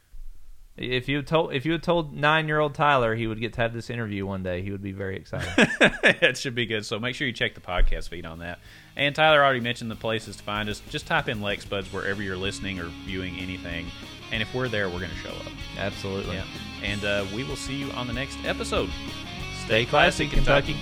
If 0.77 1.07
you 1.07 1.21
told 1.21 1.53
if 1.53 1.65
you 1.65 1.71
had 1.71 1.83
told 1.83 2.13
nine 2.13 2.47
year 2.47 2.59
old 2.59 2.75
Tyler 2.75 3.15
he 3.15 3.27
would 3.27 3.39
get 3.39 3.53
to 3.53 3.61
have 3.61 3.73
this 3.73 3.89
interview 3.89 4.25
one 4.25 4.43
day, 4.43 4.61
he 4.61 4.71
would 4.71 4.81
be 4.81 4.91
very 4.91 5.15
excited. 5.15 5.47
it 6.03 6.37
should 6.37 6.53
be 6.53 6.65
good. 6.65 6.85
So 6.85 6.99
make 6.99 7.15
sure 7.15 7.25
you 7.25 7.33
check 7.33 7.55
the 7.55 7.61
podcast 7.61 8.09
feed 8.09 8.25
on 8.25 8.39
that. 8.39 8.59
And 8.97 9.15
Tyler 9.15 9.41
already 9.41 9.61
mentioned 9.61 9.89
the 9.89 9.95
places 9.95 10.35
to 10.35 10.43
find 10.43 10.67
us. 10.67 10.81
Just 10.89 11.07
type 11.07 11.29
in 11.29 11.41
Lex 11.41 11.65
Buds 11.65 11.91
wherever 11.93 12.21
you're 12.21 12.35
listening 12.35 12.79
or 12.79 12.85
viewing 13.05 13.37
anything. 13.37 13.87
And 14.31 14.41
if 14.41 14.53
we're 14.53 14.67
there, 14.67 14.89
we're 14.89 14.99
going 14.99 15.11
to 15.11 15.17
show 15.17 15.29
up. 15.29 15.51
Absolutely. 15.77 16.35
Yeah. 16.35 16.45
And 16.83 17.05
uh, 17.05 17.25
we 17.33 17.43
will 17.45 17.55
see 17.55 17.75
you 17.75 17.91
on 17.91 18.07
the 18.07 18.13
next 18.13 18.37
episode. 18.43 18.89
Stay 19.65 19.85
classy, 19.85 20.27
Kentucky. 20.27 20.75